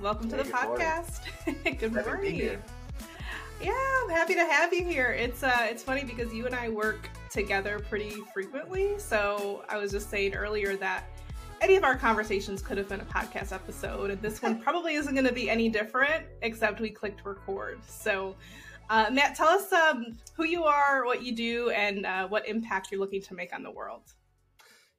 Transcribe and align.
Welcome 0.00 0.28
to 0.28 0.36
the 0.36 0.44
podcast. 0.44 1.20
good 1.78 1.92
morning. 1.92 2.58
Yeah, 3.58 3.72
I'm 4.02 4.10
happy 4.10 4.34
to 4.34 4.44
have 4.44 4.74
you 4.74 4.84
here. 4.84 5.12
It's 5.12 5.42
uh 5.42 5.66
it's 5.70 5.82
funny 5.82 6.04
because 6.04 6.30
you 6.34 6.44
and 6.44 6.54
I 6.54 6.68
work 6.68 7.08
together 7.30 7.78
pretty 7.78 8.10
frequently. 8.34 8.98
So 8.98 9.64
I 9.70 9.78
was 9.78 9.90
just 9.92 10.10
saying 10.10 10.34
earlier 10.34 10.76
that 10.76 11.04
any 11.62 11.76
of 11.76 11.82
our 11.82 11.96
conversations 11.96 12.60
could 12.60 12.76
have 12.76 12.86
been 12.86 13.00
a 13.00 13.06
podcast 13.06 13.52
episode, 13.52 14.10
and 14.10 14.20
this 14.20 14.42
one 14.42 14.60
probably 14.62 14.94
isn't 14.96 15.14
going 15.14 15.26
to 15.26 15.32
be 15.32 15.48
any 15.48 15.70
different, 15.70 16.26
except 16.42 16.80
we 16.80 16.90
clicked 16.90 17.24
record. 17.24 17.78
So, 17.88 18.36
uh, 18.90 19.08
Matt, 19.10 19.34
tell 19.34 19.48
us 19.48 19.72
um, 19.72 20.18
who 20.34 20.44
you 20.44 20.64
are, 20.64 21.06
what 21.06 21.22
you 21.22 21.34
do, 21.34 21.70
and 21.70 22.04
uh, 22.04 22.28
what 22.28 22.46
impact 22.46 22.88
you're 22.90 23.00
looking 23.00 23.22
to 23.22 23.34
make 23.34 23.54
on 23.54 23.62
the 23.62 23.70
world. 23.70 24.02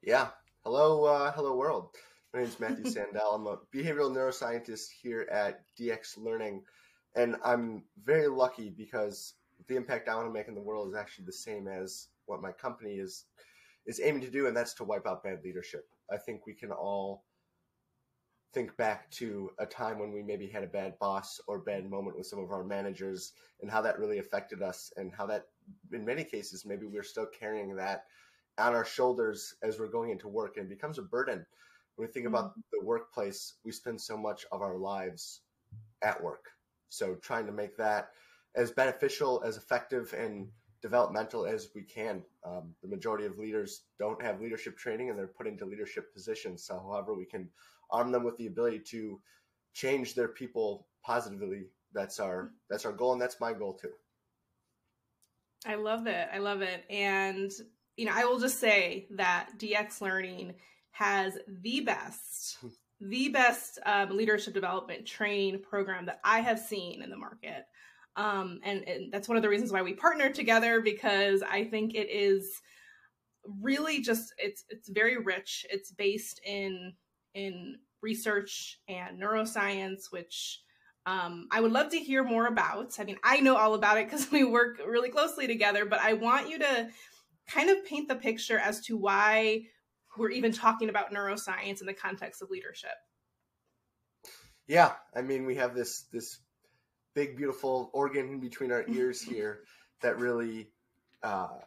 Yeah. 0.01 0.29
Hello, 0.63 1.03
uh, 1.03 1.31
hello, 1.31 1.55
world. 1.55 1.95
My 2.37 2.43
name 2.43 2.51
is 2.51 2.59
Matthew 2.59 2.85
Sandell. 2.85 3.33
I'm 3.33 3.47
a 3.47 3.57
behavioral 3.73 4.15
neuroscientist 4.15 4.89
here 5.01 5.27
at 5.31 5.61
DX 5.75 6.19
Learning, 6.19 6.61
and 7.15 7.35
I'm 7.43 7.85
very 8.03 8.27
lucky 8.27 8.69
because 8.69 9.33
the 9.67 9.75
impact 9.75 10.07
I 10.07 10.13
want 10.13 10.27
to 10.27 10.31
make 10.31 10.47
in 10.47 10.53
the 10.53 10.61
world 10.61 10.87
is 10.87 10.95
actually 10.95 11.25
the 11.25 11.31
same 11.31 11.67
as 11.67 12.09
what 12.27 12.43
my 12.43 12.51
company 12.51 12.97
is 12.97 13.25
is 13.87 13.99
aiming 13.99 14.21
to 14.21 14.29
do, 14.29 14.45
and 14.45 14.55
that's 14.55 14.75
to 14.75 14.83
wipe 14.83 15.07
out 15.07 15.23
bad 15.23 15.39
leadership. 15.43 15.87
I 16.11 16.17
think 16.17 16.45
we 16.45 16.53
can 16.53 16.71
all 16.71 17.23
think 18.53 18.77
back 18.77 19.09
to 19.13 19.49
a 19.57 19.65
time 19.65 19.97
when 19.97 20.13
we 20.13 20.21
maybe 20.21 20.45
had 20.45 20.63
a 20.63 20.67
bad 20.67 20.99
boss 20.99 21.41
or 21.47 21.57
bad 21.57 21.89
moment 21.89 22.17
with 22.19 22.27
some 22.27 22.37
of 22.37 22.51
our 22.51 22.63
managers 22.63 23.33
and 23.63 23.71
how 23.71 23.81
that 23.81 23.97
really 23.97 24.19
affected 24.19 24.61
us 24.61 24.93
and 24.95 25.11
how 25.11 25.25
that 25.25 25.45
in 25.91 26.05
many 26.05 26.23
cases 26.23 26.67
maybe 26.67 26.85
we're 26.85 27.01
still 27.01 27.25
carrying 27.25 27.75
that 27.75 28.03
on 28.59 28.75
our 28.75 28.85
shoulders 28.85 29.55
as 29.63 29.79
we're 29.79 29.87
going 29.87 30.11
into 30.11 30.27
work 30.27 30.57
and 30.57 30.67
it 30.67 30.69
becomes 30.69 30.99
a 30.99 31.01
burden 31.01 31.43
when 31.97 32.07
we 32.07 32.11
think 32.11 32.25
about 32.25 32.51
mm-hmm. 32.51 32.61
the 32.71 32.85
workplace 32.85 33.55
we 33.65 33.71
spend 33.71 33.99
so 33.99 34.17
much 34.17 34.45
of 34.51 34.61
our 34.61 34.77
lives 34.77 35.41
at 36.01 36.21
work 36.23 36.45
so 36.89 37.15
trying 37.15 37.45
to 37.45 37.51
make 37.51 37.75
that 37.77 38.09
as 38.55 38.71
beneficial 38.71 39.43
as 39.45 39.57
effective 39.57 40.13
and 40.17 40.47
developmental 40.81 41.45
as 41.45 41.69
we 41.75 41.81
can. 41.81 42.23
Um, 42.45 42.73
the 42.81 42.87
majority 42.87 43.25
of 43.25 43.37
leaders 43.37 43.83
don't 43.99 44.21
have 44.21 44.41
leadership 44.41 44.77
training 44.77 45.09
and 45.09 45.17
they're 45.17 45.27
put 45.27 45.47
into 45.47 45.65
leadership 45.65 46.13
positions. 46.13 46.63
So, 46.63 46.79
however, 46.79 47.13
we 47.13 47.25
can 47.25 47.49
arm 47.91 48.11
them 48.11 48.23
with 48.23 48.37
the 48.37 48.47
ability 48.47 48.79
to 48.91 49.19
change 49.73 50.15
their 50.15 50.27
people 50.27 50.87
positively. 51.03 51.67
That's 51.93 52.19
our 52.19 52.51
that's 52.69 52.85
our 52.85 52.91
goal, 52.91 53.13
and 53.13 53.21
that's 53.21 53.39
my 53.39 53.53
goal 53.53 53.73
too. 53.73 53.91
I 55.65 55.75
love 55.75 56.05
it. 56.07 56.27
I 56.31 56.37
love 56.39 56.61
it. 56.61 56.83
And 56.89 57.51
you 57.95 58.05
know, 58.05 58.11
I 58.13 58.25
will 58.25 58.39
just 58.39 58.59
say 58.59 59.07
that 59.11 59.49
DX 59.57 60.01
Learning 60.01 60.53
has 60.97 61.37
the 61.61 61.81
best, 61.81 62.57
the 62.99 63.29
best 63.29 63.77
um, 63.85 64.15
leadership 64.17 64.53
development 64.53 65.05
training 65.05 65.61
program 65.61 66.07
that 66.07 66.19
I 66.23 66.39
have 66.39 66.59
seen 66.59 67.03
in 67.03 67.09
the 67.09 67.17
market. 67.17 67.65
Um, 68.15 68.59
and, 68.63 68.83
and 68.87 69.13
that's 69.13 69.27
one 69.27 69.37
of 69.37 69.43
the 69.43 69.49
reasons 69.49 69.71
why 69.71 69.83
we 69.83 69.93
partnered 69.93 70.33
together 70.33 70.81
because 70.81 71.43
I 71.43 71.65
think 71.65 71.93
it 71.93 72.09
is 72.09 72.61
really 73.61 74.01
just 74.01 74.33
it's 74.39 74.63
it's 74.69 74.89
very 74.89 75.17
rich. 75.17 75.67
It's 75.69 75.91
based 75.91 76.41
in 76.43 76.93
in 77.35 77.75
research 78.01 78.79
and 78.87 79.21
neuroscience, 79.21 80.11
which 80.11 80.61
um, 81.05 81.47
I 81.51 81.61
would 81.61 81.71
love 81.71 81.89
to 81.91 81.99
hear 81.99 82.23
more 82.23 82.47
about. 82.47 82.99
I 82.99 83.03
mean, 83.03 83.19
I 83.23 83.39
know 83.39 83.55
all 83.55 83.75
about 83.75 83.99
it 83.99 84.07
because 84.07 84.31
we 84.31 84.43
work 84.43 84.79
really 84.79 85.09
closely 85.09 85.45
together, 85.45 85.85
but 85.85 85.99
I 85.99 86.13
want 86.13 86.49
you 86.49 86.57
to 86.57 86.89
kind 87.47 87.69
of 87.69 87.85
paint 87.85 88.07
the 88.07 88.15
picture 88.15 88.57
as 88.57 88.81
to 88.81 88.97
why 88.97 89.61
we're 90.17 90.31
even 90.31 90.51
talking 90.51 90.89
about 90.89 91.13
neuroscience 91.13 91.81
in 91.81 91.87
the 91.87 91.93
context 91.93 92.41
of 92.41 92.49
leadership. 92.49 92.91
Yeah, 94.67 94.93
I 95.15 95.21
mean, 95.21 95.45
we 95.45 95.55
have 95.55 95.73
this 95.75 96.03
this 96.11 96.39
big 97.15 97.37
beautiful 97.37 97.89
organ 97.93 98.27
in 98.29 98.39
between 98.39 98.71
our 98.71 98.85
ears 98.87 99.21
here 99.31 99.61
that 100.01 100.19
really 100.19 100.69
uh, 101.23 101.59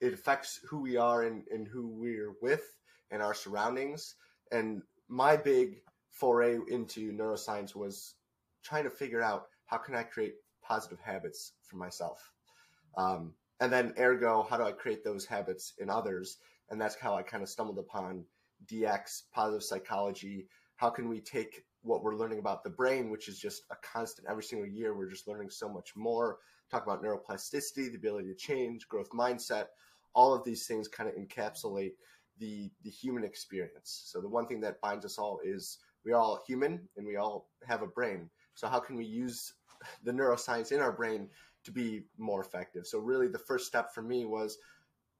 it 0.00 0.12
affects 0.12 0.60
who 0.68 0.80
we 0.80 0.96
are 0.96 1.24
and, 1.24 1.44
and 1.52 1.66
who 1.66 1.88
we're 1.88 2.34
with 2.40 2.62
and 3.10 3.22
our 3.22 3.34
surroundings. 3.34 4.14
And 4.52 4.82
my 5.08 5.36
big 5.36 5.82
foray 6.10 6.58
into 6.68 7.12
neuroscience 7.12 7.74
was 7.74 8.14
trying 8.62 8.84
to 8.84 8.90
figure 8.90 9.22
out 9.22 9.46
how 9.66 9.78
can 9.78 9.94
i 9.94 10.02
create 10.02 10.34
positive 10.62 11.00
habits 11.00 11.52
for 11.62 11.76
myself? 11.76 12.32
Um, 12.96 13.34
and 13.60 13.72
then 13.72 13.94
ergo 13.98 14.46
how 14.48 14.56
do 14.56 14.64
i 14.64 14.72
create 14.72 15.04
those 15.04 15.26
habits 15.26 15.74
in 15.78 15.90
others 15.90 16.38
and 16.70 16.80
that's 16.80 16.96
how 16.96 17.14
i 17.14 17.22
kind 17.22 17.42
of 17.42 17.48
stumbled 17.48 17.78
upon 17.78 18.24
dx 18.66 19.22
positive 19.32 19.62
psychology 19.62 20.46
how 20.76 20.90
can 20.90 21.08
we 21.08 21.20
take 21.20 21.64
what 21.82 22.02
we're 22.02 22.16
learning 22.16 22.38
about 22.38 22.64
the 22.64 22.70
brain, 22.70 23.10
which 23.10 23.28
is 23.28 23.38
just 23.38 23.62
a 23.70 23.76
constant 23.76 24.28
every 24.28 24.42
single 24.42 24.68
year. 24.68 24.96
We're 24.96 25.10
just 25.10 25.28
learning 25.28 25.50
so 25.50 25.68
much 25.68 25.94
more. 25.96 26.38
Talk 26.70 26.84
about 26.84 27.02
neuroplasticity, 27.02 27.90
the 27.90 27.96
ability 27.96 28.28
to 28.28 28.34
change, 28.34 28.88
growth 28.88 29.10
mindset. 29.10 29.66
All 30.14 30.34
of 30.34 30.44
these 30.44 30.66
things 30.66 30.88
kind 30.88 31.08
of 31.08 31.16
encapsulate 31.16 31.92
the 32.38 32.70
the 32.84 32.90
human 32.90 33.24
experience. 33.24 34.02
So 34.06 34.20
the 34.20 34.28
one 34.28 34.46
thing 34.46 34.60
that 34.60 34.80
binds 34.80 35.04
us 35.04 35.18
all 35.18 35.40
is 35.44 35.78
we're 36.04 36.16
all 36.16 36.42
human 36.46 36.88
and 36.96 37.06
we 37.06 37.16
all 37.16 37.48
have 37.66 37.82
a 37.82 37.86
brain. 37.86 38.28
So 38.54 38.68
how 38.68 38.80
can 38.80 38.96
we 38.96 39.04
use 39.04 39.54
the 40.04 40.12
neuroscience 40.12 40.72
in 40.72 40.80
our 40.80 40.92
brain 40.92 41.28
to 41.64 41.72
be 41.72 42.04
more 42.18 42.40
effective? 42.40 42.86
So 42.86 42.98
really 42.98 43.28
the 43.28 43.38
first 43.38 43.66
step 43.66 43.94
for 43.94 44.02
me 44.02 44.24
was, 44.24 44.58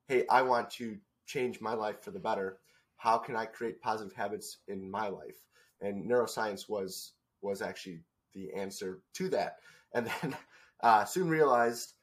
hey, 0.07 0.25
I 0.31 0.43
want 0.43 0.71
to 0.73 0.97
change 1.29 1.61
my 1.61 1.75
life 1.75 2.03
for 2.03 2.11
the 2.11 2.19
better. 2.19 2.59
How 2.97 3.19
can 3.19 3.37
I 3.37 3.47
create 3.47 3.81
positive 3.81 4.13
habits 4.13 4.59
in 4.67 4.91
my 4.91 5.07
life? 5.07 5.39
and 5.81 6.09
neuroscience 6.09 6.69
was 6.69 7.13
was 7.41 7.63
actually 7.63 8.01
the 8.35 8.53
answer 8.53 9.01
to 9.15 9.29
that. 9.31 9.57
And 9.95 10.07
then 10.07 10.37
uh, 10.83 11.05
soon 11.05 11.29
realized 11.29 11.95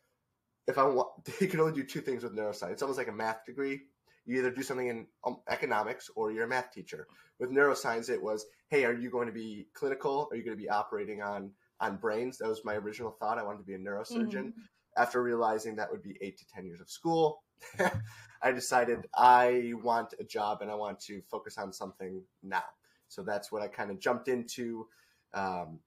if 0.67 0.77
I 0.77 0.83
want, 0.83 1.09
you 1.41 1.47
can 1.47 1.59
only 1.59 1.73
do 1.73 1.83
two 1.83 2.01
things 2.01 2.23
with 2.23 2.35
neuroscience. 2.35 2.71
It's 2.71 2.81
almost 2.81 2.97
like 2.97 3.09
a 3.09 3.13
math 3.13 3.45
degree. 3.45 3.81
You 4.25 4.39
either 4.39 4.49
do 4.49 4.63
something 4.63 4.87
in 4.87 5.05
um, 5.23 5.37
economics 5.49 6.09
or 6.15 6.31
you're 6.31 6.45
a 6.45 6.47
math 6.47 6.71
teacher. 6.71 7.07
With 7.39 7.51
neuroscience, 7.51 8.09
it 8.09 8.21
was, 8.21 8.45
hey, 8.69 8.83
are 8.83 8.93
you 8.93 9.11
going 9.11 9.27
to 9.27 9.33
be 9.33 9.67
clinical? 9.75 10.27
Are 10.31 10.35
you 10.35 10.43
going 10.43 10.57
to 10.57 10.61
be 10.61 10.69
operating 10.69 11.21
on 11.21 11.51
on 11.79 11.97
brains? 11.97 12.37
That 12.37 12.47
was 12.47 12.65
my 12.65 12.75
original 12.75 13.11
thought. 13.11 13.37
I 13.37 13.43
wanted 13.43 13.59
to 13.59 13.65
be 13.65 13.75
a 13.75 13.79
neurosurgeon. 13.79 14.31
Mm-hmm. 14.31 14.61
After 14.97 15.21
realizing 15.21 15.75
that 15.75 15.91
would 15.91 16.03
be 16.03 16.17
eight 16.21 16.37
to 16.37 16.47
ten 16.47 16.65
years 16.65 16.81
of 16.81 16.89
school, 16.89 17.43
I 18.41 18.51
decided 18.51 19.07
I 19.15 19.73
want 19.83 20.13
a 20.19 20.23
job 20.23 20.61
and 20.61 20.71
I 20.71 20.75
want 20.75 20.99
to 21.01 21.21
focus 21.29 21.57
on 21.57 21.73
something 21.73 22.21
now. 22.43 22.63
So 23.07 23.23
that's 23.23 23.51
what 23.51 23.61
I 23.61 23.67
kind 23.67 23.91
of 23.91 23.99
jumped 23.99 24.27
into 24.27 24.87
um, 25.33 25.79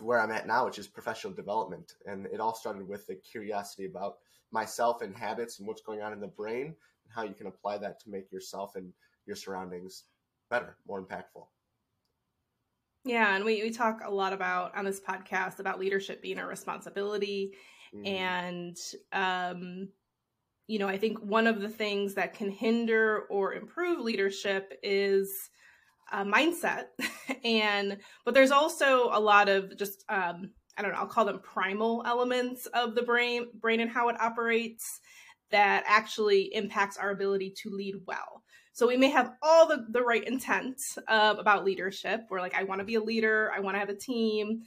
where 0.00 0.20
I'm 0.20 0.30
at 0.30 0.46
now, 0.46 0.64
which 0.64 0.78
is 0.78 0.86
professional 0.86 1.32
development. 1.32 1.94
And 2.06 2.26
it 2.26 2.40
all 2.40 2.54
started 2.54 2.88
with 2.88 3.06
the 3.06 3.16
curiosity 3.16 3.86
about 3.86 4.16
myself 4.52 5.02
and 5.02 5.16
habits 5.16 5.58
and 5.58 5.68
what's 5.68 5.82
going 5.82 6.00
on 6.02 6.12
in 6.12 6.20
the 6.20 6.26
brain 6.26 6.66
and 6.66 7.14
how 7.14 7.22
you 7.22 7.34
can 7.34 7.46
apply 7.46 7.78
that 7.78 8.00
to 8.00 8.10
make 8.10 8.30
yourself 8.32 8.76
and 8.76 8.92
your 9.26 9.36
surroundings 9.36 10.04
better, 10.50 10.76
more 10.86 11.02
impactful. 11.02 11.46
Yeah, 13.04 13.34
and 13.34 13.44
we, 13.44 13.62
we 13.62 13.70
talk 13.70 14.00
a 14.04 14.10
lot 14.10 14.32
about 14.32 14.76
on 14.76 14.84
this 14.84 15.00
podcast 15.00 15.58
about 15.58 15.80
leadership 15.80 16.20
being 16.20 16.38
a 16.38 16.46
responsibility. 16.46 17.54
Mm. 17.94 18.08
And, 18.08 18.76
um, 19.12 19.88
you 20.66 20.78
know, 20.78 20.88
I 20.88 20.98
think 20.98 21.18
one 21.18 21.46
of 21.46 21.60
the 21.60 21.68
things 21.68 22.14
that 22.14 22.34
can 22.34 22.50
hinder 22.50 23.22
or 23.30 23.54
improve 23.54 24.00
leadership 24.00 24.72
is 24.82 25.50
uh, 26.12 26.24
mindset. 26.24 26.86
And 27.44 27.98
but 28.24 28.34
there's 28.34 28.50
also 28.50 29.08
a 29.12 29.20
lot 29.20 29.48
of 29.48 29.78
just 29.78 30.04
um, 30.08 30.50
i 30.76 30.82
don't 30.82 30.90
know 30.90 30.98
i'll 30.98 31.06
call 31.06 31.24
them 31.24 31.38
primal 31.38 32.02
elements 32.04 32.66
of 32.66 32.94
the 32.94 33.02
brain 33.02 33.46
brain 33.54 33.80
and 33.80 33.90
how 33.90 34.08
it 34.08 34.20
operates 34.20 35.00
that 35.50 35.84
actually 35.86 36.54
impacts 36.54 36.96
our 36.96 37.10
ability 37.10 37.54
to 37.62 37.70
lead 37.70 37.94
well. 38.06 38.42
So 38.72 38.86
we 38.86 38.96
may 38.96 39.10
have 39.10 39.32
all 39.42 39.66
the, 39.66 39.86
the 39.90 40.02
right 40.02 40.24
intent 40.24 40.80
uh, 41.08 41.34
about 41.38 41.64
leadership. 41.64 42.22
We're 42.30 42.40
like 42.40 42.54
i 42.54 42.62
want 42.62 42.80
to 42.80 42.84
be 42.84 42.94
a 42.94 43.02
leader. 43.02 43.50
I 43.54 43.60
want 43.60 43.74
to 43.74 43.78
have 43.80 43.88
a 43.88 43.94
team 43.94 44.62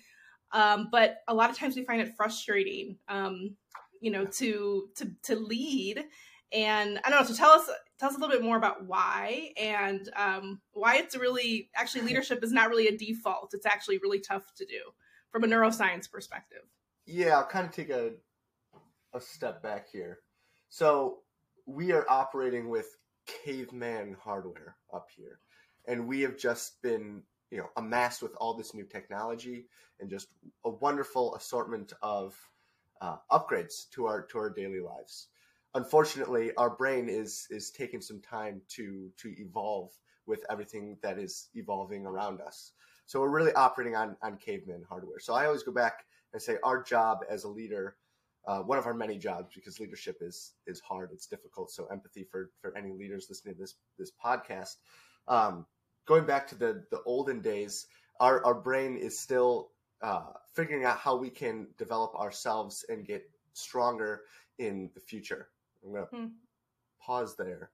um, 0.54 0.88
but 0.92 1.18
a 1.28 1.34
lot 1.34 1.50
of 1.50 1.58
times 1.58 1.76
we 1.76 1.84
find 1.84 2.02
it 2.02 2.16
frustrating 2.16 2.98
um, 3.10 3.56
you 4.00 4.12
know 4.12 4.26
to 4.26 4.90
to 4.96 5.12
to 5.24 5.36
lead 5.36 6.06
and 6.54 7.00
I 7.04 7.10
don't 7.10 7.20
know. 7.20 7.26
So 7.26 7.34
tell 7.34 7.50
us 7.50 7.70
tell 8.00 8.10
us 8.10 8.16
a 8.16 8.20
little 8.20 8.34
bit 8.34 8.44
more 8.44 8.58
about 8.58 8.86
why 8.86 9.52
and 9.58 10.08
um, 10.16 10.62
why 10.74 10.98
it's 10.98 11.18
really 11.18 11.70
actually 11.76 12.02
leadership 12.02 12.44
is 12.44 12.52
not 12.52 12.70
really 12.70 12.88
a 12.88 12.98
default. 12.98 13.54
It's 13.54 13.66
actually 13.66 13.98
really 13.98 14.20
tough 14.20 14.54
to 14.58 14.66
do 14.66 14.80
from 15.32 15.44
a 15.44 15.48
neuroscience 15.48 16.10
perspective. 16.10 16.62
Yeah, 17.06 17.38
I'll 17.38 17.46
kind 17.46 17.66
of 17.66 17.74
take 17.74 17.90
a 17.90 18.12
a 19.14 19.20
step 19.20 19.64
back 19.64 19.90
here. 19.92 20.20
So 20.70 21.20
we 21.66 21.92
are 21.92 22.06
operating 22.10 22.70
with 22.70 22.98
caveman 23.26 24.16
hardware 24.22 24.76
up 24.94 25.08
here, 25.16 25.40
and 25.88 26.08
we 26.08 26.22
have 26.22 26.38
just 26.38 26.82
been 26.84 27.24
you 27.54 27.60
know 27.60 27.70
amassed 27.78 28.22
with 28.22 28.36
all 28.38 28.54
this 28.56 28.74
new 28.74 28.86
technology 28.86 29.68
and 30.00 30.10
just 30.10 30.28
a 30.66 30.70
wonderful 30.70 31.36
assortment 31.36 31.94
of 32.02 32.36
uh, 33.02 33.18
upgrades 33.32 33.90
to 33.92 34.06
our 34.06 34.24
to 34.24 34.38
our 34.38 34.50
daily 34.50 34.80
lives 34.80 35.28
unfortunately, 35.76 36.52
our 36.58 36.70
brain 36.70 37.10
is 37.10 37.48
is 37.50 37.72
taking 37.72 38.02
some 38.02 38.22
time 38.22 38.62
to 38.70 39.12
to 39.18 39.34
evolve 39.40 39.92
with 40.26 40.46
everything 40.50 40.98
that 41.02 41.20
is 41.20 41.50
evolving 41.56 42.06
around 42.06 42.42
us. 42.42 42.72
So 43.06 43.20
we're 43.20 43.30
really 43.30 43.54
operating 43.54 43.96
on 43.96 44.16
on 44.22 44.38
caveman 44.38 44.84
hardware. 44.88 45.20
So 45.20 45.34
I 45.34 45.46
always 45.46 45.64
go 45.64 45.72
back 45.72 46.06
and 46.34 46.42
say 46.42 46.58
our 46.64 46.82
job 46.82 47.20
as 47.30 47.44
a 47.44 47.50
leader, 47.50 47.96
uh, 48.48 48.60
one 48.62 48.78
of 48.78 48.86
our 48.86 48.94
many 48.94 49.18
jobs, 49.18 49.54
because 49.56 49.80
leadership 49.80 50.18
is 50.22 50.54
is 50.68 50.80
hard, 50.80 51.10
it's 51.14 51.28
difficult. 51.28 51.72
So 51.72 51.88
empathy 51.88 52.24
for 52.30 52.52
for 52.62 52.76
any 52.78 52.92
leaders 52.92 53.28
listening 53.30 53.56
to 53.56 53.62
this 53.62 53.76
this 53.98 54.12
podcast. 54.24 54.78
Um, 55.28 55.66
going 56.06 56.26
back 56.26 56.48
to 56.48 56.56
the 56.56 56.84
the 56.92 57.02
olden 57.06 57.42
days, 57.42 57.88
our 58.20 58.44
our 58.46 58.56
brain 58.56 58.98
is 58.98 59.20
still 59.20 59.72
uh, 60.02 60.32
figuring 60.54 60.86
out 60.86 60.98
how 60.98 61.16
we 61.16 61.30
can 61.30 61.68
develop 61.78 62.16
ourselves 62.16 62.86
and 62.90 63.06
get 63.06 63.30
stronger 63.54 64.22
in 64.60 64.90
the 64.94 65.00
future. 65.00 65.50
I'm 65.84 65.94
gonna 65.94 66.06
hmm. 66.06 66.26
pause 67.02 67.36
there. 67.36 67.72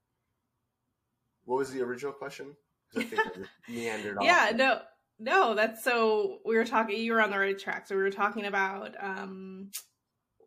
What 1.46 1.58
was 1.58 1.72
the 1.72 1.82
original 1.82 2.14
question? 2.14 2.56
I 2.96 3.04
think 3.04 3.22
meandered 3.70 4.18
yeah, 4.22 4.52
no, 4.56 4.82
no, 5.20 5.56
that's 5.56 5.84
so 5.84 6.40
we 6.46 6.56
were 6.56 6.66
talking. 6.66 6.98
You 7.00 7.14
were 7.14 7.22
on 7.22 7.32
the 7.32 7.40
right 7.40 7.58
track. 7.58 7.88
So 7.88 7.96
we 7.96 8.02
were 8.02 8.12
talking 8.12 8.46
about 8.46 8.96
um, 9.00 9.72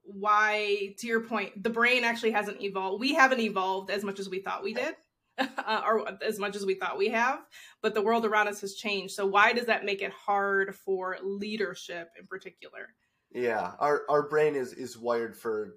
why, 0.05 0.95
to 0.99 1.07
your 1.07 1.21
point, 1.21 1.63
the 1.63 1.71
brain 1.71 2.05
actually 2.05 2.33
hasn't 2.33 2.63
evolved. 2.63 3.01
We 3.01 3.15
haven't 3.15 3.41
evolved 3.41 3.91
as 3.91 4.03
much 4.03 4.19
as 4.19 4.29
we 4.29 4.41
thought 4.41 4.63
we 4.63 4.75
did. 4.75 4.95
Uh, 5.39 5.83
or 5.87 6.09
as 6.23 6.39
much 6.39 6.57
as 6.57 6.67
we 6.67 6.75
thought 6.75 6.99
we 6.99 7.09
have, 7.09 7.41
but 7.81 7.95
the 7.95 8.03
world 8.03 8.25
around 8.25 8.49
us 8.49 8.61
has 8.61 8.75
changed. 8.75 9.15
So 9.15 9.27
why 9.27 9.53
does 9.53 9.67
that 9.67 9.85
make 9.85 10.03
it 10.03 10.13
hard 10.13 10.75
for 10.75 11.17
leadership 11.23 12.11
in 12.19 12.27
particular? 12.27 12.95
Yeah, 13.33 13.73
our 13.79 14.03
our 14.09 14.29
brain 14.29 14.55
is 14.55 14.73
is 14.73 14.99
wired 14.99 15.37
for 15.37 15.77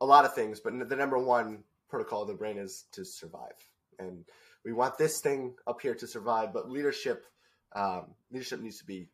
a 0.00 0.06
lot 0.06 0.24
of 0.24 0.34
things, 0.34 0.60
but 0.60 0.72
the 0.88 0.96
number 0.96 1.18
one 1.18 1.64
protocol 1.88 2.22
of 2.22 2.28
the 2.28 2.34
brain 2.34 2.58
is 2.58 2.86
to 2.92 3.04
survive, 3.04 3.56
and 3.98 4.24
we 4.64 4.72
want 4.72 4.96
this 4.96 5.20
thing 5.20 5.54
up 5.66 5.82
here 5.82 5.94
to 5.94 6.06
survive. 6.06 6.52
But 6.52 6.70
leadership, 6.70 7.26
um, 7.74 8.14
leadership 8.30 8.60
needs 8.60 8.78
to 8.78 8.86
be 8.86 9.08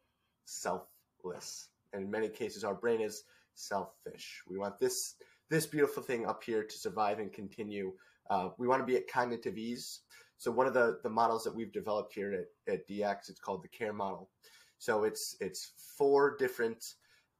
selfless, 0.44 1.69
and 1.93 2.05
in 2.05 2.10
many 2.10 2.28
cases, 2.28 2.62
our 2.62 2.75
brain 2.75 3.00
is 3.00 3.25
selfish. 3.55 4.43
We 4.49 4.56
want 4.56 4.78
this 4.78 5.16
this 5.50 5.66
beautiful 5.66 6.02
thing 6.02 6.26
up 6.26 6.44
here 6.44 6.62
to 6.62 6.78
survive 6.78 7.19
and 7.19 7.32
continue 7.32 7.93
uh, 8.31 8.51
we 8.59 8.69
want 8.69 8.81
to 8.81 8.87
be 8.87 8.97
at 8.97 9.11
cognitive 9.11 9.57
ease. 9.59 10.01
So 10.39 10.51
one 10.51 10.67
of 10.67 10.75
the, 10.75 10.99
the 11.03 11.11
models 11.11 11.43
that 11.45 11.55
we've 11.55 11.73
developed 11.73 12.15
here 12.15 12.33
at, 12.33 12.73
at 12.73 12.89
DX, 12.89 13.29
it's 13.29 13.41
called 13.41 13.63
the 13.63 13.69
CARE 13.69 13.93
model. 13.93 14.31
So 14.79 15.05
it's 15.05 15.37
it's 15.41 15.73
four 15.97 16.37
different 16.37 16.95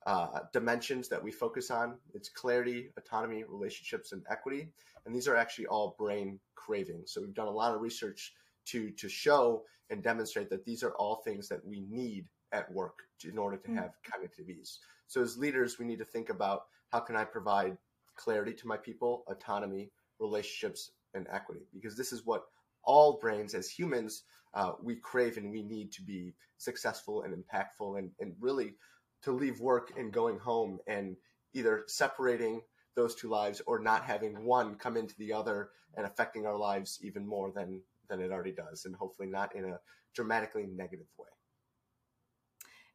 uh, 0.07 0.41
dimensions 0.53 1.09
that 1.09 1.23
we 1.23 1.31
focus 1.31 1.71
on. 1.71 1.97
It's 2.15 2.29
clarity, 2.29 2.91
autonomy, 2.97 3.45
relationships, 3.49 4.13
and 4.13 4.23
equity. 4.31 4.69
And 5.07 5.15
these 5.15 5.29
are 5.29 5.37
actually 5.37 5.67
all 5.67 5.95
brain 5.99 6.41
cravings. 6.57 7.13
So 7.13 7.21
we've 7.21 7.35
done 7.35 7.47
a 7.47 7.53
lot 7.53 7.75
of 7.75 7.81
research 7.81 8.33
to 8.67 8.91
to 8.91 9.09
show 9.09 9.63
and 9.91 10.03
demonstrate 10.03 10.51
that 10.51 10.65
these 10.65 10.83
are 10.83 10.93
all 10.93 11.17
things 11.17 11.49
that 11.49 11.65
we 11.65 11.81
need 11.89 12.27
at 12.53 12.71
work 12.73 12.99
in 13.25 13.39
order 13.39 13.57
to 13.57 13.69
mm-hmm. 13.69 13.79
have 13.79 13.93
cognitive 14.11 14.49
ease. 14.49 14.81
So 15.07 15.23
as 15.23 15.39
leaders, 15.39 15.79
we 15.79 15.87
need 15.87 15.99
to 15.99 16.05
think 16.05 16.29
about 16.31 16.63
how 16.91 17.01
can 17.01 17.17
I 17.17 17.25
provide 17.25 17.77
clarity 18.17 18.53
to 18.55 18.67
my 18.67 18.77
people, 18.77 19.25
autonomy, 19.29 19.91
relationships, 20.21 20.93
and 21.15 21.27
equity. 21.33 21.63
Because 21.75 21.97
this 21.97 22.13
is 22.13 22.25
what 22.25 22.45
all 22.85 23.19
brains 23.21 23.55
as 23.55 23.71
humans 23.71 24.25
uh, 24.55 24.73
we 24.83 24.97
crave 24.97 25.37
and 25.37 25.51
we 25.51 25.63
need 25.63 25.93
to 25.93 26.03
be 26.03 26.35
successful 26.57 27.23
and 27.23 27.35
impactful 27.35 27.99
and, 27.99 28.11
and 28.21 28.35
really 28.41 28.75
to 29.23 29.33
leave 29.33 29.61
work 29.61 29.93
and 29.97 30.13
going 30.13 30.39
home 30.39 30.79
and 30.87 31.17
either 31.55 31.85
separating 31.87 32.61
those 32.97 33.15
two 33.15 33.29
lives 33.29 33.61
or 33.67 33.79
not 33.79 34.05
having 34.05 34.45
one 34.45 34.75
come 34.75 34.97
into 34.97 35.15
the 35.19 35.33
other 35.33 35.71
and 35.97 36.07
affecting 36.07 36.47
our 36.47 36.57
lives 36.57 36.99
even 37.03 37.27
more 37.27 37.53
than 37.55 37.81
than 38.09 38.21
it 38.21 38.33
already 38.33 38.53
does 38.53 38.87
and 38.87 38.97
hopefully 38.97 39.29
not 39.29 39.55
in 39.55 39.65
a 39.65 39.79
dramatically 40.15 40.67
negative 40.67 41.07
way 41.19 41.29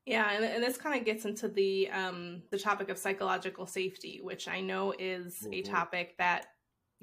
yeah, 0.06 0.34
and, 0.34 0.44
and 0.44 0.62
this 0.62 0.76
kind 0.76 1.00
of 1.00 1.06
gets 1.06 1.24
into 1.24 1.48
the 1.48 1.90
um, 1.90 2.44
the 2.50 2.60
topic 2.60 2.90
of 2.90 2.98
psychological 2.98 3.66
safety, 3.66 4.20
which 4.22 4.50
I 4.50 4.60
know 4.60 4.94
is 5.00 5.36
mm-hmm. 5.44 5.54
a 5.54 5.62
topic 5.62 6.18
that 6.18 6.48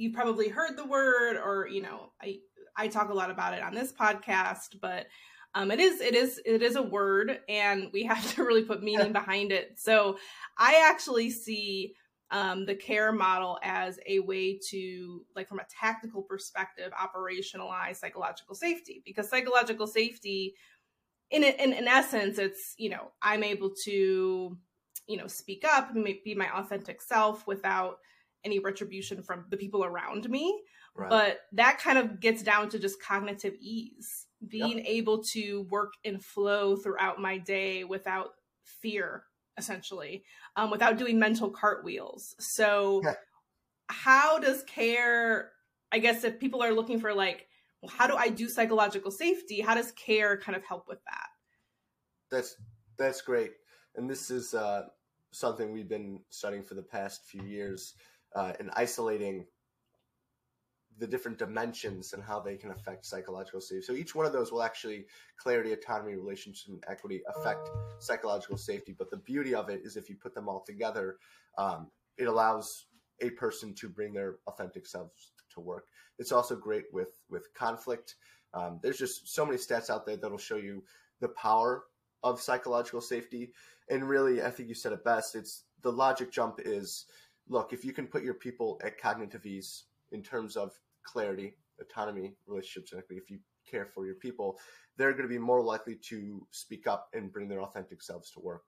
you've 0.00 0.14
probably 0.14 0.48
heard 0.48 0.76
the 0.76 0.86
word 0.86 1.36
or 1.36 1.68
you 1.68 1.82
know 1.82 2.10
i 2.22 2.38
i 2.76 2.88
talk 2.88 3.10
a 3.10 3.14
lot 3.14 3.30
about 3.30 3.52
it 3.52 3.62
on 3.62 3.74
this 3.74 3.92
podcast 3.92 4.80
but 4.80 5.06
um, 5.54 5.70
it 5.72 5.80
is 5.80 6.00
it 6.00 6.14
is 6.14 6.40
it 6.44 6.62
is 6.62 6.76
a 6.76 6.82
word 6.82 7.40
and 7.48 7.88
we 7.92 8.04
have 8.06 8.34
to 8.34 8.44
really 8.44 8.62
put 8.62 8.82
meaning 8.82 9.12
behind 9.12 9.52
it. 9.52 9.78
So 9.78 10.16
i 10.58 10.82
actually 10.88 11.30
see 11.30 11.94
um, 12.32 12.64
the 12.64 12.76
care 12.76 13.10
model 13.10 13.58
as 13.62 13.98
a 14.06 14.20
way 14.20 14.58
to 14.70 15.24
like 15.34 15.48
from 15.48 15.58
a 15.58 15.66
tactical 15.68 16.22
perspective 16.22 16.92
operationalize 16.92 17.96
psychological 17.96 18.54
safety 18.54 19.02
because 19.04 19.28
psychological 19.28 19.88
safety 19.88 20.54
in, 21.30 21.42
in 21.42 21.72
in 21.72 21.88
essence 21.88 22.38
it's 22.38 22.74
you 22.78 22.88
know 22.88 23.10
i'm 23.20 23.42
able 23.42 23.70
to 23.84 24.56
you 25.08 25.16
know 25.16 25.26
speak 25.26 25.64
up 25.64 25.92
be 25.92 26.34
my 26.36 26.48
authentic 26.56 27.02
self 27.02 27.44
without 27.48 27.96
any 28.44 28.58
retribution 28.58 29.22
from 29.22 29.44
the 29.50 29.56
people 29.56 29.84
around 29.84 30.28
me. 30.28 30.62
Right. 30.94 31.10
But 31.10 31.40
that 31.52 31.78
kind 31.78 31.98
of 31.98 32.20
gets 32.20 32.42
down 32.42 32.68
to 32.70 32.78
just 32.78 33.02
cognitive 33.02 33.54
ease, 33.60 34.26
being 34.46 34.78
yep. 34.78 34.86
able 34.86 35.22
to 35.24 35.62
work 35.70 35.94
and 36.04 36.22
flow 36.24 36.76
throughout 36.76 37.20
my 37.20 37.38
day 37.38 37.84
without 37.84 38.30
fear, 38.64 39.24
essentially, 39.56 40.24
um, 40.56 40.70
without 40.70 40.98
doing 40.98 41.18
mental 41.18 41.50
cartwheels. 41.50 42.34
So, 42.38 43.02
yeah. 43.04 43.14
how 43.88 44.38
does 44.38 44.62
care? 44.64 45.52
I 45.92 45.98
guess 45.98 46.24
if 46.24 46.40
people 46.40 46.62
are 46.62 46.72
looking 46.72 46.98
for 46.98 47.14
like, 47.14 47.46
well, 47.82 47.92
how 47.96 48.06
do 48.06 48.16
I 48.16 48.28
do 48.28 48.48
psychological 48.48 49.10
safety? 49.10 49.60
How 49.60 49.74
does 49.74 49.92
care 49.92 50.36
kind 50.36 50.56
of 50.56 50.64
help 50.64 50.86
with 50.88 50.98
that? 51.04 51.28
That's 52.30 52.56
that's 52.98 53.22
great, 53.22 53.52
and 53.96 54.08
this 54.08 54.30
is 54.30 54.54
uh, 54.54 54.82
something 55.30 55.72
we've 55.72 55.88
been 55.88 56.20
studying 56.28 56.62
for 56.62 56.74
the 56.74 56.82
past 56.82 57.24
few 57.24 57.42
years 57.42 57.94
uh, 58.34 58.52
and 58.58 58.70
isolating 58.74 59.46
the 60.98 61.06
different 61.06 61.38
dimensions 61.38 62.12
and 62.12 62.22
how 62.22 62.38
they 62.38 62.56
can 62.56 62.70
affect 62.70 63.06
psychological 63.06 63.60
safety. 63.60 63.82
So 63.82 63.94
each 63.94 64.14
one 64.14 64.26
of 64.26 64.32
those 64.32 64.52
will 64.52 64.62
actually 64.62 65.06
clarity, 65.38 65.72
autonomy, 65.72 66.14
relationship, 66.14 66.74
and 66.74 66.84
equity 66.88 67.22
affect 67.36 67.70
psychological 67.98 68.58
safety. 68.58 68.94
But 68.96 69.10
the 69.10 69.16
beauty 69.16 69.54
of 69.54 69.70
it 69.70 69.80
is 69.82 69.96
if 69.96 70.10
you 70.10 70.16
put 70.16 70.34
them 70.34 70.48
all 70.48 70.62
together, 70.66 71.16
um, 71.56 71.90
it 72.18 72.24
allows 72.24 72.86
a 73.22 73.30
person 73.30 73.74
to 73.76 73.88
bring 73.88 74.12
their 74.12 74.36
authentic 74.46 74.86
selves 74.86 75.32
to 75.54 75.60
work. 75.60 75.86
It's 76.18 76.32
also 76.32 76.54
great 76.54 76.84
with 76.92 77.20
with 77.30 77.52
conflict. 77.54 78.16
Um, 78.52 78.78
there's 78.82 78.98
just 78.98 79.34
so 79.34 79.46
many 79.46 79.56
stats 79.56 79.90
out 79.90 80.04
there 80.04 80.16
that'll 80.16 80.38
show 80.38 80.56
you 80.56 80.84
the 81.20 81.28
power 81.28 81.84
of 82.22 82.40
psychological 82.40 83.00
safety. 83.00 83.52
And 83.88 84.08
really, 84.08 84.42
I 84.42 84.50
think 84.50 84.68
you 84.68 84.74
said 84.74 84.92
it 84.92 85.04
best. 85.04 85.34
It's 85.34 85.64
the 85.82 85.92
logic 85.92 86.30
jump 86.30 86.60
is 86.62 87.06
look, 87.48 87.72
if 87.72 87.84
you 87.84 87.92
can 87.92 88.06
put 88.06 88.22
your 88.22 88.34
people 88.34 88.80
at 88.84 89.00
cognitive 89.00 89.46
ease 89.46 89.84
in 90.12 90.22
terms 90.22 90.56
of 90.56 90.72
clarity, 91.02 91.54
autonomy, 91.80 92.34
relationships, 92.46 92.92
and 92.92 93.00
equity, 93.00 93.20
if 93.22 93.30
you 93.30 93.38
care 93.68 93.86
for 93.86 94.06
your 94.06 94.16
people, 94.16 94.58
they're 94.96 95.12
going 95.12 95.22
to 95.22 95.28
be 95.28 95.38
more 95.38 95.62
likely 95.62 95.94
to 95.94 96.46
speak 96.50 96.86
up 96.86 97.08
and 97.14 97.32
bring 97.32 97.48
their 97.48 97.62
authentic 97.62 98.02
selves 98.02 98.30
to 98.32 98.40
work. 98.40 98.64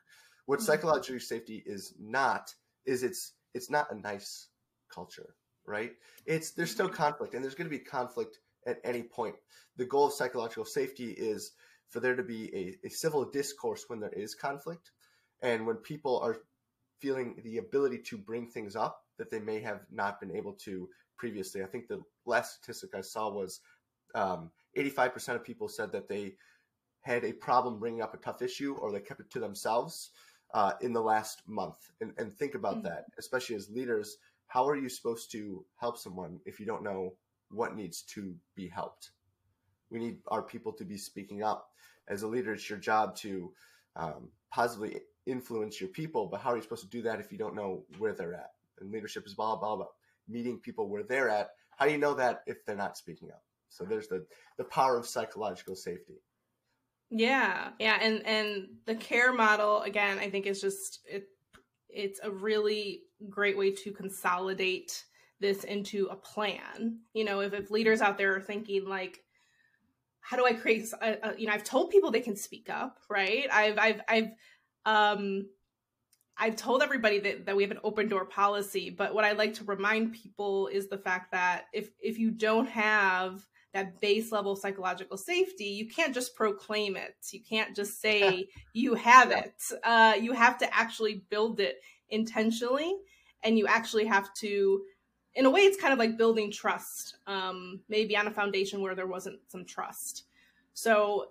What 0.47 0.59
mm-hmm. 0.59 0.67
psychological 0.67 1.21
safety 1.21 1.63
is 1.67 1.95
not 1.99 2.55
is 2.85 3.03
it's 3.03 3.33
it's 3.55 3.71
not 3.71 3.93
a 3.93 3.99
nice 3.99 4.49
culture, 4.93 5.35
right? 5.67 5.93
It's 6.27 6.53
there's 6.53 6.71
still 6.71 6.89
conflict, 6.89 7.35
and 7.35 7.43
there's 7.45 7.55
going 7.55 7.71
to 7.71 7.77
be 7.77 7.83
conflict 7.85 8.39
at 8.67 8.79
any 8.85 9.03
point. 9.03 9.37
The 9.77 9.85
goal 9.85 10.07
of 10.07 10.13
psychological 10.13 10.65
safety 10.65 11.11
is 11.11 11.53
for 11.89 12.01
there 12.01 12.17
to 12.17 12.23
be 12.23 12.55
a, 12.55 12.87
a 12.87 12.91
civil 12.91 13.25
discourse 13.25 13.85
when 13.89 14.01
there 14.01 14.13
is 14.13 14.35
conflict, 14.35 14.93
and 15.43 15.67
when 15.67 15.77
people 15.77 16.19
are 16.21 16.39
feeling 17.03 17.35
the 17.43 17.59
ability 17.59 17.99
to 17.99 18.17
bring 18.17 18.47
things 18.47 18.77
up 18.77 19.03
that 19.19 19.29
they 19.31 19.41
may 19.41 19.61
have 19.61 19.81
not 19.91 20.21
been 20.21 20.35
able 20.35 20.53
to 20.53 20.89
previously. 21.19 21.63
I 21.63 21.67
think 21.67 21.89
the 21.89 22.01
last 22.27 22.63
statistic 22.63 22.95
I 22.95 23.01
saw 23.01 23.29
was 23.29 23.61
um, 24.15 24.51
85% 24.79 25.35
of 25.35 25.45
people 25.45 25.69
said 25.69 25.91
that 25.93 26.09
they 26.09 26.35
had 27.01 27.25
a 27.25 27.33
problem 27.33 27.81
bringing 27.81 28.03
up 28.03 28.15
a 28.15 28.19
tough 28.19 28.41
issue 28.41 28.77
or 28.81 28.93
they 28.93 29.01
kept 29.01 29.21
it 29.21 29.31
to 29.31 29.41
themselves 29.41 30.11
uh, 30.55 30.73
in 30.81 30.93
the 30.93 31.01
last 31.01 31.43
month. 31.47 31.91
And, 32.01 32.13
and 32.19 32.33
think 32.33 32.55
about 32.55 32.77
mm-hmm. 32.77 32.89
that, 32.89 33.07
especially 33.19 33.57
as 33.57 33.69
leaders. 33.69 34.19
How 34.47 34.69
are 34.69 34.77
you 34.77 34.89
supposed 34.89 35.33
to 35.33 35.65
help 35.81 35.99
someone 35.99 36.39
if 36.45 36.61
you 36.61 36.67
don't 36.67 36.85
know 36.85 37.15
what 37.51 37.75
needs 37.75 38.03
to 38.15 38.35
be 38.55 38.69
helped? 38.69 39.11
We 39.91 39.99
need 39.99 40.19
our 40.29 40.43
people 40.43 40.73
to 40.75 40.85
be 40.85 40.97
speaking 40.97 41.43
up. 41.43 41.69
As 42.09 42.23
a 42.23 42.29
leader, 42.29 42.53
it's 42.53 42.69
your 42.69 42.79
job 42.79 43.17
to 43.17 43.53
um, 43.97 44.29
positively 44.53 45.01
influence 45.27 45.81
your 45.81 45.91
people, 45.91 46.27
but 46.27 46.41
how 46.41 46.51
are 46.51 46.57
you 46.57 46.63
supposed 46.63 46.83
to 46.83 46.89
do 46.89 47.03
that 47.03 47.21
if 47.21 47.31
you 47.33 47.39
don't 47.39 47.55
know 47.55 47.85
where 47.99 48.13
they're 48.13 48.35
at? 48.35 48.53
And 48.81 48.91
leadership 48.91 49.27
is 49.27 49.35
blah 49.35 49.57
blah 49.57 49.77
blah 49.77 49.87
meeting 50.29 50.59
people 50.59 50.89
where 50.89 51.03
they're 51.03 51.29
at. 51.29 51.51
How 51.77 51.87
do 51.87 51.93
you 51.93 51.99
know 51.99 52.15
that 52.15 52.43
if 52.47 52.65
they're 52.65 52.77
not 52.77 52.97
speaking 52.97 53.31
up? 53.31 53.43
So 53.69 53.85
there's 53.85 54.09
the 54.09 54.27
the 54.59 54.65
power 54.65 54.97
of 54.99 55.07
psychological 55.07 55.77
safety. 55.77 56.21
Yeah, 57.11 57.71
yeah, 57.79 57.99
and 58.01 58.27
and 58.27 58.69
the 58.87 58.95
care 58.95 59.33
model 59.33 59.83
again, 59.83 60.19
I 60.19 60.31
think 60.31 60.47
is 60.47 60.61
just 60.61 61.01
it. 61.07 61.29
It's 61.89 62.21
a 62.23 62.31
really 62.31 63.03
great 63.29 63.57
way 63.59 63.71
to 63.71 63.93
consolidate 63.93 65.05
this 65.41 65.65
into 65.65 66.07
a 66.07 66.17
plan. 66.17 67.01
You 67.13 67.25
know, 67.25 67.41
if, 67.41 67.53
if 67.53 67.71
leaders 67.71 68.01
out 68.01 68.17
there 68.17 68.35
are 68.37 68.41
thinking 68.41 68.89
like, 68.89 69.23
how 70.21 70.39
do 70.39 70.47
I 70.47 70.55
create? 70.55 70.87
A, 71.03 71.19
a, 71.23 71.37
you 71.37 71.47
know, 71.47 71.53
I've 71.53 71.65
told 71.65 71.91
people 71.91 72.11
they 72.11 72.21
can 72.21 72.37
speak 72.37 72.71
up, 72.71 72.99
right? 73.11 73.47
I've, 73.53 73.79
I've, 73.79 74.01
I've, 74.09 74.31
um, 74.87 75.47
I've 76.39 76.57
told 76.57 76.83
everybody 76.83 77.19
that, 77.21 77.47
that 77.47 77.57
we 77.57 77.63
have 77.63 77.71
an 77.71 77.81
open 77.85 78.09
door 78.09 78.25
policy, 78.25 78.91
but 78.91 79.15
what 79.15 79.25
I 79.25 79.33
like 79.33 79.55
to 79.55 79.65
remind 79.65 80.13
people 80.13 80.69
is 80.69 80.89
the 80.89 80.99
fact 80.99 81.31
that 81.33 81.67
if 81.73 81.91
if 82.01 82.19
you 82.19 82.31
don't 82.31 82.69
have 82.69 83.47
that 83.75 84.01
base 84.01 84.33
level 84.33 84.55
psychological 84.55 85.17
safety, 85.17 85.65
you 85.65 85.89
can't 85.89 86.15
just 86.15 86.35
proclaim 86.35 86.97
it. 86.97 87.15
You 87.31 87.41
can't 87.41 87.75
just 87.75 88.01
say 88.01 88.49
you 88.73 88.95
have 88.95 89.31
it. 89.31 89.55
Uh, 89.83 90.15
you 90.21 90.33
have 90.33 90.59
to 90.59 90.77
actually 90.77 91.25
build 91.31 91.61
it 91.61 91.81
intentionally, 92.11 92.97
and 93.43 93.59
you 93.59 93.67
actually 93.67 94.05
have 94.07 94.33
to, 94.35 94.83
in 95.35 95.47
a 95.47 95.51
way, 95.51 95.61
it's 95.61 95.81
kind 95.81 95.93
of 95.93 95.99
like 95.99 96.19
building 96.19 96.51
trust, 96.51 97.17
um, 97.27 97.81
maybe 97.89 98.17
on 98.17 98.27
a 98.27 98.31
foundation 98.31 98.83
where 98.83 98.95
there 98.95 99.07
wasn't 99.07 99.41
some 99.49 99.65
trust. 99.65 100.25
So, 100.75 101.29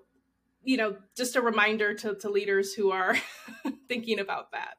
you 0.63 0.77
know, 0.77 0.95
just 1.15 1.35
a 1.35 1.41
reminder 1.41 1.93
to, 1.95 2.15
to 2.15 2.29
leaders 2.29 2.73
who 2.73 2.91
are 2.91 3.17
thinking 3.87 4.19
about 4.19 4.51
that 4.51 4.75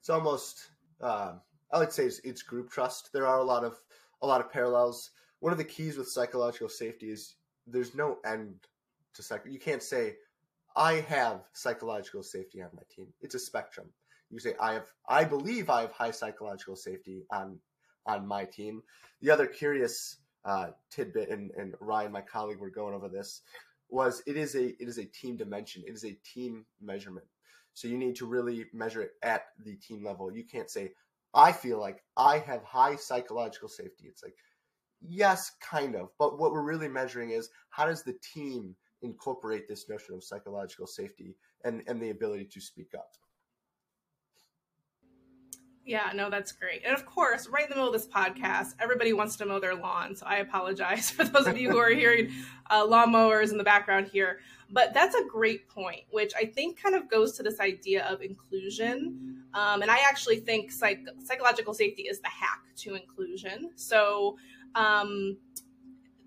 it's 0.00 0.10
almost 0.10 0.70
uh, 1.00 1.34
I 1.72 1.78
would 1.78 1.92
say 1.92 2.04
it's, 2.04 2.18
it's, 2.20 2.42
group 2.42 2.70
trust. 2.70 3.12
There 3.12 3.26
are 3.26 3.38
a 3.38 3.44
lot 3.44 3.64
of 3.64 3.78
a 4.22 4.26
lot 4.26 4.40
of 4.40 4.50
parallels. 4.50 5.10
One 5.40 5.52
of 5.52 5.58
the 5.58 5.64
keys 5.64 5.96
with 5.96 6.08
psychological 6.08 6.68
safety 6.68 7.10
is 7.10 7.36
there's 7.66 7.94
no 7.94 8.18
end 8.24 8.54
to 9.14 9.22
psych. 9.22 9.42
You 9.48 9.58
can't 9.58 9.82
say 9.82 10.16
I 10.76 10.94
have 10.94 11.42
psychological 11.52 12.22
safety 12.22 12.62
on 12.62 12.70
my 12.74 12.82
team. 12.94 13.08
It's 13.20 13.34
a 13.34 13.38
spectrum. 13.38 13.88
You 14.30 14.38
say 14.38 14.54
I 14.60 14.74
have 14.74 14.86
I 15.08 15.24
believe 15.24 15.70
I 15.70 15.82
have 15.82 15.92
high 15.92 16.10
psychological 16.10 16.76
safety 16.76 17.24
on 17.30 17.58
on 18.06 18.26
my 18.26 18.44
team. 18.44 18.82
The 19.20 19.30
other 19.30 19.46
curious 19.46 20.16
uh, 20.44 20.68
tidbit, 20.90 21.28
and, 21.28 21.50
and 21.50 21.74
Ryan, 21.80 22.12
my 22.12 22.22
colleague, 22.22 22.58
were 22.58 22.70
going 22.70 22.94
over 22.94 23.10
this, 23.10 23.42
was 23.90 24.22
it 24.26 24.36
is 24.36 24.54
a 24.54 24.68
it 24.82 24.88
is 24.88 24.98
a 24.98 25.04
team 25.04 25.36
dimension. 25.36 25.82
It 25.86 25.94
is 25.94 26.04
a 26.04 26.16
team 26.34 26.64
measurement. 26.80 27.26
So 27.74 27.88
you 27.88 27.96
need 27.96 28.16
to 28.16 28.26
really 28.26 28.66
measure 28.72 29.02
it 29.02 29.12
at 29.22 29.44
the 29.64 29.76
team 29.76 30.04
level. 30.04 30.32
You 30.34 30.44
can't 30.44 30.70
say, 30.70 30.92
I 31.34 31.52
feel 31.52 31.78
like 31.78 32.02
I 32.16 32.38
have 32.38 32.64
high 32.64 32.96
psychological 32.96 33.68
safety. 33.68 34.06
It's 34.06 34.22
like, 34.22 34.34
yes, 35.00 35.52
kind 35.62 35.94
of. 35.94 36.08
But 36.18 36.38
what 36.38 36.52
we're 36.52 36.62
really 36.62 36.88
measuring 36.88 37.30
is 37.30 37.48
how 37.70 37.86
does 37.86 38.02
the 38.02 38.18
team 38.34 38.74
incorporate 39.02 39.68
this 39.68 39.88
notion 39.88 40.14
of 40.14 40.24
psychological 40.24 40.86
safety 40.86 41.36
and, 41.64 41.82
and 41.86 42.00
the 42.02 42.10
ability 42.10 42.48
to 42.52 42.60
speak 42.60 42.92
up? 42.94 43.10
Yeah, 45.90 46.12
no, 46.14 46.30
that's 46.30 46.52
great. 46.52 46.82
And 46.86 46.94
of 46.94 47.04
course, 47.04 47.48
right 47.48 47.64
in 47.64 47.68
the 47.70 47.74
middle 47.74 47.92
of 47.92 47.92
this 47.92 48.06
podcast, 48.06 48.76
everybody 48.78 49.12
wants 49.12 49.34
to 49.38 49.44
mow 49.44 49.58
their 49.58 49.74
lawn. 49.74 50.14
So 50.14 50.24
I 50.24 50.36
apologize 50.36 51.10
for 51.16 51.24
those 51.24 51.48
of 51.48 51.58
you 51.58 51.68
who 51.68 51.78
are 51.78 51.90
hearing 51.90 52.30
uh, 52.70 52.86
lawnmowers 52.86 53.50
in 53.50 53.58
the 53.58 53.64
background 53.64 54.06
here. 54.06 54.38
But 54.70 54.94
that's 54.94 55.16
a 55.16 55.24
great 55.24 55.68
point, 55.68 56.02
which 56.12 56.32
I 56.38 56.44
think 56.44 56.80
kind 56.80 56.94
of 56.94 57.10
goes 57.10 57.32
to 57.38 57.42
this 57.42 57.58
idea 57.58 58.06
of 58.06 58.22
inclusion. 58.22 59.42
Um, 59.52 59.82
and 59.82 59.90
I 59.90 59.98
actually 60.08 60.36
think 60.36 60.70
psych- 60.70 61.08
psychological 61.24 61.74
safety 61.74 62.02
is 62.02 62.20
the 62.20 62.28
hack 62.28 62.62
to 62.76 62.94
inclusion. 62.94 63.70
So 63.74 64.36
um, 64.76 65.38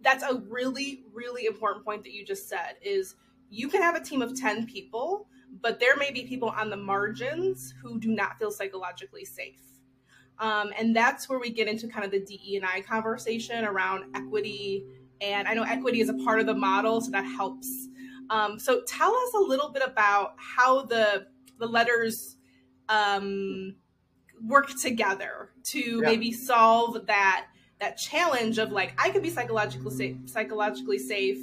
that's 0.02 0.26
a 0.26 0.44
really, 0.50 1.06
really 1.14 1.46
important 1.46 1.86
point 1.86 2.04
that 2.04 2.12
you 2.12 2.26
just 2.26 2.50
said 2.50 2.74
is 2.82 3.16
you 3.50 3.70
can 3.70 3.82
have 3.82 3.96
a 3.96 4.02
team 4.02 4.22
of 4.22 4.38
10 4.38 4.66
people 4.66 5.26
but 5.62 5.80
there 5.80 5.96
may 5.98 6.12
be 6.12 6.24
people 6.24 6.50
on 6.50 6.70
the 6.70 6.78
margins 6.78 7.74
who 7.82 8.00
do 8.00 8.10
not 8.10 8.38
feel 8.40 8.52
psychologically 8.52 9.26
safe. 9.26 9.62
Um, 10.40 10.72
and 10.78 10.96
that's 10.96 11.30
where 11.30 11.40
we 11.40 11.52
get 11.52 11.68
into 11.68 11.88
kind 11.88 12.06
of 12.06 12.12
the 12.12 12.20
DE 12.20 12.58
and 12.58 12.66
I 12.66 12.82
conversation 12.82 13.66
around 13.66 14.16
equity. 14.16 14.86
And 15.22 15.48
I 15.48 15.54
know 15.54 15.64
equity 15.64 16.02
is 16.02 16.10
a 16.10 16.16
part 16.16 16.40
of 16.40 16.46
the 16.46 16.56
model, 16.56 17.02
so 17.02 17.12
that 17.12 17.26
helps. 17.26 17.88
Um, 18.30 18.60
so 18.60 18.82
tell 18.88 19.16
us 19.16 19.34
a 19.36 19.40
little 19.40 19.70
bit 19.70 19.84
about 19.86 20.36
how 20.38 20.84
the 20.84 21.28
the 21.60 21.68
letters 21.68 22.36
um, 22.90 23.76
work 24.42 24.70
together 24.82 25.52
to 25.66 25.80
yeah. 25.80 26.02
maybe 26.02 26.32
solve 26.32 27.06
that 27.08 27.46
that 27.80 27.98
challenge 27.98 28.58
of 28.58 28.72
like 28.72 28.94
I 28.98 29.12
could 29.12 29.22
be 29.22 29.30
psychologically 29.30 29.92
safe, 29.92 30.18
psychologically 30.26 30.98
safe 30.98 31.40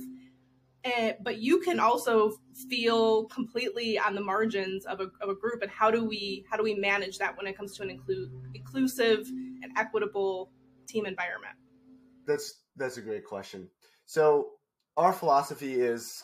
and, 0.85 1.17
but 1.21 1.39
you 1.39 1.61
can 1.61 1.79
also 1.79 2.39
feel 2.69 3.25
completely 3.25 3.99
on 3.99 4.15
the 4.15 4.21
margins 4.21 4.87
of 4.87 5.01
a, 5.01 5.11
of 5.21 5.29
a 5.29 5.35
group 5.35 5.63
and 5.63 5.71
how 5.71 5.91
do 5.91 6.05
we 6.05 6.45
how 6.51 6.57
do 6.57 6.63
we 6.63 6.75
manage 6.75 7.19
that 7.19 7.37
when 7.37 7.47
it 7.47 7.57
comes 7.57 7.77
to 7.77 7.83
an 7.83 7.91
include, 7.91 8.31
inclusive 8.55 9.27
and 9.29 9.73
equitable 9.77 10.51
team 10.87 11.07
environment? 11.07 11.55
That's 12.27 12.63
that's 12.77 12.97
a 12.97 13.03
great 13.03 13.25
question. 13.25 13.69
So 14.07 14.53
our 14.97 15.13
philosophy 15.13 15.75
is 15.75 16.23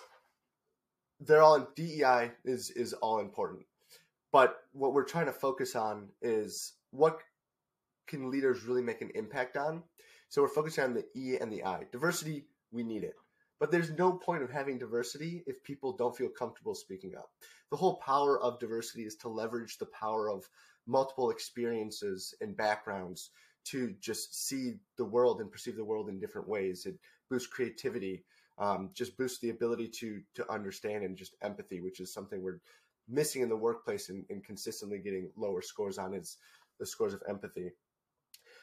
they're 1.21 1.43
all 1.43 1.69
DEI 1.77 2.33
is 2.45 2.71
is 2.71 2.95
all 2.95 3.21
important. 3.21 3.65
But 4.33 4.57
what 4.73 4.95
we're 4.95 5.05
trying 5.05 5.27
to 5.27 5.33
focus 5.33 5.77
on 5.77 6.09
is 6.23 6.75
what 6.91 7.19
can 8.07 8.31
leaders 8.31 8.65
really 8.65 8.83
make 8.83 9.03
an 9.03 9.11
impact 9.15 9.57
on? 9.57 9.83
So 10.29 10.43
we're 10.43 10.49
focusing 10.49 10.85
on 10.85 10.95
the 10.95 11.05
E 11.15 11.37
and 11.41 11.53
the 11.53 11.65
I. 11.65 11.83
Diversity 11.93 12.47
we 12.73 12.83
need 12.83 13.05
it 13.05 13.15
but 13.59 13.71
there's 13.71 13.91
no 13.91 14.13
point 14.13 14.43
of 14.43 14.51
having 14.51 14.79
diversity 14.79 15.43
if 15.47 15.63
people 15.63 15.93
don't 15.93 16.17
feel 16.17 16.29
comfortable 16.29 16.75
speaking 16.75 17.15
up. 17.17 17.31
The 17.71 17.77
whole 17.77 17.97
power 17.97 18.41
of 18.41 18.59
diversity 18.59 19.05
is 19.05 19.17
to 19.17 19.29
leverage 19.29 19.79
the 19.79 19.87
power 19.87 20.31
of 20.31 20.49
multiple 20.87 21.31
experiences 21.31 22.35
and 22.41 22.57
backgrounds 22.57 23.31
to 23.65 23.95
just 24.01 24.47
see 24.47 24.75
the 24.97 25.05
world 25.05 25.41
and 25.41 25.51
perceive 25.51 25.77
the 25.77 25.85
world 25.85 26.09
in 26.09 26.21
different 26.21 26.49
ways. 26.49 26.87
It 26.87 26.99
boosts 27.29 27.49
creativity, 27.49 28.25
um, 28.59 28.91
just 28.95 29.17
boosts 29.19 29.41
the 29.41 29.51
ability 29.51 29.89
to 30.01 30.21
to 30.35 30.51
understand 30.53 31.05
and 31.05 31.17
just 31.17 31.35
empathy, 31.43 31.81
which 31.81 32.01
is 32.01 32.13
something 32.13 32.43
we're 32.43 32.61
missing 33.09 33.43
in 33.43 33.49
the 33.49 33.57
workplace 33.57 34.09
and, 34.09 34.25
and 34.31 34.45
consistently 34.45 34.99
getting 34.99 35.31
lower 35.37 35.63
scores 35.63 35.99
on 35.99 36.15
is 36.15 36.39
the 36.79 36.87
scores 36.87 37.15
of 37.15 37.23
empathy. 37.29 37.71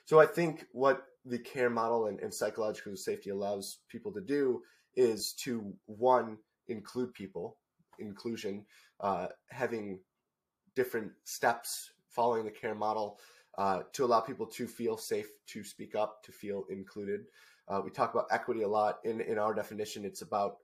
So 0.05 0.19
I 0.19 0.25
think 0.25 0.65
what 0.71 1.03
the 1.25 1.39
care 1.39 1.69
model 1.69 2.07
and, 2.07 2.19
and 2.19 2.33
psychological 2.33 2.95
safety 2.95 3.29
allows 3.29 3.79
people 3.89 4.11
to 4.13 4.21
do 4.21 4.61
is 4.95 5.33
to 5.33 5.73
one 5.85 6.37
include 6.67 7.13
people, 7.13 7.57
inclusion, 7.99 8.65
uh, 8.99 9.27
having 9.49 9.99
different 10.75 11.11
steps 11.23 11.91
following 12.09 12.45
the 12.45 12.51
care 12.51 12.75
model 12.75 13.19
uh, 13.57 13.81
to 13.93 14.05
allow 14.05 14.19
people 14.19 14.45
to 14.45 14.67
feel 14.67 14.97
safe 14.97 15.27
to 15.47 15.63
speak 15.63 15.95
up, 15.95 16.23
to 16.23 16.31
feel 16.31 16.65
included. 16.69 17.21
Uh, 17.67 17.81
we 17.83 17.91
talk 17.91 18.13
about 18.13 18.27
equity 18.31 18.63
a 18.63 18.67
lot. 18.67 18.99
In 19.03 19.21
in 19.21 19.37
our 19.37 19.53
definition, 19.53 20.05
it's 20.05 20.21
about 20.21 20.57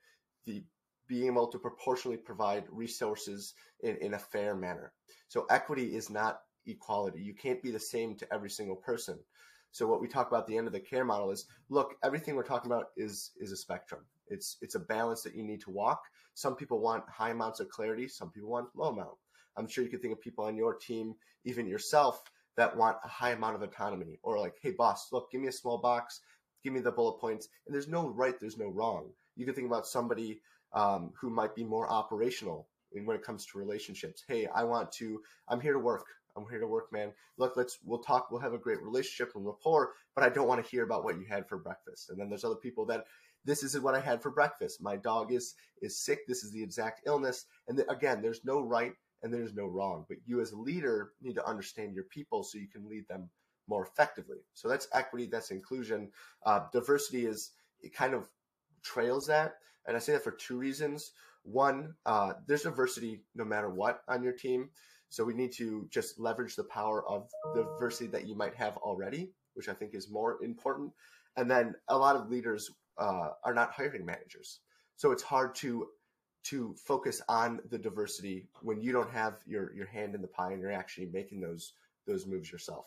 the 0.46 0.64
being 1.08 1.28
able 1.28 1.48
to 1.48 1.58
proportionally 1.58 2.18
provide 2.18 2.66
resources 2.70 3.56
in, 3.82 3.98
in 3.98 4.14
a 4.14 4.20
fair 4.20 4.56
manner. 4.56 4.94
So 5.28 5.46
equity 5.50 5.96
is 5.96 6.10
not 6.10 6.42
equality. 6.68 7.20
You 7.20 7.34
can't 7.34 7.64
be 7.64 7.72
the 7.72 7.80
same 7.80 8.16
to 8.18 8.34
every 8.34 8.50
single 8.50 8.76
person. 8.76 9.18
So 9.72 9.88
what 9.88 10.02
we 10.02 10.08
talk 10.08 10.28
about 10.28 10.42
at 10.42 10.48
the 10.48 10.58
end 10.58 10.68
of 10.68 10.74
the 10.74 10.80
care 10.80 11.06
model 11.06 11.32
is 11.32 11.46
look, 11.70 11.96
everything 12.04 12.36
we're 12.36 12.44
talking 12.44 12.72
about 12.72 12.88
is 12.98 13.32
is 13.40 13.52
a 13.52 13.58
spectrum. 13.58 14.06
It's 14.30 14.58
it's 14.62 14.76
a 14.76 14.80
balance 14.80 15.22
that 15.24 15.36
you 15.36 15.44
need 15.44 15.62
to 15.62 15.72
walk. 15.72 16.02
Some 16.34 16.56
people 16.56 16.80
want 16.80 17.04
high 17.10 17.32
amounts 17.32 17.60
of 17.60 17.70
clarity, 17.70 18.08
some 18.08 18.32
people 18.32 18.50
want 18.50 18.76
low 18.76 18.90
amount. 18.90 19.18
I'm 19.58 19.68
sure 19.68 19.84
you 19.84 19.90
can 19.90 20.00
think 20.00 20.14
of 20.14 20.22
people 20.22 20.46
on 20.46 20.56
your 20.56 20.76
team, 20.76 21.16
even 21.44 21.68
yourself, 21.68 22.22
that 22.56 22.76
want 22.76 22.98
a 23.04 23.08
high 23.08 23.32
amount 23.32 23.56
of 23.56 23.62
autonomy 23.62 24.20
or 24.24 24.40
like, 24.40 24.56
hey 24.62 24.72
boss, 24.72 25.12
look, 25.12 25.32
give 25.32 25.42
me 25.42 25.48
a 25.48 25.52
small 25.52 25.78
box, 25.78 26.22
give 26.64 26.74
me 26.74 26.80
the 26.80 26.92
bullet 26.92 27.20
points. 27.20 27.50
And 27.66 27.74
there's 27.74 27.88
no 27.88 28.10
right, 28.10 28.40
there's 28.40 28.58
no 28.58 28.70
wrong. 28.70 29.10
You 29.36 29.46
can 29.46 29.56
think 29.56 29.68
about 29.68 29.88
somebody 29.88 30.42
um, 30.74 31.12
who 31.20 31.30
might 31.30 31.56
be 31.56 31.64
more 31.64 31.90
operational 31.90 32.68
when 32.92 33.16
it 33.16 33.24
comes 33.24 33.46
to 33.46 33.58
relationships. 33.58 34.24
Hey, 34.28 34.48
I 34.48 34.64
want 34.64 34.92
to, 34.94 35.22
I'm 35.48 35.62
here 35.62 35.74
to 35.74 35.80
work. 35.80 36.06
I'm 36.36 36.46
here 36.50 36.60
to 36.60 36.68
work, 36.68 36.92
man. 36.92 37.12
Look, 37.38 37.58
let's 37.58 37.80
we'll 37.84 38.00
talk. 38.00 38.30
We'll 38.32 38.42
have 38.42 38.54
a 38.54 38.58
great 38.58 38.82
relationship 38.82 39.36
and 39.36 39.46
rapport, 39.46 39.94
but 40.16 40.24
I 40.24 40.30
don't 40.30 40.48
want 40.48 40.64
to 40.64 40.70
hear 40.70 40.84
about 40.84 41.04
what 41.04 41.18
you 41.18 41.26
had 41.26 41.48
for 41.48 41.58
breakfast. 41.58 42.10
And 42.10 42.20
then 42.20 42.30
there's 42.30 42.44
other 42.44 42.56
people 42.56 42.86
that 42.86 43.06
this 43.46 43.64
is 43.64 43.80
what 43.80 43.96
I 43.96 44.00
had 44.00 44.22
for 44.22 44.32
breakfast. 44.32 44.82
My 44.82 44.96
dog 44.96 45.32
is 45.32 45.56
is 45.82 45.98
sick. 45.98 46.28
This 46.28 46.44
is 46.44 46.52
the 46.52 46.64
exact 46.64 47.02
illness. 47.06 47.46
And 47.68 47.84
again, 47.90 48.22
there's 48.22 48.44
no 48.46 48.62
right 48.62 48.94
and 49.24 49.34
there's 49.34 49.54
no 49.54 49.66
wrong. 49.66 50.06
But 50.08 50.18
you 50.26 50.42
as 50.42 50.52
a 50.52 50.58
leader 50.58 51.12
need 51.22 51.36
to 51.36 51.48
understand 51.48 51.94
your 51.94 52.06
people 52.06 52.44
so 52.44 52.58
you 52.58 52.68
can 52.68 52.88
lead 52.88 53.08
them 53.08 53.30
more 53.68 53.86
effectively. 53.86 54.38
So 54.54 54.68
that's 54.68 54.88
equity. 54.94 55.28
That's 55.28 55.52
inclusion. 55.52 56.12
Uh, 56.46 56.62
diversity 56.74 57.26
is 57.26 57.52
it 57.82 57.94
kind 57.94 58.14
of 58.14 58.28
trails 58.84 59.28
that, 59.28 59.56
and 59.88 59.96
I 59.96 60.00
say 60.00 60.14
that 60.14 60.24
for 60.24 60.32
two 60.32 60.58
reasons. 60.58 61.12
One, 61.44 61.96
uh, 62.06 62.34
there's 62.48 62.64
diversity 62.64 63.24
no 63.36 63.46
matter 63.46 63.70
what 63.70 64.02
on 64.08 64.24
your 64.24 64.34
team. 64.34 64.70
So 65.10 65.24
we 65.24 65.34
need 65.34 65.52
to 65.54 65.88
just 65.90 66.20
leverage 66.20 66.56
the 66.56 66.66
power 66.66 67.08
of 67.08 67.30
the 67.56 67.64
diversity 67.64 68.08
that 68.12 68.28
you 68.28 68.36
might 68.36 68.56
have 68.56 68.78
already, 68.78 69.32
which 69.56 69.68
I 69.68 69.74
think 69.74 69.96
is 69.96 70.10
more 70.10 70.38
important. 70.44 70.92
And 71.36 71.50
then 71.50 71.74
a 71.88 71.98
lot 71.98 72.16
of 72.16 72.30
leaders 72.30 72.70
uh, 73.00 73.30
are 73.44 73.54
not 73.54 73.72
hiring 73.72 74.06
managers, 74.06 74.60
so 74.96 75.12
it's 75.12 75.24
hard 75.24 75.56
to 75.56 75.88
to 76.44 76.74
focus 76.78 77.22
on 77.28 77.60
the 77.70 77.78
diversity 77.78 78.48
when 78.62 78.82
you 78.82 78.92
don't 78.92 79.12
have 79.12 79.40
your 79.46 79.74
your 79.74 79.88
hand 79.88 80.16
in 80.16 80.22
the 80.22 80.28
pie 80.28 80.52
and 80.52 80.62
you're 80.62 80.72
actually 80.72 81.08
making 81.08 81.40
those 81.42 81.74
those 82.08 82.26
moves 82.26 82.52
yourself. 82.52 82.86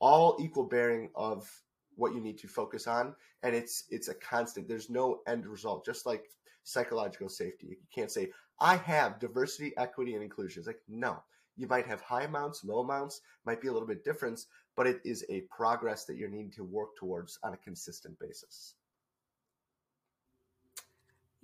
All 0.00 0.36
equal 0.40 0.64
bearing 0.64 1.10
of 1.14 1.50
what 1.96 2.14
you 2.14 2.20
need 2.20 2.38
to 2.38 2.48
focus 2.48 2.86
on 2.86 3.14
and 3.42 3.54
it's 3.54 3.84
it's 3.90 4.08
a 4.08 4.14
constant. 4.14 4.68
There's 4.68 4.90
no 4.90 5.20
end 5.26 5.46
result 5.46 5.84
just 5.84 6.06
like 6.06 6.24
psychological 6.64 7.28
safety. 7.28 7.68
You 7.68 7.76
can't 7.94 8.10
say 8.10 8.30
i 8.60 8.76
have 8.76 9.18
diversity 9.18 9.72
equity 9.76 10.14
and 10.14 10.22
inclusion. 10.22 10.60
It's 10.60 10.66
like 10.66 10.82
no. 10.88 11.22
You 11.56 11.68
might 11.68 11.86
have 11.86 12.00
high 12.00 12.22
amounts 12.24 12.64
low 12.64 12.80
amounts 12.80 13.20
might 13.44 13.60
be 13.60 13.68
a 13.68 13.72
little 13.72 13.88
bit 13.88 14.04
different 14.04 14.40
but 14.76 14.86
it 14.88 15.00
is 15.04 15.24
a 15.28 15.42
progress 15.42 16.04
that 16.04 16.16
you're 16.16 16.28
needing 16.28 16.50
to 16.50 16.64
work 16.64 16.96
towards 16.96 17.38
on 17.44 17.54
a 17.54 17.58
consistent 17.58 18.18
basis 18.18 18.74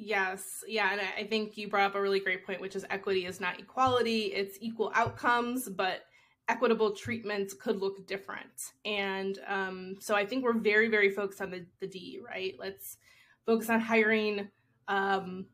Yes. 0.03 0.65
Yeah. 0.67 0.93
And 0.93 1.01
I 1.19 1.25
think 1.25 1.59
you 1.59 1.69
brought 1.69 1.91
up 1.91 1.95
a 1.95 2.01
really 2.01 2.21
great 2.21 2.47
point, 2.47 2.59
which 2.59 2.75
is 2.75 2.87
equity 2.89 3.27
is 3.27 3.39
not 3.39 3.61
equality. 3.61 4.33
It's 4.33 4.57
equal 4.59 4.91
outcomes, 4.95 5.69
but 5.69 6.05
equitable 6.49 6.93
treatment 6.93 7.53
could 7.61 7.83
look 7.83 8.07
different. 8.07 8.73
And 8.87 9.39
um, 9.47 9.97
so 10.01 10.15
I 10.15 10.25
think 10.25 10.43
we're 10.43 10.59
very, 10.59 10.89
very 10.89 11.11
focused 11.11 11.43
on 11.43 11.51
the, 11.51 11.67
the 11.81 11.87
D, 11.87 12.19
right? 12.27 12.55
Let's 12.59 12.97
focus 13.45 13.69
on 13.69 13.79
hiring 13.79 14.49
um, 14.89 15.45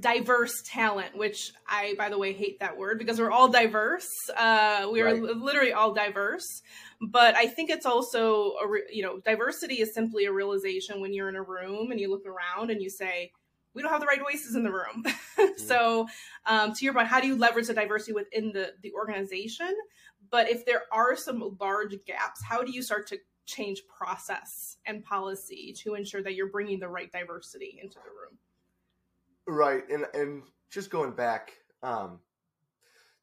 diverse 0.00 0.62
talent, 0.64 1.16
which 1.16 1.52
I, 1.68 1.94
by 1.96 2.08
the 2.08 2.18
way, 2.18 2.32
hate 2.32 2.60
that 2.60 2.76
word 2.76 2.98
because 2.98 3.18
we're 3.18 3.30
all 3.30 3.48
diverse. 3.48 4.08
Uh, 4.36 4.88
we 4.92 5.00
are 5.00 5.14
literally 5.14 5.72
all 5.72 5.92
diverse. 5.92 6.62
But 7.00 7.34
I 7.34 7.46
think 7.46 7.70
it's 7.70 7.86
also, 7.86 8.54
a 8.62 8.68
re- 8.68 8.88
you 8.90 9.02
know, 9.02 9.20
diversity 9.20 9.76
is 9.76 9.94
simply 9.94 10.26
a 10.26 10.32
realization 10.32 11.00
when 11.00 11.14
you're 11.14 11.28
in 11.28 11.36
a 11.36 11.42
room 11.42 11.90
and 11.90 12.00
you 12.00 12.10
look 12.10 12.26
around 12.26 12.70
and 12.70 12.82
you 12.82 12.90
say, 12.90 13.32
we 13.74 13.82
don't 13.82 13.92
have 13.92 14.00
the 14.00 14.06
right 14.06 14.20
voices 14.20 14.54
in 14.54 14.64
the 14.64 14.72
room. 14.72 15.04
mm-hmm. 15.04 15.44
So, 15.56 16.06
um, 16.46 16.74
to 16.74 16.84
your 16.84 16.92
point, 16.92 17.06
how 17.06 17.20
do 17.20 17.26
you 17.26 17.36
leverage 17.36 17.68
the 17.68 17.74
diversity 17.74 18.12
within 18.12 18.52
the 18.52 18.74
the 18.82 18.92
organization? 18.92 19.72
But 20.30 20.50
if 20.50 20.66
there 20.66 20.82
are 20.92 21.16
some 21.16 21.56
large 21.60 21.94
gaps, 22.06 22.42
how 22.42 22.62
do 22.62 22.72
you 22.72 22.82
start 22.82 23.06
to 23.08 23.18
change 23.46 23.82
process 23.86 24.76
and 24.86 25.04
policy 25.04 25.74
to 25.82 25.94
ensure 25.94 26.22
that 26.22 26.34
you're 26.34 26.50
bringing 26.50 26.78
the 26.78 26.88
right 26.88 27.10
diversity 27.10 27.78
into 27.82 27.96
the 27.96 28.10
room? 28.10 28.38
Right, 29.50 29.82
and 29.90 30.06
and 30.14 30.44
just 30.70 30.90
going 30.90 31.10
back, 31.10 31.50
um, 31.82 32.20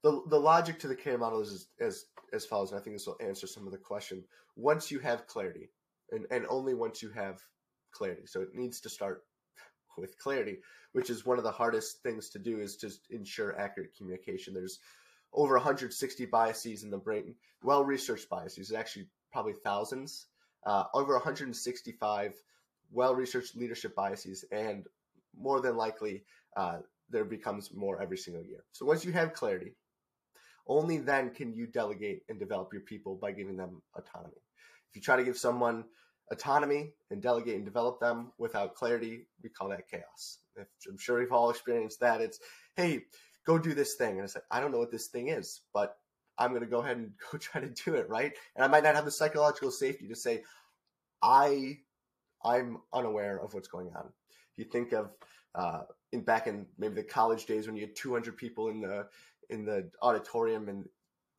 the 0.04 0.22
the 0.28 0.38
logic 0.38 0.78
to 0.80 0.90
the 0.90 0.96
care 0.96 1.18
model 1.18 1.40
is 1.40 1.70
as 1.80 2.08
as 2.34 2.46
follows, 2.46 2.72
and 2.72 2.80
I 2.80 2.84
think 2.84 2.98
this 2.98 3.08
will 3.08 3.16
answer 3.22 3.48
some 3.48 3.66
of 3.66 3.72
the 3.72 3.78
question. 3.78 4.26
Once 4.58 4.92
you 4.92 5.00
have 5.00 5.26
clarity, 5.28 5.70
and 6.12 6.26
and 6.30 6.46
only 6.50 6.74
once 6.74 7.02
you 7.02 7.12
have 7.12 7.42
clarity, 7.92 8.26
so 8.26 8.42
it 8.42 8.54
needs 8.54 8.82
to 8.82 8.90
start 8.90 9.24
with 9.98 10.20
clarity, 10.20 10.58
which 10.92 11.10
is 11.10 11.26
one 11.26 11.38
of 11.38 11.46
the 11.46 11.52
hardest 11.52 12.04
things 12.04 12.30
to 12.32 12.40
do, 12.40 12.60
is 12.60 12.76
to 12.76 12.92
ensure 13.10 13.58
accurate 13.58 13.96
communication. 13.96 14.54
There's 14.54 14.80
over 15.32 15.54
160 15.54 16.26
biases 16.26 16.84
in 16.84 16.90
the 16.90 16.98
brain, 16.98 17.36
well 17.64 17.86
researched 17.86 18.28
biases, 18.28 18.74
actually 18.74 19.08
probably 19.32 19.54
thousands, 19.54 20.26
uh, 20.66 20.84
over 20.94 21.14
165 21.14 22.34
well 22.92 23.16
researched 23.16 23.56
leadership 23.56 23.96
biases, 23.96 24.44
and 24.52 24.88
more 25.36 25.62
than 25.62 25.78
likely, 25.78 26.24
uh, 26.56 26.80
there 27.10 27.26
becomes 27.26 27.74
more 27.74 28.02
every 28.02 28.18
single 28.18 28.44
year. 28.44 28.64
So 28.72 28.86
once 28.86 29.06
you 29.06 29.12
have 29.14 29.34
clarity, 29.34 29.76
only 30.68 30.98
then 30.98 31.30
can 31.30 31.54
you 31.54 31.68
delegate 31.68 32.24
and 32.30 32.40
develop 32.40 32.74
your 32.74 32.82
people 32.82 33.16
by 33.16 33.32
giving 33.32 33.56
them 33.56 33.82
autonomy. 33.96 34.42
If 34.90 34.96
you 34.96 35.02
try 35.02 35.16
to 35.16 35.24
give 35.24 35.38
someone 35.38 35.86
autonomy 36.32 36.94
and 37.10 37.22
delegate 37.22 37.56
and 37.56 37.66
develop 37.66 38.00
them 38.00 38.32
without 38.38 38.76
clarity, 38.76 39.28
we 39.42 39.50
call 39.50 39.70
that 39.70 39.88
chaos. 39.90 40.40
If, 40.56 40.68
I'm 40.90 40.98
sure 40.98 41.20
we've 41.20 41.32
all 41.32 41.50
experienced 41.50 42.02
that. 42.02 42.22
It's, 42.22 42.40
hey, 42.76 43.04
go 43.46 43.58
do 43.58 43.74
this 43.74 43.96
thing. 43.96 44.16
And 44.16 44.22
it's 44.26 44.36
like, 44.36 44.44
I 44.52 44.60
don't 44.60 44.72
know 44.72 44.80
what 44.80 44.92
this 44.92 45.08
thing 45.08 45.30
is, 45.30 45.62
but 45.74 45.96
I'm 46.38 46.50
going 46.52 46.62
to 46.62 46.68
go 46.68 46.80
ahead 46.80 46.98
and 46.98 47.12
go 47.32 47.38
try 47.38 47.62
to 47.62 47.70
do 47.70 47.96
it, 47.96 48.10
right? 48.10 48.34
And 48.56 48.64
I 48.64 48.68
might 48.68 48.84
not 48.84 48.96
have 48.96 49.06
the 49.06 49.12
psychological 49.12 49.72
safety 49.72 50.08
to 50.08 50.16
say, 50.16 50.44
I, 51.22 51.80
I'm 52.44 52.80
unaware 52.94 53.40
of 53.40 53.54
what's 53.54 53.68
going 53.68 53.92
on. 53.96 54.10
You 54.58 54.66
think 54.66 54.92
of 54.92 55.12
uh, 55.56 55.82
in 56.12 56.22
back 56.22 56.48
in 56.48 56.66
maybe 56.78 56.96
the 56.96 57.04
college 57.04 57.46
days 57.46 57.68
when 57.68 57.76
you 57.76 57.84
had 57.84 57.96
200 57.96 58.38
people 58.38 58.70
in 58.70 58.82
the 58.82 59.08
in 59.50 59.66
the 59.66 59.90
auditorium 60.02 60.68
and 60.68 60.86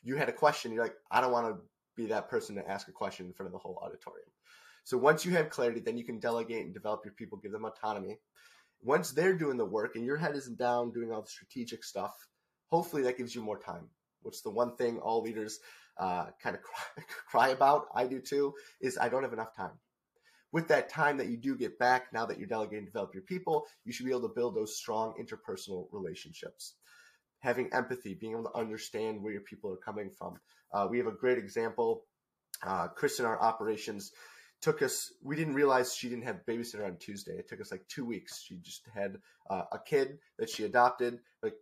you 0.02 0.16
had 0.16 0.28
a 0.28 0.32
question, 0.32 0.72
you're 0.72 0.84
like, 0.84 0.96
I 1.10 1.20
don't 1.20 1.32
want 1.32 1.54
to 1.54 1.60
be 1.96 2.06
that 2.06 2.30
person 2.30 2.54
to 2.54 2.68
ask 2.68 2.88
a 2.88 2.92
question 2.92 3.26
in 3.26 3.32
front 3.32 3.48
of 3.48 3.52
the 3.52 3.58
whole 3.58 3.78
auditorium. 3.82 4.28
So 4.84 4.96
once 4.96 5.24
you 5.24 5.32
have 5.32 5.50
clarity, 5.50 5.80
then 5.80 5.98
you 5.98 6.04
can 6.04 6.18
delegate 6.18 6.64
and 6.64 6.72
develop 6.72 7.04
your 7.04 7.12
people, 7.14 7.36
give 7.38 7.52
them 7.52 7.64
autonomy. 7.64 8.18
Once 8.80 9.10
they're 9.10 9.36
doing 9.36 9.58
the 9.58 9.64
work 9.64 9.96
and 9.96 10.06
your 10.06 10.16
head 10.16 10.36
isn't 10.36 10.58
down 10.58 10.92
doing 10.92 11.12
all 11.12 11.20
the 11.20 11.28
strategic 11.28 11.84
stuff, 11.84 12.14
hopefully 12.70 13.02
that 13.02 13.18
gives 13.18 13.34
you 13.34 13.42
more 13.42 13.58
time. 13.58 13.88
Which 14.22 14.42
the 14.42 14.50
one 14.50 14.76
thing 14.76 14.98
all 14.98 15.22
leaders 15.22 15.58
uh, 15.98 16.26
kind 16.42 16.56
of 16.56 16.62
cry, 16.62 17.04
cry 17.28 17.48
about, 17.48 17.86
I 17.94 18.06
do 18.06 18.20
too, 18.20 18.54
is 18.80 18.96
I 18.96 19.08
don't 19.08 19.24
have 19.24 19.32
enough 19.32 19.54
time 19.54 19.78
with 20.52 20.68
that 20.68 20.88
time 20.88 21.16
that 21.18 21.28
you 21.28 21.36
do 21.36 21.56
get 21.56 21.78
back, 21.78 22.12
now 22.12 22.24
that 22.26 22.38
you're 22.38 22.48
delegating 22.48 22.86
to 22.86 22.90
develop 22.90 23.14
your 23.14 23.22
people, 23.24 23.66
you 23.84 23.92
should 23.92 24.06
be 24.06 24.12
able 24.12 24.28
to 24.28 24.34
build 24.34 24.56
those 24.56 24.76
strong 24.76 25.14
interpersonal 25.20 25.86
relationships. 25.92 26.74
Having 27.40 27.72
empathy, 27.72 28.14
being 28.14 28.32
able 28.32 28.44
to 28.44 28.56
understand 28.58 29.22
where 29.22 29.32
your 29.32 29.42
people 29.42 29.70
are 29.70 29.76
coming 29.76 30.10
from. 30.10 30.38
Uh, 30.72 30.86
we 30.90 30.98
have 30.98 31.06
a 31.06 31.12
great 31.12 31.38
example. 31.38 32.04
Uh, 32.66 32.88
Chris 32.88 33.20
in 33.20 33.26
our 33.26 33.40
operations 33.40 34.12
took 34.60 34.82
us, 34.82 35.12
we 35.22 35.36
didn't 35.36 35.54
realize 35.54 35.94
she 35.94 36.08
didn't 36.08 36.24
have 36.24 36.44
babysitter 36.48 36.84
on 36.84 36.96
Tuesday. 36.96 37.34
It 37.38 37.48
took 37.48 37.60
us 37.60 37.70
like 37.70 37.86
two 37.88 38.04
weeks. 38.04 38.42
She 38.42 38.56
just 38.56 38.82
had 38.92 39.18
uh, 39.48 39.62
a 39.70 39.78
kid 39.78 40.18
that 40.38 40.50
she 40.50 40.64
adopted. 40.64 41.20
Like, 41.42 41.54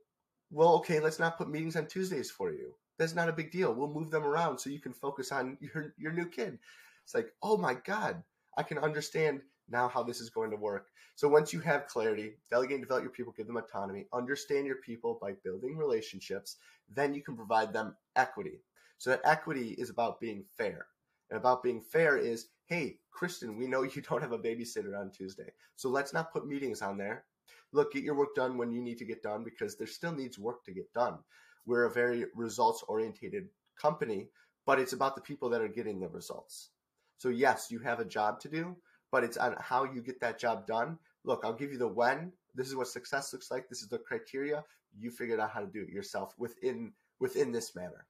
well, 0.51 0.77
okay, 0.77 1.01
let's 1.01 1.18
not 1.18 1.37
put 1.37 1.51
meetings 1.51 1.77
on 1.77 1.87
Tuesdays 1.87 2.31
for 2.31 2.53
you. 2.53 2.75
That's 2.99 3.14
not 3.14 3.29
a 3.29 3.35
big 3.35 3.51
deal. 3.51 3.75
We'll 3.75 3.92
move 3.92 4.11
them 4.11 4.25
around 4.25 4.59
so 4.59 4.70
you 4.70 4.81
can 4.81 4.94
focus 4.94 5.31
on 5.31 5.59
your, 5.61 5.92
your 5.99 6.12
new 6.12 6.27
kid. 6.27 6.59
It's 7.05 7.14
like, 7.14 7.29
oh 7.42 7.59
my 7.59 7.75
God, 7.75 8.22
I 8.57 8.62
can 8.62 8.79
understand 8.79 9.40
now 9.69 9.88
how 9.88 10.03
this 10.03 10.21
is 10.21 10.31
going 10.31 10.51
to 10.51 10.57
work. 10.57 10.88
So 11.14 11.29
once 11.29 11.53
you 11.53 11.61
have 11.61 11.88
clarity, 11.88 12.35
delegate 12.51 12.77
and 12.77 12.85
develop 12.85 13.03
your 13.03 13.12
people, 13.12 13.33
give 13.37 13.47
them 13.47 13.57
autonomy, 13.57 14.07
understand 14.12 14.66
your 14.66 14.77
people 14.77 15.19
by 15.21 15.33
building 15.45 15.77
relationships, 15.77 16.57
then 16.92 17.14
you 17.14 17.23
can 17.23 17.37
provide 17.37 17.73
them 17.73 17.97
equity. 18.14 18.61
So 18.99 19.11
that 19.11 19.21
equity 19.25 19.75
is 19.79 19.90
about 19.90 20.21
being 20.21 20.45
fair. 20.57 20.87
And 21.31 21.38
about 21.38 21.62
being 21.62 21.81
fair 21.81 22.16
is, 22.16 22.49
hey, 22.66 22.99
Kristen, 23.11 23.57
we 23.57 23.66
know 23.66 23.83
you 23.95 24.03
don't 24.03 24.23
have 24.23 24.33
a 24.33 24.38
babysitter 24.38 24.99
on 24.99 25.11
Tuesday. 25.11 25.51
So 25.77 25.88
let's 25.88 26.12
not 26.12 26.33
put 26.33 26.47
meetings 26.47 26.83
on 26.83 26.97
there. 26.97 27.25
Look, 27.73 27.92
get 27.92 28.05
your 28.05 28.14
work 28.14 28.35
done 28.35 28.57
when 28.57 28.73
you 28.73 28.81
need 28.81 28.99
to 28.99 29.05
get 29.05 29.23
done 29.23 29.45
because 29.45 29.77
there 29.77 29.87
still 29.87 30.12
needs 30.12 30.38
work 30.38 30.64
to 30.64 30.73
get 30.73 30.92
done. 30.92 31.19
We're 31.66 31.85
a 31.85 31.92
very 31.92 32.27
results 32.35 32.85
orientated 32.87 33.49
company, 33.81 34.29
but 34.64 34.79
it's 34.79 34.92
about 34.92 35.16
the 35.16 35.23
people 35.23 35.51
that 35.51 35.61
are 35.61 35.69
getting 35.69 36.01
the 36.01 36.09
results. 36.09 36.71
So 37.18 37.29
yes, 37.29 37.68
you 37.70 37.79
have 37.81 38.00
a 38.00 38.05
job 38.05 38.40
to 38.40 38.48
do, 38.48 38.76
but 39.11 39.24
it's 39.24 39.37
on 39.37 39.57
how 39.59 39.85
you 39.85 40.02
get 40.02 40.20
that 40.20 40.38
job 40.38 40.66
done. 40.66 40.98
Look, 41.24 41.42
I'll 41.44 41.52
give 41.52 41.72
you 41.72 41.79
the 41.79 41.88
when. 41.88 42.33
This 42.55 42.68
is 42.68 42.76
what 42.76 42.88
success 42.88 43.33
looks 43.33 43.50
like. 43.50 43.68
This 43.68 43.83
is 43.83 43.88
the 43.88 43.98
criteria. 43.98 44.64
You 44.98 45.11
figured 45.11 45.40
out 45.40 45.50
how 45.50 45.61
to 45.61 45.66
do 45.66 45.83
it 45.83 45.88
yourself 45.88 46.35
within 46.38 46.92
within 47.18 47.52
this 47.52 47.74
manner. 47.74 48.07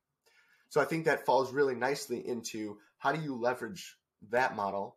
So 0.69 0.81
I 0.81 0.85
think 0.85 1.05
that 1.05 1.25
falls 1.25 1.53
really 1.53 1.75
nicely 1.75 2.27
into 2.27 2.79
how 2.99 3.13
do 3.13 3.21
you 3.21 3.35
leverage 3.35 3.97
that 4.31 4.57
model, 4.57 4.97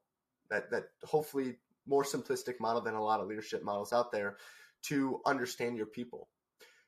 that 0.50 0.72
that 0.72 0.86
hopefully 1.04 1.58
more 1.86 2.04
simplistic 2.04 2.60
model 2.60 2.82
than 2.82 2.96
a 2.96 3.04
lot 3.04 3.20
of 3.20 3.28
leadership 3.28 3.64
models 3.64 3.94
out 3.94 4.12
there 4.12 4.38
to 4.84 5.22
understand 5.26 5.78
your 5.78 5.86
people. 5.86 6.30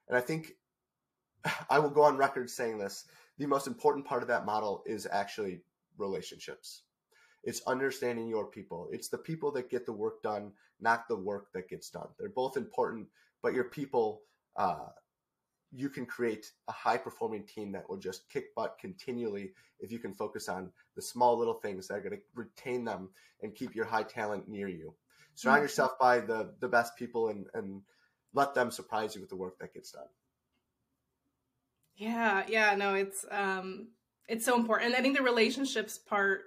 And 0.07 0.17
I 0.17 0.21
think 0.21 0.53
I 1.69 1.79
will 1.79 1.89
go 1.89 2.03
on 2.03 2.17
record 2.17 2.49
saying 2.49 2.77
this. 2.77 3.05
The 3.37 3.47
most 3.47 3.67
important 3.67 4.05
part 4.05 4.21
of 4.21 4.27
that 4.27 4.45
model 4.45 4.83
is 4.85 5.07
actually 5.09 5.61
relationships. 5.97 6.83
It's 7.43 7.61
understanding 7.67 8.27
your 8.27 8.45
people. 8.45 8.89
It's 8.91 9.09
the 9.09 9.17
people 9.17 9.51
that 9.53 9.69
get 9.69 9.85
the 9.85 9.93
work 9.93 10.21
done, 10.21 10.51
not 10.79 11.07
the 11.07 11.15
work 11.15 11.51
that 11.53 11.69
gets 11.69 11.89
done. 11.89 12.07
They're 12.19 12.29
both 12.29 12.57
important, 12.57 13.07
but 13.41 13.53
your 13.53 13.65
people, 13.65 14.21
uh, 14.55 14.87
you 15.71 15.89
can 15.89 16.05
create 16.05 16.51
a 16.67 16.71
high 16.71 16.97
performing 16.97 17.45
team 17.45 17.71
that 17.71 17.89
will 17.89 17.97
just 17.97 18.29
kick 18.29 18.53
butt 18.55 18.77
continually 18.79 19.51
if 19.79 19.91
you 19.91 19.99
can 19.99 20.13
focus 20.13 20.49
on 20.49 20.71
the 20.95 21.01
small 21.01 21.37
little 21.37 21.53
things 21.53 21.87
that 21.87 21.95
are 21.95 22.01
going 22.01 22.17
to 22.17 22.21
retain 22.35 22.85
them 22.85 23.09
and 23.41 23.55
keep 23.55 23.75
your 23.75 23.85
high 23.85 24.03
talent 24.03 24.47
near 24.47 24.67
you. 24.67 24.93
Surround 25.33 25.57
mm-hmm. 25.57 25.63
yourself 25.63 25.97
by 25.99 26.19
the, 26.19 26.53
the 26.59 26.67
best 26.67 26.95
people 26.95 27.29
and, 27.29 27.45
and 27.53 27.81
let 28.33 28.53
them 28.53 28.69
surprise 28.69 29.15
you 29.15 29.21
with 29.21 29.29
the 29.29 29.35
work 29.35 29.57
that 29.59 29.73
gets 29.73 29.91
done. 29.91 30.07
Yeah, 31.95 32.43
yeah, 32.47 32.75
no, 32.75 32.95
it's 32.95 33.25
um 33.29 33.89
it's 34.27 34.45
so 34.45 34.55
important. 34.55 34.91
And 34.91 34.95
I 34.95 35.01
think 35.01 35.17
the 35.17 35.23
relationships 35.23 35.97
part 35.97 36.43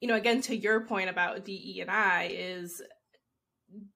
you 0.00 0.08
know, 0.08 0.14
again, 0.14 0.40
to 0.42 0.56
your 0.56 0.80
point 0.80 1.10
about 1.10 1.44
DE 1.44 1.80
and 1.80 1.90
I 1.90 2.30
is 2.32 2.82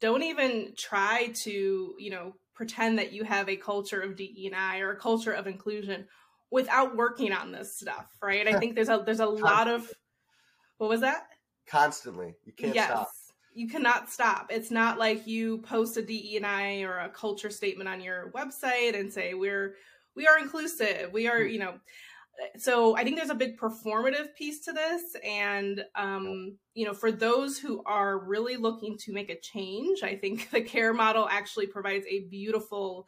don't 0.01 0.23
even 0.23 0.75
try 0.77 1.33
to, 1.45 1.95
you 1.99 2.11
know, 2.11 2.35
pretend 2.55 2.99
that 2.99 3.13
you 3.13 3.25
have 3.25 3.49
a 3.49 3.57
culture 3.57 4.01
of 4.01 4.17
DE 4.17 4.47
and 4.47 4.57
I 4.57 4.81
or 4.81 4.91
a 4.91 4.97
culture 4.97 5.33
of 5.33 5.47
inclusion 5.47 6.07
without 6.51 6.97
working 6.97 7.33
on 7.33 7.53
this 7.53 7.77
stuff, 7.77 8.07
right? 8.23 8.47
I 8.47 8.53
think 8.59 8.75
there's 8.75 8.89
a 8.89 9.03
there's 9.05 9.21
a 9.21 9.27
lot 9.27 9.69
of 9.69 9.91
what 10.79 10.91
was 10.91 11.01
that? 11.01 11.27
Constantly. 11.67 12.35
You 12.45 12.53
can't 12.53 12.75
yes. 12.75 12.89
stop. 12.89 13.09
You 13.55 13.69
cannot 13.69 14.11
stop. 14.11 14.47
It's 14.51 14.71
not 14.71 14.99
like 14.99 15.27
you 15.27 15.59
post 15.59 15.97
a 15.97 16.03
DE 16.03 16.37
and 16.37 16.47
I 16.47 16.83
or 16.83 16.99
a 16.99 17.11
culture 17.11 17.51
statement 17.51 17.89
on 17.89 18.01
your 18.01 18.33
website 18.35 18.99
and 18.99 19.13
say 19.13 19.35
we're 19.35 19.77
we 20.15 20.27
are 20.27 20.39
inclusive. 20.39 21.13
We 21.13 21.29
are, 21.29 21.43
hmm. 21.43 21.49
you 21.49 21.59
know, 21.59 21.75
so 22.57 22.97
I 22.97 23.05
think 23.05 23.17
there's 23.17 23.31
a 23.31 23.35
big 23.35 23.59
performative 23.59 24.35
piece 24.37 24.65
to 24.65 24.73
this, 24.73 25.03
and 25.25 25.85
um, 25.95 26.57
you 26.75 26.85
know, 26.87 26.95
for 26.95 27.13
those 27.13 27.59
who 27.59 27.83
are 27.85 28.19
really 28.19 28.57
looking 28.57 28.97
to 28.99 29.13
make 29.13 29.31
a 29.31 29.41
change, 29.41 30.03
I 30.03 30.17
think 30.17 30.51
the 30.51 30.61
care 30.61 30.93
model 30.93 31.29
actually 31.29 31.67
provides 31.67 32.07
a 32.09 32.21
beautiful 32.29 33.07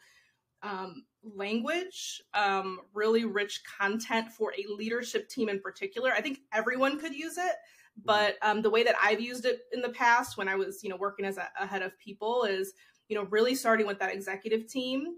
um, 0.61 1.03
language, 1.35 2.21
um, 2.33 2.79
really 2.93 3.25
rich 3.25 3.61
content 3.79 4.31
for 4.31 4.53
a 4.53 4.73
leadership 4.73 5.29
team 5.29 5.49
in 5.49 5.59
particular. 5.59 6.11
I 6.11 6.21
think 6.21 6.39
everyone 6.53 6.99
could 6.99 7.13
use 7.13 7.37
it, 7.37 7.43
mm-hmm. 7.43 8.01
but 8.05 8.35
um, 8.41 8.61
the 8.61 8.69
way 8.69 8.83
that 8.83 8.95
I've 9.01 9.21
used 9.21 9.45
it 9.45 9.61
in 9.73 9.81
the 9.81 9.89
past 9.89 10.37
when 10.37 10.47
I 10.47 10.55
was, 10.55 10.83
you 10.83 10.89
know, 10.89 10.97
working 10.97 11.25
as 11.25 11.37
a, 11.37 11.49
a 11.59 11.65
head 11.65 11.81
of 11.81 11.97
people 11.99 12.43
is, 12.43 12.73
you 13.09 13.15
know, 13.15 13.23
really 13.25 13.55
starting 13.55 13.87
with 13.87 13.99
that 13.99 14.13
executive 14.13 14.67
team 14.67 15.15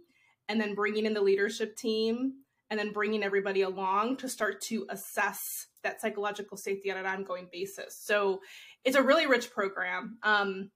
and 0.50 0.60
then 0.60 0.76
bringing 0.76 1.06
in 1.06 1.13
the 1.13 1.22
leadership 1.22 1.76
team 1.76 2.34
and 2.69 2.80
then 2.80 2.91
bringing 2.91 3.23
everybody 3.23 3.62
along 3.62 4.17
to 4.17 4.30
start 4.30 4.62
to 4.62 4.86
assess 4.89 5.67
that 5.84 6.01
psychological 6.01 6.58
safety 6.58 6.91
on 6.91 6.97
an 6.97 7.06
ongoing 7.06 7.47
basis. 7.51 7.97
So 8.01 8.41
it's 8.84 8.97
a 8.97 9.03
really 9.03 9.25
rich 9.25 9.51
program. 9.51 10.17
Um, 10.23 10.71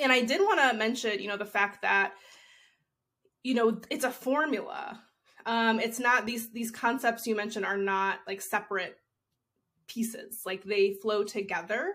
and 0.00 0.12
I 0.12 0.22
did 0.22 0.40
want 0.40 0.60
to 0.60 0.76
mention, 0.76 1.20
you 1.20 1.28
know, 1.28 1.36
the 1.36 1.44
fact 1.44 1.82
that, 1.82 2.12
you 3.42 3.54
know, 3.54 3.80
it's 3.90 4.04
a 4.04 4.10
formula. 4.10 5.02
Um, 5.44 5.78
it's 5.78 6.00
not 6.00 6.26
these 6.26 6.50
these 6.50 6.72
concepts 6.72 7.26
you 7.26 7.36
mentioned 7.36 7.64
are 7.64 7.76
not 7.76 8.18
like 8.26 8.40
separate 8.40 8.96
pieces. 9.86 10.42
Like 10.44 10.64
they 10.64 10.94
flow 10.94 11.22
together. 11.22 11.92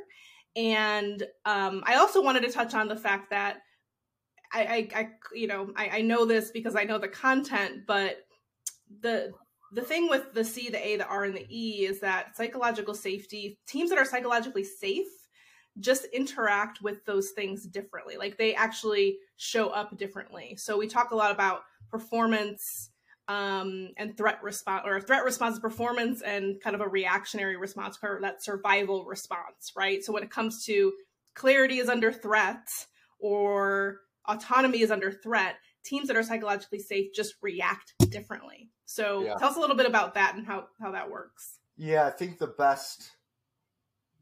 And 0.55 1.23
um, 1.45 1.83
I 1.85 1.95
also 1.95 2.21
wanted 2.21 2.43
to 2.43 2.51
touch 2.51 2.73
on 2.73 2.87
the 2.87 2.95
fact 2.95 3.29
that 3.29 3.57
I, 4.53 4.61
I, 4.63 4.99
I 4.99 5.09
you 5.33 5.47
know, 5.47 5.71
I, 5.75 5.89
I 5.97 6.01
know 6.01 6.25
this 6.25 6.51
because 6.51 6.75
I 6.75 6.83
know 6.83 6.97
the 6.97 7.07
content, 7.07 7.85
but 7.85 8.17
the 9.01 9.31
the 9.73 9.81
thing 9.81 10.09
with 10.09 10.33
the 10.33 10.43
C, 10.43 10.69
the 10.69 10.85
A, 10.85 10.97
the 10.97 11.07
R, 11.07 11.23
and 11.23 11.35
the 11.35 11.47
E 11.49 11.85
is 11.85 12.01
that 12.01 12.35
psychological 12.35 12.93
safety 12.93 13.57
teams 13.67 13.89
that 13.89 13.97
are 13.97 14.05
psychologically 14.05 14.65
safe 14.65 15.07
just 15.79 16.05
interact 16.13 16.81
with 16.81 17.05
those 17.05 17.29
things 17.31 17.65
differently. 17.65 18.17
Like 18.17 18.37
they 18.37 18.53
actually 18.53 19.17
show 19.37 19.69
up 19.69 19.97
differently. 19.97 20.57
So 20.57 20.77
we 20.77 20.87
talk 20.87 21.11
a 21.11 21.15
lot 21.15 21.31
about 21.31 21.61
performance 21.89 22.89
um, 23.29 23.91
and 23.97 24.17
threat 24.17 24.43
response, 24.43 24.83
or 24.85 24.99
threat 24.99 25.23
response 25.23 25.59
performance, 25.59 26.21
and 26.21 26.59
kind 26.61 26.75
of 26.75 26.81
a 26.81 26.87
reactionary 26.89 27.55
response, 27.55 27.97
or 28.03 28.19
that 28.21 28.43
survival 28.43 29.05
response, 29.05 29.71
right? 29.75 30.03
So 30.03 30.11
when 30.11 30.23
it 30.23 30.29
comes 30.29 30.65
to 30.65 30.91
clarity 31.33 31.79
is 31.79 31.87
under 31.87 32.11
threat 32.11 32.67
or 33.19 34.01
autonomy 34.27 34.81
is 34.81 34.91
under 34.91 35.11
threat, 35.11 35.55
teams 35.85 36.09
that 36.09 36.17
are 36.17 36.23
psychologically 36.23 36.79
safe 36.79 37.13
just 37.15 37.35
react 37.41 37.93
differently. 38.09 38.70
So 38.91 39.23
yeah. 39.23 39.35
tell 39.35 39.49
us 39.49 39.55
a 39.55 39.59
little 39.59 39.77
bit 39.77 39.85
about 39.85 40.15
that 40.15 40.35
and 40.35 40.45
how, 40.45 40.67
how 40.81 40.91
that 40.91 41.09
works. 41.09 41.59
Yeah, 41.77 42.05
I 42.05 42.09
think 42.09 42.39
the 42.39 42.47
best 42.47 43.09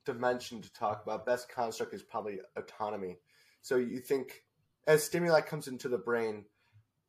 dimension 0.05 0.61
to 0.61 0.71
talk 0.73 1.01
about, 1.03 1.25
best 1.25 1.49
construct 1.49 1.93
is 1.93 2.03
probably 2.03 2.37
autonomy. 2.55 3.17
So 3.61 3.77
you 3.77 3.99
think 3.99 4.43
as 4.87 5.03
stimuli 5.03 5.41
comes 5.41 5.67
into 5.67 5.89
the 5.89 5.97
brain, 5.97 6.45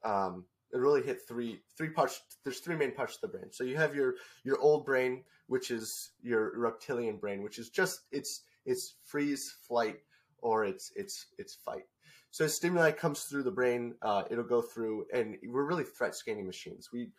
um, 0.04 0.46
it 0.72 0.78
really 0.78 1.02
hit 1.02 1.20
three 1.28 1.60
three 1.76 1.90
parts. 1.90 2.22
There's 2.44 2.60
three 2.60 2.76
main 2.76 2.94
parts 2.94 3.16
of 3.16 3.20
the 3.20 3.28
brain. 3.28 3.52
So 3.52 3.64
you 3.64 3.76
have 3.76 3.94
your 3.94 4.14
your 4.44 4.58
old 4.60 4.86
brain, 4.86 5.24
which 5.48 5.70
is 5.70 6.12
your 6.22 6.58
reptilian 6.58 7.18
brain, 7.18 7.42
which 7.42 7.58
is 7.58 7.68
just 7.68 8.02
it's 8.12 8.42
it's 8.64 8.94
freeze, 9.04 9.54
flight, 9.68 9.98
or 10.38 10.64
it's 10.64 10.92
it's 10.96 11.26
it's 11.38 11.54
fight. 11.54 11.84
So 12.30 12.44
as 12.44 12.54
stimuli 12.54 12.92
comes 12.92 13.24
through 13.24 13.42
the 13.42 13.50
brain, 13.50 13.94
uh, 14.02 14.22
it'll 14.30 14.44
go 14.44 14.62
through, 14.62 15.06
and 15.12 15.36
we're 15.46 15.66
really 15.66 15.84
threat 15.84 16.14
scanning 16.14 16.46
machines. 16.46 16.90
We 16.92 17.10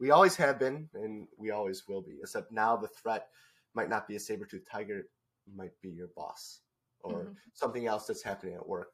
we 0.00 0.10
always 0.10 0.36
have 0.36 0.58
been, 0.58 0.88
and 0.94 1.26
we 1.36 1.50
always 1.50 1.86
will 1.88 2.02
be. 2.02 2.18
Except 2.20 2.52
now 2.52 2.76
the 2.76 2.88
threat 2.88 3.28
might 3.74 3.88
not 3.88 4.08
be 4.08 4.16
a 4.16 4.20
saber 4.20 4.46
tooth 4.46 4.66
tiger, 4.70 5.08
might 5.54 5.78
be 5.82 5.90
your 5.90 6.08
boss 6.16 6.60
or 7.00 7.12
mm-hmm. 7.12 7.32
something 7.54 7.86
else 7.86 8.06
that's 8.06 8.22
happening 8.22 8.54
at 8.54 8.66
work. 8.66 8.92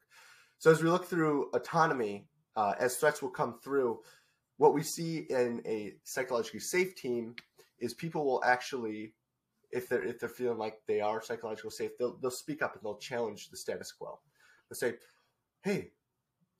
So 0.57 0.71
as 0.71 0.81
we 0.81 0.89
look 0.89 1.05
through 1.05 1.49
autonomy, 1.53 2.27
uh, 2.55 2.73
as 2.79 2.95
threats 2.95 3.21
will 3.21 3.29
come 3.29 3.59
through, 3.63 3.99
what 4.57 4.73
we 4.73 4.83
see 4.83 5.25
in 5.29 5.61
a 5.65 5.95
psychologically 6.03 6.61
safe 6.61 6.95
team 6.95 7.35
is 7.79 7.93
people 7.93 8.25
will 8.25 8.43
actually, 8.45 9.13
if 9.71 9.89
they're 9.89 10.03
if 10.03 10.19
they're 10.19 10.29
feeling 10.29 10.57
like 10.57 10.77
they 10.87 11.01
are 11.01 11.21
psychologically 11.21 11.71
safe, 11.71 11.91
they'll 11.99 12.17
they'll 12.17 12.31
speak 12.31 12.61
up 12.61 12.73
and 12.73 12.83
they'll 12.83 12.97
challenge 12.97 13.49
the 13.49 13.57
status 13.57 13.91
quo. 13.91 14.19
They'll 14.69 14.77
say, 14.77 14.95
hey, 15.61 15.91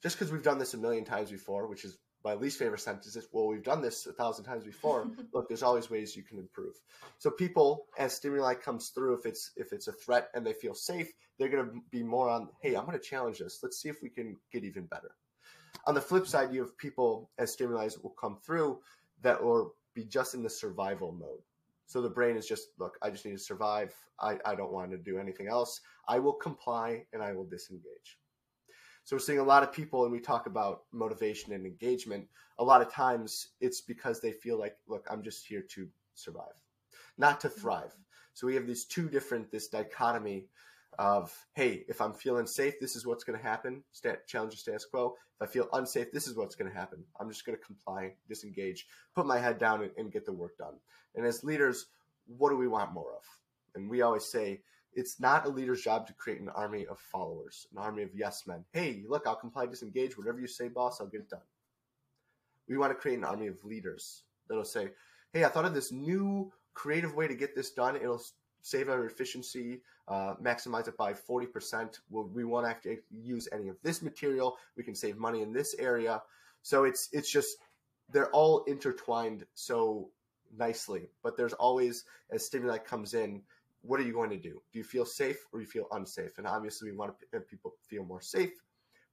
just 0.04 0.18
because 0.18 0.32
we've 0.32 0.44
done 0.44 0.60
this 0.60 0.74
a 0.74 0.78
million 0.78 1.06
times 1.06 1.32
before, 1.32 1.68
which 1.68 1.86
is 1.86 1.98
my 2.26 2.34
least 2.34 2.58
favorite 2.58 2.82
sentence 2.82 3.16
is, 3.16 3.28
well, 3.32 3.48
we've 3.48 3.64
done 3.64 3.84
this 3.84 4.08
a 4.08 4.12
thousand 4.12 4.46
times 4.46 4.64
before. 4.64 5.08
Look, 5.34 5.48
there's 5.48 5.64
always 5.64 5.92
ways 5.92 6.16
you 6.16 6.24
can 6.24 6.40
improve. 6.40 6.74
So 7.20 7.30
people, 7.30 7.86
as 8.00 8.14
stimuli 8.14 8.56
comes 8.56 8.90
through, 8.90 9.14
if 9.14 9.26
it's 9.28 9.52
if 9.56 9.72
it's 9.72 9.88
a 9.88 9.92
threat 9.92 10.30
and 10.34 10.46
they 10.46 10.54
feel 10.54 10.74
safe, 10.74 11.14
they're 11.38 11.50
going 11.50 11.66
to 11.66 11.72
be 11.92 12.02
more 12.02 12.30
on, 12.30 12.50
hey, 12.62 12.76
I'm 12.76 12.86
going 12.86 12.98
to 12.98 13.04
challenge 13.04 13.40
this. 13.40 13.60
Let's 13.62 13.80
see 13.80 13.90
if 13.90 14.02
we 14.02 14.10
can 14.10 14.36
get 14.52 14.64
even 14.64 14.86
better. 14.88 15.12
On 15.86 15.94
the 15.94 16.02
flip 16.02 16.26
side, 16.26 16.52
you 16.52 16.62
have 16.62 16.76
people 16.78 17.30
as 17.38 17.54
stimuli 17.54 17.88
will 18.02 18.16
come 18.20 18.38
through 18.44 18.80
that 19.22 19.42
will 19.42 19.76
be 19.94 20.04
just 20.04 20.34
in 20.34 20.42
the 20.42 20.50
survival 20.50 21.12
mode. 21.12 21.42
So 21.86 22.02
the 22.02 22.10
brain 22.10 22.36
is 22.36 22.48
just, 22.48 22.70
look, 22.80 22.98
I 23.04 23.12
just 23.12 23.26
need 23.26 23.34
to 23.34 23.38
survive. 23.38 23.94
I, 24.20 24.40
I 24.44 24.56
don't 24.56 24.72
want 24.72 24.90
to 24.92 24.98
do 24.98 25.20
anything 25.20 25.48
else. 25.48 25.82
I 26.08 26.18
will 26.18 26.34
comply 26.34 27.06
and 27.14 27.22
I 27.22 27.34
will 27.34 27.46
disengage. 27.46 28.18
So 29.06 29.16
we're 29.16 29.20
seeing 29.20 29.40
a 29.40 29.44
lot 29.44 29.62
of 29.62 29.72
people, 29.72 30.04
and 30.04 30.12
we 30.12 30.20
talk 30.20 30.48
about 30.48 30.82
motivation 30.92 31.54
and 31.54 31.64
engagement. 31.64 32.28
A 32.58 32.64
lot 32.64 32.82
of 32.82 32.92
times 32.92 33.50
it's 33.62 33.80
because 33.80 34.20
they 34.20 34.32
feel 34.32 34.58
like, 34.58 34.76
look, 34.88 35.06
I'm 35.12 35.22
just 35.22 35.46
here 35.46 35.62
to 35.62 35.88
survive, 36.16 36.60
not 37.20 37.40
to 37.42 37.50
thrive. 37.50 37.96
So 38.34 38.48
we 38.48 38.56
have 38.56 38.66
these 38.66 38.84
two 38.84 39.08
different, 39.08 39.52
this 39.52 39.68
dichotomy 39.68 40.48
of, 40.98 41.32
hey, 41.54 41.86
if 41.88 42.02
I'm 42.02 42.14
feeling 42.14 42.48
safe, 42.48 42.80
this 42.82 42.96
is 42.96 43.06
what's 43.06 43.24
going 43.24 43.38
to 43.38 43.46
happen. 43.46 43.84
Stat, 43.92 44.28
challenge 44.28 44.54
the 44.54 44.58
status 44.58 44.86
quo. 44.86 45.16
If 45.40 45.50
I 45.50 45.52
feel 45.52 45.70
unsafe, 45.74 46.12
this 46.12 46.28
is 46.28 46.36
what's 46.36 46.56
going 46.56 46.72
to 46.72 46.78
happen. 46.78 47.04
I'm 47.20 47.30
just 47.30 47.46
going 47.46 47.58
to 47.58 47.64
comply, 47.64 48.14
disengage, 48.28 48.88
put 49.14 49.28
my 49.28 49.38
head 49.38 49.60
down, 49.60 49.84
and, 49.84 49.92
and 49.98 50.12
get 50.12 50.26
the 50.26 50.34
work 50.34 50.58
done. 50.58 50.76
And 51.14 51.28
as 51.28 51.44
leaders, 51.44 51.88
what 52.26 52.50
do 52.50 52.58
we 52.58 52.68
want 52.68 52.92
more 52.92 53.14
of? 53.16 53.24
And 53.76 53.88
we 53.88 54.02
always 54.02 54.26
say, 54.26 54.62
it's 54.96 55.20
not 55.20 55.46
a 55.46 55.50
leader's 55.50 55.82
job 55.82 56.08
to 56.08 56.14
create 56.14 56.40
an 56.42 56.50
army 56.50 56.86
of 56.88 57.00
followers, 57.00 57.68
an 57.72 57.78
army 57.78 58.04
of 58.04 58.10
yes 58.16 58.48
men. 58.48 58.64
Hey, 58.72 59.04
look, 59.08 59.28
I'll 59.28 59.36
comply, 59.36 59.66
disengage. 59.66 60.18
Whatever 60.18 60.40
you 60.40 60.48
say, 60.48 60.70
boss, 60.70 61.00
I'll 61.00 61.08
get 61.08 61.22
it 61.22 61.30
done. 61.30 61.42
We 62.68 62.78
want 62.78 62.92
to 62.92 62.96
create 62.96 63.18
an 63.18 63.26
army 63.26 63.48
of 63.48 63.64
leaders 63.64 64.24
that'll 64.48 64.66
say, 64.66 64.90
hey, 65.34 65.44
I 65.44 65.50
thought 65.50 65.66
of 65.66 65.74
this 65.74 65.92
new 65.92 66.52
creative 66.74 67.14
way 67.14 67.28
to 67.28 67.36
get 67.36 67.56
this 67.56 67.72
done. 67.72 67.96
It'll 67.96 68.22
save 68.62 68.90
our 68.90 69.06
efficiency, 69.06 69.82
uh, 70.08 70.36
maximize 70.42 70.88
it 70.88 70.98
by 70.98 71.14
40%. 71.14 72.00
We'll, 72.10 72.28
we 72.30 72.46
won't 72.46 72.68
have 72.68 72.82
to 72.82 72.98
use 73.12 73.48
any 73.52 73.68
of 73.68 73.76
this 73.84 74.02
material. 74.02 74.58
We 74.78 74.84
can 74.84 74.96
save 74.96 75.18
money 75.18 75.42
in 75.42 75.54
this 75.54 75.76
area. 75.78 76.22
So 76.62 76.86
it's 76.86 77.10
it's 77.12 77.30
just 77.30 77.58
they're 78.12 78.32
all 78.32 78.64
intertwined 78.64 79.46
so 79.54 80.10
nicely. 80.58 81.10
But 81.22 81.38
there's 81.38 81.54
always 81.54 82.06
as 82.32 82.46
stimuli 82.46 82.74
that 82.74 82.88
comes 82.88 83.14
in, 83.14 83.42
what 83.86 84.00
are 84.00 84.04
you 84.04 84.14
going 84.14 84.30
to 84.32 84.38
do? 84.38 84.62
Do 84.72 84.80
you 84.80 84.84
feel 84.84 85.06
safe 85.06 85.38
or 85.52 85.60
you 85.60 85.68
feel 85.68 85.88
unsafe? 85.92 86.38
And 86.38 86.48
obviously, 86.48 86.92
we 86.92 86.98
want 86.98 87.20
to 87.20 87.26
have 87.34 87.48
people 87.48 87.74
feel 87.88 88.04
more 88.04 88.22
safe, 88.22 88.54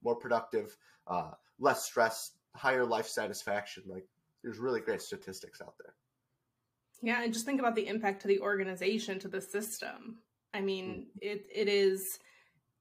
more 0.02 0.16
productive, 0.16 0.76
uh, 1.06 1.32
less 1.58 1.84
stress, 1.84 2.32
higher 2.54 2.84
life 2.84 3.06
satisfaction. 3.06 3.84
Like, 3.86 4.06
there's 4.42 4.58
really 4.58 4.80
great 4.80 5.02
statistics 5.02 5.60
out 5.60 5.74
there. 5.78 5.94
Yeah, 7.02 7.22
and 7.22 7.32
just 7.32 7.44
think 7.44 7.60
about 7.60 7.74
the 7.74 7.86
impact 7.86 8.22
to 8.22 8.28
the 8.28 8.40
organization, 8.40 9.18
to 9.20 9.28
the 9.28 9.40
system. 9.40 10.18
I 10.54 10.60
mean, 10.60 10.86
mm-hmm. 10.86 11.18
it 11.20 11.46
it 11.52 11.68
is, 11.68 12.18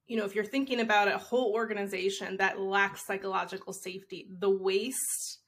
you 0.07 0.17
know, 0.17 0.25
if 0.25 0.35
you're 0.35 0.43
thinking 0.43 0.79
about 0.79 1.07
a 1.07 1.17
whole 1.17 1.53
organization 1.53 2.37
that 2.37 2.59
lacks 2.59 3.05
psychological 3.05 3.73
safety, 3.73 4.27
the 4.39 4.49
waste, 4.49 5.39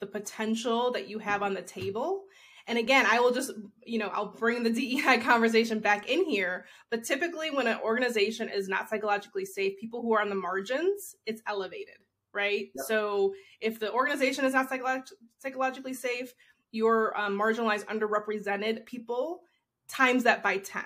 the 0.00 0.06
potential 0.06 0.90
that 0.92 1.08
you 1.08 1.18
have 1.18 1.42
on 1.42 1.54
the 1.54 1.62
table 1.62 2.24
and 2.70 2.78
again, 2.78 3.04
I 3.04 3.18
will 3.18 3.32
just, 3.32 3.50
you 3.84 3.98
know, 3.98 4.10
I'll 4.14 4.32
bring 4.32 4.62
the 4.62 4.70
DEI 4.70 5.18
conversation 5.24 5.80
back 5.80 6.08
in 6.08 6.24
here. 6.24 6.66
But 6.88 7.02
typically, 7.02 7.50
when 7.50 7.66
an 7.66 7.80
organization 7.82 8.48
is 8.48 8.68
not 8.68 8.88
psychologically 8.88 9.44
safe, 9.44 9.76
people 9.76 10.02
who 10.02 10.14
are 10.14 10.20
on 10.20 10.28
the 10.28 10.36
margins, 10.36 11.16
it's 11.26 11.42
elevated, 11.48 11.96
right? 12.32 12.68
Yep. 12.76 12.86
So 12.86 13.34
if 13.60 13.80
the 13.80 13.92
organization 13.92 14.44
is 14.44 14.54
not 14.54 14.70
psycholog- 14.70 15.10
psychologically 15.38 15.94
safe, 15.94 16.32
you're 16.70 17.12
um, 17.18 17.36
marginalized, 17.36 17.86
underrepresented 17.86 18.86
people 18.86 19.40
times 19.88 20.22
that 20.22 20.40
by 20.40 20.58
10. 20.58 20.84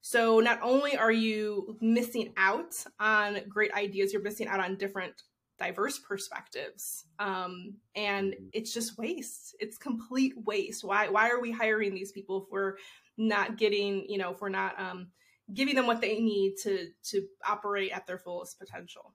So 0.00 0.40
not 0.40 0.60
only 0.62 0.96
are 0.96 1.12
you 1.12 1.76
missing 1.82 2.32
out 2.38 2.74
on 2.98 3.40
great 3.46 3.74
ideas, 3.74 4.14
you're 4.14 4.22
missing 4.22 4.48
out 4.48 4.60
on 4.60 4.76
different 4.76 5.22
diverse 5.60 5.98
perspectives 5.98 7.04
um, 7.18 7.74
and 7.94 8.32
mm-hmm. 8.32 8.46
it's 8.52 8.72
just 8.72 8.98
waste. 8.98 9.54
It's 9.60 9.76
complete 9.76 10.34
waste. 10.44 10.82
Why 10.82 11.08
why 11.08 11.30
are 11.30 11.40
we 11.40 11.52
hiring 11.52 11.94
these 11.94 12.12
people 12.12 12.42
if 12.42 12.50
we're 12.50 12.76
not 13.16 13.58
getting 13.58 14.06
you 14.08 14.18
know 14.18 14.32
if 14.32 14.40
we're 14.40 14.48
not 14.48 14.80
um, 14.80 15.08
giving 15.52 15.74
them 15.74 15.86
what 15.86 16.00
they 16.00 16.18
need 16.18 16.54
to 16.62 16.88
to 17.10 17.22
operate 17.46 17.92
at 17.92 18.06
their 18.06 18.18
fullest 18.18 18.58
potential? 18.58 19.14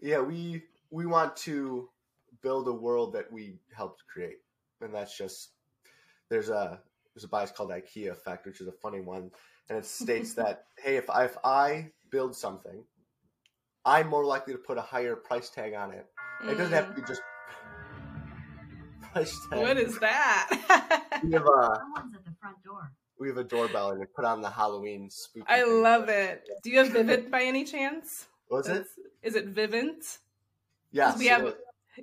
Yeah 0.00 0.20
we 0.20 0.62
we 0.90 1.06
want 1.06 1.36
to 1.36 1.88
build 2.42 2.68
a 2.68 2.72
world 2.72 3.12
that 3.14 3.32
we 3.32 3.58
helped 3.74 4.04
create. 4.06 4.38
And 4.80 4.94
that's 4.94 5.16
just 5.16 5.50
there's 6.28 6.48
a 6.48 6.80
there's 7.14 7.24
a 7.24 7.28
bias 7.28 7.50
called 7.50 7.70
IKEA 7.70 8.10
effect, 8.10 8.46
which 8.46 8.60
is 8.60 8.68
a 8.68 8.72
funny 8.72 9.00
one, 9.00 9.30
and 9.68 9.78
it 9.78 9.84
states 9.84 10.34
that 10.34 10.64
hey, 10.82 10.96
if 10.96 11.10
I, 11.10 11.24
if 11.24 11.36
I 11.44 11.90
build 12.10 12.34
something, 12.34 12.84
I'm 13.84 14.08
more 14.08 14.24
likely 14.24 14.52
to 14.52 14.58
put 14.58 14.78
a 14.78 14.82
higher 14.82 15.16
price 15.16 15.50
tag 15.50 15.74
on 15.74 15.92
it. 15.92 16.06
It 16.46 16.56
doesn't 16.56 16.72
have 16.72 16.88
to 16.88 17.00
be 17.00 17.06
just 17.06 17.22
price 19.12 19.34
tag. 19.50 19.60
What 19.60 19.76
is 19.78 19.98
that? 19.98 20.48
we 21.24 21.32
have 21.32 21.42
a 21.42 21.46
someone's 21.46 22.14
at 22.14 22.24
the 22.24 22.34
front 22.40 22.62
door. 22.64 22.92
We 23.18 23.28
have 23.28 23.36
a 23.36 23.44
doorbell 23.44 23.90
and 23.90 24.00
we 24.00 24.06
put 24.06 24.24
on 24.24 24.40
the 24.40 24.50
Halloween 24.50 25.10
spooky. 25.10 25.46
I 25.48 25.62
thing. 25.62 25.82
love 25.82 26.08
it. 26.08 26.48
Do 26.62 26.70
you 26.70 26.78
have 26.78 26.88
Vivint 26.88 27.30
by 27.30 27.42
any 27.42 27.64
chance? 27.64 28.26
What's 28.48 28.68
it? 28.68 28.86
Is 29.22 29.34
it 29.34 29.54
Vivint? 29.54 30.18
Yes. 30.90 31.18
We 31.18 31.26
have 31.26 31.54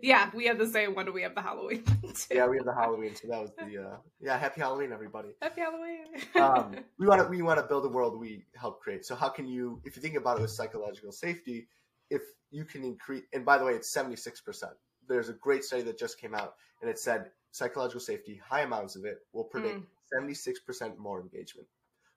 yeah, 0.01 0.29
we 0.33 0.45
have 0.45 0.57
the 0.57 0.67
same 0.67 0.95
one. 0.95 1.05
Do 1.05 1.13
we 1.13 1.21
have 1.21 1.35
the 1.35 1.41
Halloween. 1.41 1.83
Too. 1.83 2.35
Yeah, 2.35 2.47
we 2.47 2.57
have 2.57 2.65
the 2.65 2.73
Halloween. 2.73 3.15
So 3.15 3.27
that 3.27 3.41
was 3.41 3.51
the 3.57 3.77
uh, 3.83 3.97
yeah. 4.19 4.37
Happy 4.37 4.61
Halloween, 4.61 4.91
everybody. 4.91 5.29
Happy 5.41 5.61
Halloween. 5.61 6.05
um, 6.35 6.75
we 6.99 7.07
want 7.07 7.21
to 7.21 7.27
we 7.27 7.41
want 7.41 7.59
to 7.59 7.65
build 7.65 7.85
a 7.85 7.89
world 7.89 8.19
we 8.19 8.45
help 8.55 8.81
create. 8.81 9.05
So 9.05 9.15
how 9.15 9.29
can 9.29 9.47
you, 9.47 9.81
if 9.85 9.95
you 9.95 10.01
think 10.01 10.15
about 10.15 10.37
it 10.37 10.41
with 10.41 10.51
psychological 10.51 11.11
safety, 11.11 11.67
if 12.09 12.21
you 12.51 12.65
can 12.65 12.83
increase, 12.83 13.23
and 13.33 13.45
by 13.45 13.57
the 13.57 13.65
way, 13.65 13.73
it's 13.73 13.89
seventy 13.89 14.15
six 14.15 14.41
percent. 14.41 14.73
There's 15.07 15.29
a 15.29 15.33
great 15.33 15.63
study 15.63 15.83
that 15.83 15.97
just 15.97 16.19
came 16.19 16.35
out, 16.35 16.55
and 16.81 16.89
it 16.89 16.99
said 16.99 17.31
psychological 17.51 18.01
safety, 18.01 18.39
high 18.45 18.61
amounts 18.61 18.95
of 18.95 19.05
it 19.05 19.19
will 19.33 19.45
predict 19.45 19.79
mm. 19.79 19.85
seventy 20.13 20.33
six 20.33 20.59
percent 20.59 20.97
more 20.99 21.21
engagement. 21.21 21.67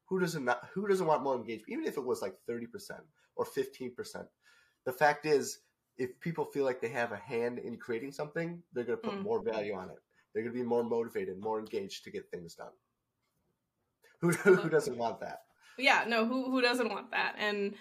Who 0.07 0.19
doesn't 0.19 0.49
who 0.75 0.89
doesn't 0.89 1.07
want 1.07 1.23
more 1.23 1.37
engagement, 1.37 1.69
even 1.69 1.85
if 1.85 1.97
it 1.97 2.05
was 2.05 2.21
like 2.21 2.35
thirty 2.47 2.67
percent 2.67 3.03
or 3.37 3.45
fifteen 3.45 3.95
percent? 3.95 4.27
The 4.85 4.93
fact 4.93 5.27
is 5.27 5.59
if 6.01 6.19
people 6.19 6.47
feel 6.47 6.65
like 6.65 6.81
they 6.81 6.89
have 6.89 7.13
a 7.13 7.17
hand 7.17 7.59
in 7.59 7.77
creating 7.77 8.11
something, 8.11 8.63
they're 8.73 8.85
going 8.85 8.99
to 8.99 9.09
put 9.09 9.19
mm. 9.19 9.23
more 9.23 9.43
value 9.43 9.75
on 9.75 9.91
it. 9.91 9.99
They're 10.33 10.43
going 10.43 10.55
to 10.55 10.59
be 10.59 10.67
more 10.67 10.83
motivated, 10.83 11.39
more 11.39 11.59
engaged 11.59 12.05
to 12.05 12.11
get 12.11 12.31
things 12.31 12.55
done. 12.55 12.73
Who 14.23 14.31
who 14.33 14.71
doesn't 14.71 14.97
want 14.97 15.21
that? 15.21 15.43
Yeah, 15.79 16.05
no, 16.09 16.25
who 16.25 16.51
who 16.51 16.63
doesn't 16.63 16.89
want 16.89 17.11
that? 17.11 17.37
And 17.39 17.75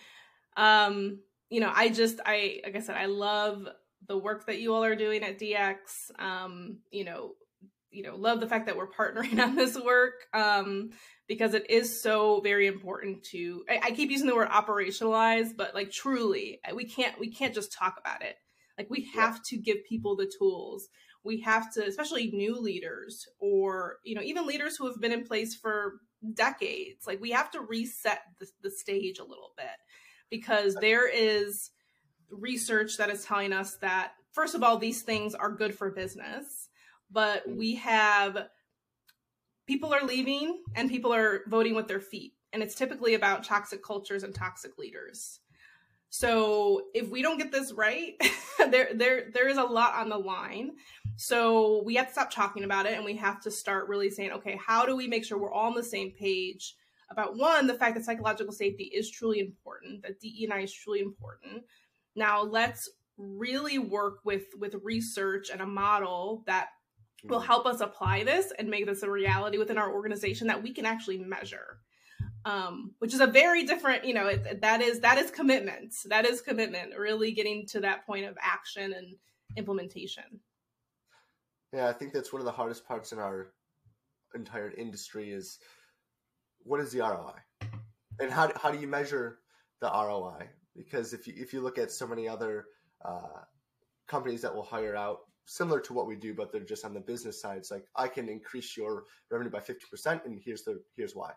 um, 0.58 1.20
you 1.50 1.62
know, 1.62 1.72
I 1.74 1.88
just 1.88 2.20
I 2.26 2.60
like 2.66 2.76
I 2.76 2.80
said, 2.80 2.98
I 2.98 3.06
love 3.06 3.68
the 4.08 4.18
work 4.18 4.46
that 4.48 4.60
you 4.60 4.74
all 4.74 4.84
are 4.84 4.96
doing 4.96 5.24
at 5.24 5.40
DX. 5.40 6.12
Um, 6.20 6.80
you 6.92 7.06
know, 7.06 7.36
you 7.92 8.04
know, 8.04 8.16
love 8.16 8.40
the 8.40 8.48
fact 8.48 8.68
that 8.68 8.78
we're 8.78 8.90
partnering 8.90 9.40
on 9.44 9.56
this 9.56 9.78
work. 9.78 10.14
Um, 10.34 10.92
because 11.30 11.54
it 11.54 11.70
is 11.70 12.02
so 12.02 12.42
very 12.42 12.68
important 12.68 13.24
to 13.24 13.64
I, 13.70 13.80
I, 13.84 13.92
keep 13.92 14.10
using 14.10 14.28
the 14.28 14.36
word 14.36 14.50
operationalize 14.50 15.56
but 15.56 15.74
like 15.74 15.92
truly 15.92 16.60
we 16.74 16.86
can't 16.86 17.18
we 17.20 17.32
can't 17.32 17.54
just 17.54 17.72
talk 17.72 17.98
about 17.98 18.24
it 18.24 18.36
like 18.78 18.90
we 18.90 19.10
have 19.14 19.36
yeah. 19.36 19.42
to 19.46 19.58
give 19.58 19.86
people 19.88 20.18
the 20.18 20.30
tools 20.38 20.90
we 21.24 21.40
have 21.42 21.72
to 21.74 21.86
especially 21.86 22.32
new 22.32 22.60
leaders 22.60 23.26
or 23.40 23.98
you 24.04 24.16
know 24.16 24.22
even 24.24 24.46
leaders 24.46 24.76
who 24.76 24.88
have 24.88 25.00
been 25.00 25.14
in 25.14 25.24
place 25.24 25.56
for 25.56 25.94
decades 26.34 27.08
like 27.08 27.22
we 27.22 27.32
have 27.32 27.52
to 27.52 27.62
reset 27.62 28.20
the, 28.40 28.48
the 28.64 28.72
stage 28.72 29.20
a 29.20 29.24
little 29.24 29.52
bit 29.56 29.68
because 30.30 30.76
there 30.76 31.08
is 31.08 31.70
research 32.32 32.98
that 32.98 33.10
is 33.10 33.24
telling 33.24 33.54
us 33.54 33.78
that 33.78 34.12
first 34.32 34.56
of 34.56 34.64
all 34.64 34.78
these 34.78 35.04
things 35.04 35.34
are 35.36 35.52
good 35.52 35.74
for 35.76 35.92
business 35.92 36.59
but 37.12 37.44
we 37.48 37.76
have 37.76 38.48
people 39.68 39.94
are 39.94 40.06
leaving 40.06 40.62
and 40.76 40.90
people 40.90 41.14
are 41.14 41.42
voting 41.48 41.76
with 41.76 41.88
their 41.88 42.00
feet. 42.00 42.34
And 42.54 42.64
it's 42.64 42.76
typically 42.76 43.14
about 43.14 43.44
toxic 43.44 43.84
cultures 43.84 44.24
and 44.24 44.34
toxic 44.34 44.78
leaders. 44.78 45.40
So 46.10 46.88
if 46.96 47.10
we 47.10 47.22
don't 47.22 47.38
get 47.38 47.52
this 47.52 47.72
right, 47.72 48.16
there 48.72 48.90
there 48.96 49.30
there 49.32 49.48
is 49.48 49.58
a 49.58 49.64
lot 49.64 49.94
on 49.94 50.10
the 50.10 50.18
line. 50.18 50.72
So 51.18 51.84
we 51.84 51.96
have 51.96 52.08
to 52.08 52.14
stop 52.14 52.32
talking 52.32 52.64
about 52.64 52.88
it 52.88 52.96
and 52.96 53.06
we 53.06 53.16
have 53.18 53.42
to 53.42 53.52
start 53.52 53.88
really 53.88 54.10
saying, 54.10 54.32
okay, 54.32 54.60
how 54.66 54.86
do 54.86 54.96
we 54.96 55.08
make 55.08 55.24
sure 55.24 55.38
we're 55.38 55.54
all 55.54 55.68
on 55.68 55.76
the 55.76 55.84
same 55.84 56.12
page 56.12 56.76
about 57.12 57.38
one, 57.38 57.68
the 57.68 57.74
fact 57.74 57.96
that 57.96 58.06
psychological 58.06 58.54
safety 58.54 58.86
is 58.86 59.10
truly 59.10 59.40
important, 59.40 60.04
that 60.04 60.20
DE&I 60.20 60.60
is 60.60 60.74
truly 60.74 61.00
important. 61.00 61.64
Now 62.16 62.44
let's 62.44 62.90
really 63.18 63.80
work 63.80 64.20
with 64.24 64.46
with 64.58 64.76
research 64.84 65.50
and 65.50 65.62
a 65.62 65.66
model 65.66 66.44
that 66.48 66.70
will 67.24 67.40
help 67.40 67.66
us 67.66 67.82
apply 67.82 68.24
this 68.24 68.52
and 68.58 68.70
make 68.70 68.86
this 68.86 69.04
a 69.04 69.10
reality 69.10 69.58
within 69.58 69.78
our 69.78 69.92
organization 69.92 70.48
that 70.48 70.62
we 70.62 70.74
can 70.74 70.86
actually 70.86 71.18
measure. 71.18 71.80
Um, 72.46 72.92
which 73.00 73.14
is 73.14 73.20
a 73.20 73.28
very 73.28 73.66
different 73.66 74.06
you 74.06 74.14
know 74.14 74.28
it, 74.28 74.62
that 74.62 74.82
is 74.82 75.02
that 75.02 75.18
is 75.18 75.30
commitment. 75.30 75.94
That 76.06 76.26
is 76.26 76.42
commitment 76.42 76.98
really 76.98 77.32
getting 77.32 77.66
to 77.68 77.82
that 77.82 78.06
point 78.06 78.26
of 78.26 78.38
action 78.42 78.94
and 78.94 79.16
implementation. 79.58 80.40
Yeah 81.74 81.88
i 81.88 81.94
think 81.94 82.14
that's 82.14 82.34
one 82.34 82.42
of 82.42 82.46
the 82.46 82.52
hardest 82.52 82.88
parts 82.88 83.12
in 83.12 83.20
our 83.20 83.52
entire 84.36 84.72
industry 84.72 85.32
is 85.32 85.60
what 86.64 86.80
is 86.80 86.92
the 86.92 87.00
roi 87.00 87.34
and 88.20 88.32
how, 88.32 88.52
how 88.62 88.72
do 88.72 88.80
you 88.80 88.88
measure 88.88 89.40
the 89.82 89.88
roi 89.88 90.48
because 90.76 91.14
if 91.14 91.28
you 91.28 91.34
if 91.38 91.54
you 91.54 91.62
look 91.62 91.78
at 91.78 91.92
so 91.92 92.08
many 92.08 92.28
other 92.28 92.66
uh, 93.04 93.42
companies 94.08 94.42
that 94.42 94.54
will 94.54 94.64
hire 94.64 94.96
out 94.96 95.20
similar 95.50 95.80
to 95.80 95.94
what 95.94 96.06
we 96.06 96.16
do, 96.16 96.36
but 96.36 96.52
they're 96.52 96.62
just 96.62 96.86
on 96.86 96.94
the 96.94 97.00
business 97.00 97.42
side. 97.42 97.58
It's 97.58 97.72
like 97.72 97.86
I 97.96 98.08
can 98.08 98.30
increase 98.30 98.78
your 98.78 99.06
revenue 99.32 99.50
by 99.50 99.60
fifty 99.60 99.86
percent, 99.90 100.22
and 100.26 100.40
here's 100.44 100.64
the 100.64 100.80
here's 100.96 101.16
why. 101.16 101.32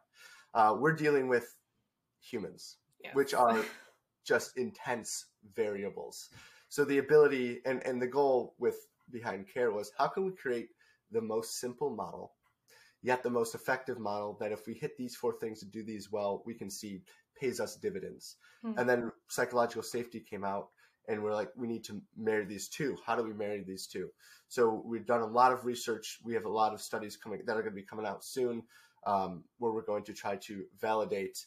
Uh, 0.55 0.77
we're 0.79 0.93
dealing 0.93 1.29
with 1.29 1.57
humans, 2.21 2.77
yes. 3.03 3.15
which 3.15 3.33
are 3.33 3.65
just 4.25 4.59
intense 4.59 5.27
variables. 5.57 6.29
So 6.69 6.85
the 6.85 6.99
ability 6.99 7.61
and 7.65 7.83
and 7.87 8.01
the 8.01 8.07
goal 8.07 8.55
with 8.59 8.77
behind 9.11 9.47
care 9.53 9.73
was 9.73 9.93
how 9.97 10.09
can 10.09 10.27
we 10.27 10.33
create 10.33 10.69
the 11.11 11.23
most 11.23 11.59
simple 11.59 11.89
model, 11.89 12.33
yet 13.03 13.23
the 13.23 13.31
most 13.31 13.55
effective 13.55 13.99
model 13.99 14.37
that 14.41 14.53
if 14.53 14.67
we 14.67 14.75
hit 14.75 14.97
these 14.99 15.17
four 15.17 15.33
things 15.41 15.61
to 15.61 15.67
do 15.67 15.83
these 15.83 16.13
well, 16.13 16.43
we 16.45 16.55
can 16.55 16.71
see 16.71 17.03
pays 17.41 17.61
us 17.61 17.77
dividends. 17.77 18.37
Mm-hmm. 18.65 18.79
And 18.79 18.89
then 18.89 19.13
psychological 19.29 19.83
safety 19.83 20.21
came 20.21 20.45
out 20.45 20.69
and 21.09 21.23
we're 21.23 21.35
like 21.35 21.51
we 21.57 21.67
need 21.67 21.85
to 21.85 22.01
marry 22.17 22.45
these 22.45 22.69
two. 22.69 22.97
How 23.05 23.17
do 23.17 23.23
we 23.23 23.33
marry 23.33 23.63
these 23.63 23.87
two? 23.87 24.09
So 24.49 24.83
we've 24.85 25.07
done 25.07 25.21
a 25.21 25.27
lot 25.27 25.53
of 25.53 25.65
research. 25.65 26.19
We 26.25 26.35
have 26.35 26.45
a 26.45 26.51
lot 26.51 26.75
of 26.75 26.81
studies 26.81 27.17
coming 27.17 27.41
that 27.47 27.53
are 27.57 27.63
going 27.63 27.75
to 27.75 27.81
be 27.81 27.87
coming 27.87 28.07
out 28.07 28.25
soon 28.25 28.63
um, 29.07 29.45
where 29.59 29.73
we're 29.73 29.83
going 29.83 30.05
to 30.05 30.13
try 30.13 30.37
to 30.37 30.65
validate 30.81 31.47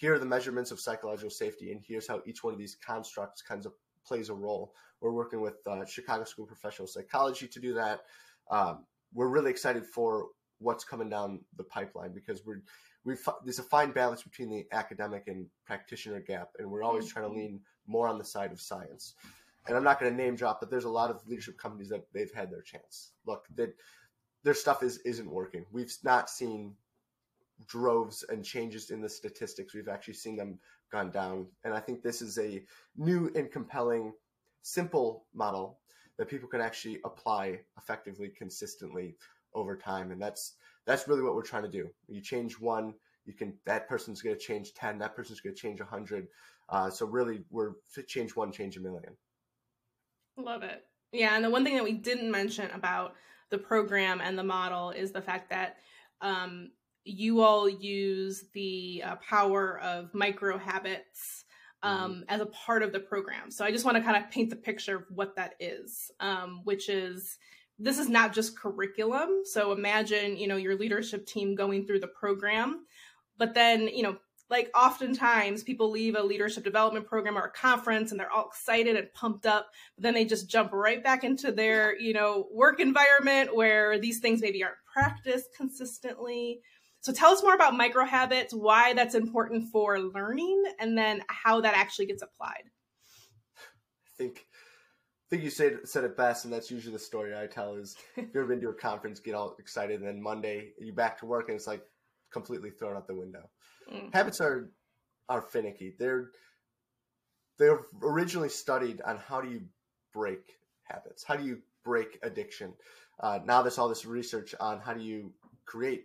here 0.00 0.14
are 0.14 0.18
the 0.18 0.24
measurements 0.24 0.70
of 0.70 0.80
psychological 0.80 1.28
safety 1.28 1.72
and 1.72 1.82
here's 1.86 2.08
how 2.08 2.22
each 2.24 2.42
one 2.42 2.54
of 2.54 2.58
these 2.58 2.76
constructs 2.84 3.42
kinds 3.42 3.66
of 3.66 3.72
plays 4.06 4.30
a 4.30 4.34
role. 4.34 4.72
We're 5.02 5.12
working 5.12 5.42
with 5.42 5.56
uh, 5.66 5.84
chicago 5.84 6.24
school 6.24 6.44
of 6.44 6.48
professional 6.48 6.88
psychology 6.88 7.46
to 7.48 7.60
do 7.60 7.74
that. 7.74 8.00
Um, 8.50 8.86
we're 9.12 9.28
really 9.28 9.50
excited 9.50 9.84
for 9.84 10.28
what's 10.58 10.84
coming 10.84 11.10
down 11.10 11.40
the 11.58 11.64
pipeline 11.64 12.14
because 12.14 12.46
we're 12.46 12.62
we 13.04 13.14
there's 13.44 13.58
a 13.58 13.62
fine 13.62 13.92
balance 13.92 14.22
between 14.22 14.48
the 14.48 14.64
academic 14.72 15.24
and 15.26 15.46
practitioner 15.66 16.20
gap 16.20 16.48
and 16.58 16.70
we're 16.70 16.82
always 16.82 17.06
trying 17.06 17.26
to 17.26 17.30
mm-hmm. 17.30 17.38
lean 17.38 17.60
more 17.86 18.08
on 18.08 18.18
the 18.18 18.24
side 18.24 18.52
of 18.52 18.60
science. 18.60 19.14
And 19.66 19.76
I'm 19.76 19.84
not 19.84 20.00
going 20.00 20.10
to 20.10 20.22
name 20.22 20.36
drop, 20.36 20.60
but 20.60 20.70
there's 20.70 20.84
a 20.84 20.90
lot 20.90 21.10
of 21.10 21.26
leadership 21.26 21.58
companies 21.58 21.90
that 21.90 22.06
they've 22.12 22.32
had 22.32 22.50
their 22.50 22.62
chance. 22.62 23.12
Look, 23.26 23.46
that 23.56 23.74
their 24.42 24.54
stuff 24.54 24.82
is 24.82 24.98
isn't 24.98 25.30
working. 25.30 25.66
We've 25.70 25.92
not 26.02 26.30
seen 26.30 26.74
droves 27.66 28.24
and 28.28 28.44
changes 28.44 28.90
in 28.90 29.02
the 29.02 29.08
statistics. 29.08 29.74
We've 29.74 29.88
actually 29.88 30.14
seen 30.14 30.36
them 30.36 30.58
gone 30.90 31.10
down. 31.10 31.46
And 31.64 31.74
I 31.74 31.80
think 31.80 32.02
this 32.02 32.22
is 32.22 32.38
a 32.38 32.64
new 32.96 33.30
and 33.34 33.50
compelling, 33.50 34.12
simple 34.62 35.26
model 35.34 35.78
that 36.16 36.28
people 36.28 36.48
can 36.48 36.60
actually 36.60 37.00
apply 37.04 37.60
effectively, 37.78 38.28
consistently 38.28 39.16
over 39.54 39.76
time. 39.76 40.10
And 40.10 40.20
that's 40.20 40.54
that's 40.86 41.06
really 41.06 41.22
what 41.22 41.34
we're 41.34 41.42
trying 41.42 41.62
to 41.62 41.68
do. 41.68 41.90
You 42.08 42.20
change 42.20 42.58
one, 42.58 42.94
you 43.24 43.34
can 43.34 43.54
that 43.66 43.88
person's 43.88 44.22
going 44.22 44.36
to 44.36 44.40
change 44.42 44.74
10 44.74 44.98
that 44.98 45.14
person's 45.14 45.40
going 45.40 45.54
to 45.54 45.60
change 45.60 45.80
a 45.80 45.84
100 45.84 46.26
uh, 46.70 46.90
so 46.90 47.06
really 47.06 47.42
we're 47.50 47.72
change 48.06 48.36
one 48.36 48.52
change 48.52 48.76
a 48.76 48.80
million 48.80 49.16
love 50.36 50.62
it 50.62 50.84
yeah 51.12 51.34
and 51.34 51.44
the 51.44 51.50
one 51.50 51.64
thing 51.64 51.74
that 51.74 51.84
we 51.84 51.92
didn't 51.92 52.30
mention 52.30 52.70
about 52.70 53.14
the 53.50 53.58
program 53.58 54.20
and 54.20 54.38
the 54.38 54.44
model 54.44 54.90
is 54.90 55.12
the 55.12 55.20
fact 55.20 55.50
that 55.50 55.76
um, 56.22 56.70
you 57.04 57.40
all 57.40 57.68
use 57.68 58.44
the 58.54 59.02
uh, 59.04 59.16
power 59.16 59.80
of 59.80 60.14
micro 60.14 60.56
habits 60.56 61.44
mm-hmm. 61.84 62.02
um, 62.04 62.12
mm-hmm. 62.12 62.22
as 62.28 62.40
a 62.40 62.46
part 62.46 62.82
of 62.82 62.92
the 62.92 63.00
program 63.00 63.50
so 63.50 63.64
i 63.64 63.70
just 63.70 63.84
want 63.84 63.96
to 63.96 64.02
kind 64.02 64.16
of 64.16 64.30
paint 64.30 64.50
the 64.50 64.56
picture 64.56 64.96
of 64.96 65.04
what 65.10 65.36
that 65.36 65.54
is 65.60 66.10
um, 66.20 66.60
which 66.64 66.88
is 66.88 67.38
this 67.78 67.98
is 67.98 68.08
not 68.08 68.32
just 68.32 68.58
curriculum 68.58 69.42
so 69.44 69.72
imagine 69.72 70.36
you 70.36 70.46
know 70.46 70.56
your 70.56 70.76
leadership 70.76 71.26
team 71.26 71.54
going 71.54 71.86
through 71.86 72.00
the 72.00 72.06
program 72.06 72.84
but 73.40 73.54
then, 73.54 73.88
you 73.88 74.02
know, 74.02 74.18
like 74.50 74.70
oftentimes 74.76 75.62
people 75.62 75.90
leave 75.90 76.16
a 76.16 76.22
leadership 76.22 76.64
development 76.64 77.06
program 77.06 77.38
or 77.38 77.44
a 77.44 77.50
conference 77.50 78.10
and 78.10 78.18
they're 78.18 78.30
all 78.30 78.48
excited 78.48 78.96
and 78.96 79.12
pumped 79.14 79.46
up, 79.46 79.70
but 79.96 80.02
then 80.02 80.14
they 80.14 80.24
just 80.24 80.50
jump 80.50 80.72
right 80.72 81.02
back 81.02 81.22
into 81.22 81.52
their, 81.52 81.98
you 81.98 82.12
know, 82.12 82.48
work 82.52 82.80
environment 82.80 83.54
where 83.54 83.98
these 83.98 84.18
things 84.18 84.42
maybe 84.42 84.62
aren't 84.64 84.76
practiced 84.92 85.48
consistently. 85.56 86.60
So 87.00 87.12
tell 87.12 87.30
us 87.30 87.42
more 87.42 87.54
about 87.54 87.76
micro 87.76 88.04
habits, 88.04 88.52
why 88.52 88.92
that's 88.92 89.14
important 89.14 89.68
for 89.70 90.00
learning, 90.00 90.64
and 90.78 90.98
then 90.98 91.22
how 91.28 91.60
that 91.62 91.74
actually 91.74 92.06
gets 92.06 92.22
applied. 92.22 92.64
I 93.56 94.10
think 94.18 94.46
I 94.46 95.36
think 95.36 95.44
you 95.44 95.50
said 95.50 95.78
said 95.84 96.04
it 96.04 96.16
best, 96.16 96.44
and 96.44 96.52
that's 96.52 96.70
usually 96.70 96.92
the 96.92 96.98
story 96.98 97.34
I 97.34 97.46
tell. 97.46 97.76
Is 97.76 97.96
if 98.16 98.24
you've 98.24 98.36
ever 98.36 98.46
been 98.46 98.60
to 98.62 98.68
a 98.68 98.74
conference, 98.74 99.20
get 99.20 99.34
all 99.34 99.54
excited, 99.58 100.00
and 100.00 100.08
then 100.08 100.20
Monday 100.20 100.72
you 100.78 100.92
back 100.92 101.18
to 101.20 101.26
work, 101.26 101.48
and 101.48 101.56
it's 101.56 101.66
like 101.66 101.82
completely 102.30 102.70
thrown 102.70 102.96
out 102.96 103.06
the 103.06 103.14
window. 103.14 103.48
Mm. 103.92 104.12
Habits 104.12 104.40
are 104.40 104.70
are 105.28 105.42
finicky. 105.42 105.94
They're 105.98 106.30
they're 107.58 107.80
originally 108.02 108.48
studied 108.48 109.00
on 109.02 109.18
how 109.18 109.40
do 109.40 109.48
you 109.48 109.62
break 110.12 110.58
habits, 110.84 111.22
how 111.22 111.36
do 111.36 111.44
you 111.44 111.58
break 111.84 112.18
addiction. 112.22 112.72
Uh, 113.20 113.40
now 113.44 113.62
there's 113.62 113.78
all 113.78 113.88
this 113.88 114.06
research 114.06 114.54
on 114.60 114.80
how 114.80 114.94
do 114.94 115.02
you 115.02 115.32
create 115.66 116.04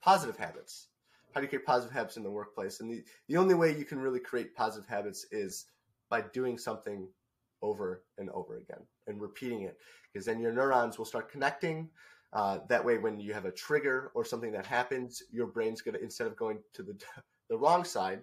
positive 0.00 0.36
habits. 0.36 0.88
How 1.34 1.40
do 1.40 1.44
you 1.44 1.48
create 1.48 1.66
positive 1.66 1.92
habits 1.92 2.16
in 2.16 2.22
the 2.22 2.30
workplace? 2.30 2.80
And 2.80 2.90
the, 2.90 3.04
the 3.28 3.36
only 3.36 3.54
way 3.54 3.76
you 3.76 3.84
can 3.84 3.98
really 3.98 4.20
create 4.20 4.54
positive 4.54 4.88
habits 4.88 5.26
is 5.30 5.66
by 6.08 6.22
doing 6.32 6.56
something 6.56 7.08
over 7.60 8.04
and 8.18 8.30
over 8.30 8.58
again 8.58 8.80
and 9.08 9.20
repeating 9.20 9.62
it 9.62 9.78
because 10.12 10.24
then 10.24 10.40
your 10.40 10.52
neurons 10.52 10.96
will 10.96 11.04
start 11.04 11.30
connecting 11.30 11.88
uh, 12.32 12.58
that 12.68 12.84
way 12.84 12.98
when 12.98 13.18
you 13.18 13.32
have 13.32 13.46
a 13.46 13.52
trigger 13.52 14.10
or 14.14 14.24
something 14.24 14.52
that 14.52 14.66
happens 14.66 15.22
your 15.30 15.46
brain's 15.46 15.80
going 15.80 15.94
to 15.94 16.02
instead 16.02 16.26
of 16.26 16.36
going 16.36 16.58
to 16.74 16.82
the 16.82 16.96
the 17.50 17.56
wrong 17.56 17.84
side 17.84 18.20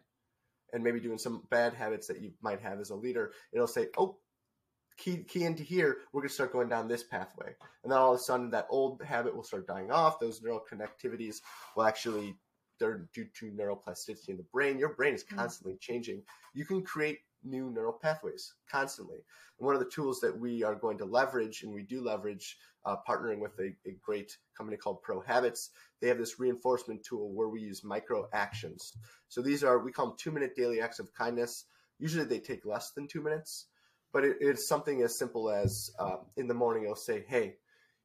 and 0.74 0.84
maybe 0.84 1.00
doing 1.00 1.18
some 1.18 1.44
bad 1.50 1.74
habits 1.74 2.08
that 2.08 2.22
you 2.22 2.32
might 2.42 2.62
have 2.62 2.80
as 2.80 2.90
a 2.90 2.96
leader 2.96 3.32
it'll 3.54 3.68
say 3.68 3.88
oh 3.98 4.18
key 4.98 5.24
key 5.24 5.44
into 5.44 5.64
here 5.64 5.98
we're 6.14 6.22
going 6.22 6.30
to 6.30 6.34
start 6.34 6.54
going 6.54 6.70
down 6.70 6.88
this 6.88 7.04
pathway 7.04 7.54
and 7.84 7.92
then 7.92 8.00
all 8.00 8.14
of 8.14 8.20
a 8.20 8.24
sudden 8.24 8.50
that 8.50 8.68
old 8.70 9.02
habit 9.04 9.36
will 9.36 9.44
start 9.44 9.68
dying 9.68 9.92
off 9.92 10.20
those 10.20 10.42
neural 10.42 10.64
connectivities 10.72 11.38
will 11.76 11.84
actually 11.84 12.36
they're 12.80 13.08
due 13.14 13.26
to 13.38 13.52
neuroplasticity 13.52 14.30
in 14.30 14.38
the 14.38 14.46
brain 14.54 14.80
your 14.80 14.94
brain 14.94 15.14
is 15.14 15.24
mm. 15.24 15.36
constantly 15.36 15.74
mm-hmm. 15.74 15.94
changing 15.94 16.22
you 16.54 16.66
can 16.66 16.82
create 16.82 17.20
new 17.46 17.70
neural 17.70 17.94
pathways 17.94 18.54
constantly. 18.70 19.18
And 19.60 19.66
one 19.66 19.76
of 19.76 19.80
the 19.80 19.90
tools 19.90 20.20
that 20.22 20.38
we 20.38 20.64
are 20.64 20.76
going 20.76 20.98
to 21.00 21.06
leverage, 21.06 21.64
and 21.64 21.74
we 21.74 21.84
do 21.84 22.02
leverage, 22.02 22.58
uh, 22.86 22.98
partnering 23.08 23.40
with 23.40 23.58
a, 23.60 23.74
a, 23.88 23.96
great 24.04 24.38
company 24.56 24.78
called 24.78 25.02
Pro 25.02 25.22
Habits, 25.22 25.72
they 26.02 26.08
have 26.08 26.20
this 26.20 26.40
reinforcement 26.40 27.04
tool 27.04 27.34
where 27.34 27.50
we 27.50 27.62
use 27.62 27.84
micro 27.84 28.28
actions. 28.32 28.94
So 29.28 29.42
these 29.42 29.64
are, 29.64 29.80
we 29.80 29.92
call 29.92 30.08
them 30.08 30.16
two 30.20 30.32
minute 30.32 30.56
daily 30.56 30.82
acts 30.82 31.00
of 31.00 31.14
kindness. 31.14 31.66
Usually 31.98 32.26
they 32.26 32.40
take 32.40 32.66
less 32.66 32.92
than 32.92 33.08
two 33.08 33.24
minutes, 33.24 33.68
but 34.14 34.24
it, 34.24 34.38
it's 34.40 34.68
something 34.68 35.02
as 35.02 35.18
simple 35.18 35.50
as 35.50 35.90
um, 36.00 36.20
in 36.38 36.48
the 36.48 36.54
morning, 36.54 36.84
it'll 36.84 36.96
say, 36.96 37.26
hey, 37.28 37.56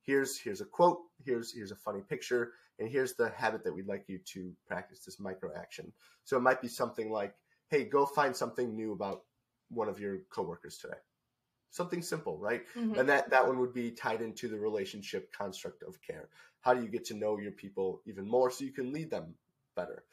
here's 0.02 0.38
here's 0.38 0.60
a 0.60 0.64
quote 0.64 0.98
here's 1.24 1.52
here's 1.52 1.72
a 1.72 1.76
funny 1.76 2.00
picture 2.08 2.52
and 2.78 2.88
here's 2.88 3.14
the 3.14 3.30
habit 3.30 3.62
that 3.64 3.72
we'd 3.72 3.86
like 3.86 4.04
you 4.08 4.18
to 4.24 4.52
practice 4.66 5.00
this 5.04 5.20
micro 5.20 5.50
action 5.56 5.92
so 6.24 6.36
it 6.36 6.40
might 6.40 6.60
be 6.60 6.68
something 6.68 7.10
like 7.10 7.34
hey 7.68 7.84
go 7.84 8.06
find 8.06 8.34
something 8.34 8.74
new 8.74 8.92
about 8.92 9.22
one 9.70 9.88
of 9.88 9.98
your 9.98 10.18
coworkers 10.30 10.78
today. 10.78 10.98
Something 11.70 12.02
simple 12.02 12.38
right? 12.38 12.62
Mm-hmm. 12.76 12.98
and 12.98 13.08
that 13.08 13.30
that 13.30 13.46
one 13.46 13.58
would 13.58 13.72
be 13.72 13.90
tied 13.90 14.22
into 14.22 14.48
the 14.48 14.58
relationship 14.58 15.32
construct 15.32 15.82
of 15.82 16.00
care. 16.02 16.28
How 16.60 16.74
do 16.74 16.82
you 16.82 16.88
get 16.88 17.04
to 17.06 17.14
know 17.14 17.38
your 17.38 17.52
people 17.52 18.02
even 18.06 18.28
more 18.28 18.50
so 18.50 18.64
you 18.64 18.72
can 18.72 18.92
lead 18.92 19.10
them 19.10 19.34
better? 19.76 20.04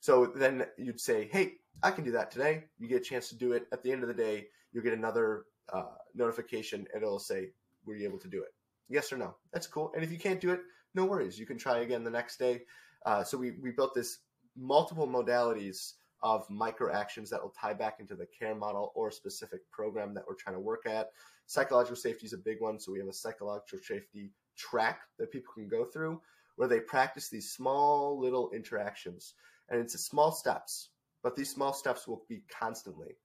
So 0.00 0.26
then 0.26 0.66
you'd 0.76 1.00
say 1.00 1.28
hey 1.32 1.54
i 1.82 1.90
can 1.90 2.04
do 2.04 2.12
that 2.12 2.30
today. 2.30 2.64
You 2.78 2.88
get 2.88 3.02
a 3.02 3.04
chance 3.04 3.28
to 3.30 3.36
do 3.36 3.52
it. 3.52 3.66
At 3.72 3.82
the 3.82 3.92
end 3.92 4.02
of 4.02 4.08
the 4.08 4.14
day 4.14 4.48
you'll 4.72 4.84
get 4.84 4.92
another 4.92 5.44
uh, 5.72 5.96
notification 6.14 6.86
and 6.92 7.02
it'll 7.02 7.18
say 7.18 7.50
were 7.84 7.96
you 7.96 8.04
able 8.06 8.18
to 8.18 8.28
do 8.28 8.42
it? 8.42 8.52
Yes 8.88 9.12
or 9.12 9.16
no? 9.16 9.36
That's 9.52 9.66
cool. 9.66 9.92
And 9.94 10.04
if 10.04 10.12
you 10.12 10.18
can't 10.18 10.40
do 10.40 10.50
it 10.50 10.60
no 10.96 11.04
worries. 11.04 11.38
You 11.38 11.46
can 11.46 11.58
try 11.58 11.80
again 11.80 12.02
the 12.02 12.10
next 12.10 12.38
day. 12.38 12.62
Uh, 13.04 13.22
so 13.22 13.38
we, 13.38 13.52
we 13.62 13.70
built 13.70 13.94
this 13.94 14.18
multiple 14.56 15.06
modalities 15.06 15.92
of 16.22 16.48
micro 16.50 16.92
actions 16.92 17.30
that 17.30 17.42
will 17.42 17.54
tie 17.58 17.74
back 17.74 18.00
into 18.00 18.14
the 18.14 18.26
care 18.26 18.54
model 18.54 18.92
or 18.94 19.10
specific 19.10 19.60
program 19.70 20.14
that 20.14 20.24
we're 20.28 20.34
trying 20.34 20.56
to 20.56 20.60
work 20.60 20.86
at. 20.86 21.10
Psychological 21.46 21.96
safety 21.96 22.26
is 22.26 22.32
a 22.32 22.38
big 22.38 22.60
one. 22.60 22.78
So 22.78 22.92
we 22.92 22.98
have 22.98 23.08
a 23.08 23.12
psychological 23.12 23.78
safety 23.78 24.32
track 24.56 25.00
that 25.18 25.30
people 25.30 25.52
can 25.54 25.68
go 25.68 25.84
through 25.84 26.20
where 26.56 26.68
they 26.68 26.80
practice 26.80 27.28
these 27.28 27.52
small 27.52 28.18
little 28.18 28.50
interactions. 28.50 29.34
And 29.68 29.80
it's 29.80 29.94
small 30.00 30.32
steps, 30.32 30.90
but 31.22 31.36
these 31.36 31.50
small 31.50 31.72
steps 31.72 32.08
will 32.08 32.24
be 32.28 32.42
constantly 32.48 33.16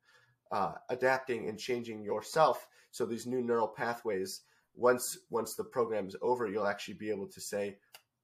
uh, 0.52 0.74
adapting 0.90 1.48
and 1.48 1.58
changing 1.58 2.04
yourself. 2.04 2.68
So 2.92 3.06
these 3.06 3.26
new 3.26 3.42
neural 3.42 3.68
pathways, 3.68 4.42
once 4.76 5.18
once 5.30 5.56
the 5.56 5.64
program 5.64 6.08
is 6.08 6.16
over, 6.22 6.48
you'll 6.48 6.68
actually 6.68 6.96
be 6.96 7.10
able 7.10 7.28
to 7.28 7.42
say, 7.42 7.78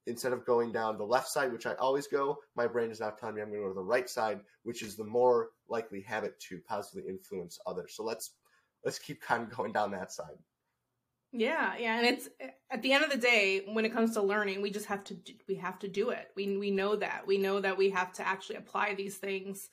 instead 0.07 0.33
of 0.33 0.45
going 0.45 0.71
down 0.71 0.97
the 0.97 1.03
left 1.03 1.27
side, 1.27 1.51
which 1.51 1.65
I 1.65 1.73
always 1.73 2.07
go, 2.07 2.39
my 2.55 2.65
brain 2.65 2.89
is 2.89 3.01
now 3.01 3.11
telling 3.11 3.35
me 3.35 3.41
I'm 3.41 3.49
going 3.49 3.61
to 3.61 3.65
go 3.65 3.69
to 3.69 3.75
the 3.75 3.83
right 3.83 4.09
side, 4.09 4.39
which 4.63 4.81
is 4.81 4.95
the 4.95 5.03
more 5.03 5.49
likely 5.69 6.01
habit 6.01 6.39
to 6.49 6.59
positively 6.67 7.09
influence 7.09 7.59
others. 7.67 7.93
So 7.95 8.03
let's 8.03 8.31
let's 8.83 8.99
keep 8.99 9.21
kind 9.21 9.43
of 9.43 9.55
going 9.55 9.73
down 9.73 9.91
that 9.91 10.11
side. 10.11 10.37
Yeah, 11.33 11.73
yeah, 11.77 11.97
and 11.97 12.07
it's 12.07 12.29
at 12.71 12.81
the 12.81 12.93
end 12.93 13.03
of 13.03 13.11
the 13.11 13.17
day 13.17 13.63
when 13.67 13.83
it 13.83 13.91
comes 13.91 14.13
to 14.13 14.21
learning, 14.21 14.61
we 14.61 14.71
just 14.71 14.85
have 14.85 15.03
to 15.05 15.17
we 15.47 15.55
have 15.55 15.77
to 15.79 15.87
do 15.87 16.09
it. 16.09 16.29
We 16.35 16.57
we 16.57 16.71
know 16.71 16.95
that. 16.95 17.27
We 17.27 17.37
know 17.37 17.59
that 17.59 17.77
we 17.77 17.89
have 17.89 18.13
to 18.13 18.27
actually 18.27 18.55
apply 18.55 18.95
these 18.95 19.17
things. 19.17 19.69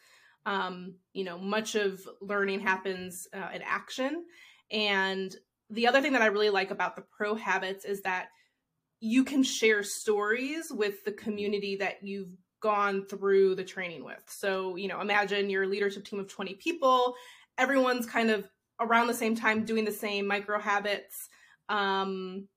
Um, 0.46 0.96
you 1.12 1.24
know, 1.24 1.38
much 1.38 1.74
of 1.74 2.06
learning 2.20 2.60
happens 2.60 3.28
uh, 3.32 3.48
in 3.54 3.62
action. 3.62 4.24
And 4.70 5.34
the 5.70 5.86
other 5.86 6.02
thing 6.02 6.12
that 6.12 6.22
I 6.22 6.26
really 6.26 6.50
like 6.50 6.70
about 6.70 6.96
the 6.96 7.04
pro 7.16 7.34
habits 7.34 7.84
is 7.84 8.02
that 8.02 8.28
you 9.04 9.22
can 9.22 9.42
share 9.42 9.82
stories 9.82 10.72
with 10.72 11.04
the 11.04 11.12
community 11.12 11.76
that 11.76 12.02
you've 12.02 12.34
gone 12.60 13.04
through 13.04 13.54
the 13.54 13.62
training 13.62 14.02
with. 14.02 14.22
So, 14.26 14.76
you 14.76 14.88
know, 14.88 15.02
imagine 15.02 15.50
your 15.50 15.66
leadership 15.66 16.06
team 16.06 16.20
of 16.20 16.26
20 16.26 16.54
people, 16.54 17.14
everyone's 17.58 18.06
kind 18.06 18.30
of 18.30 18.48
around 18.80 19.08
the 19.08 19.14
same 19.14 19.36
time 19.36 19.66
doing 19.66 19.84
the 19.84 19.92
same 19.92 20.26
micro 20.26 20.58
habits 20.58 21.28
um, 21.68 22.48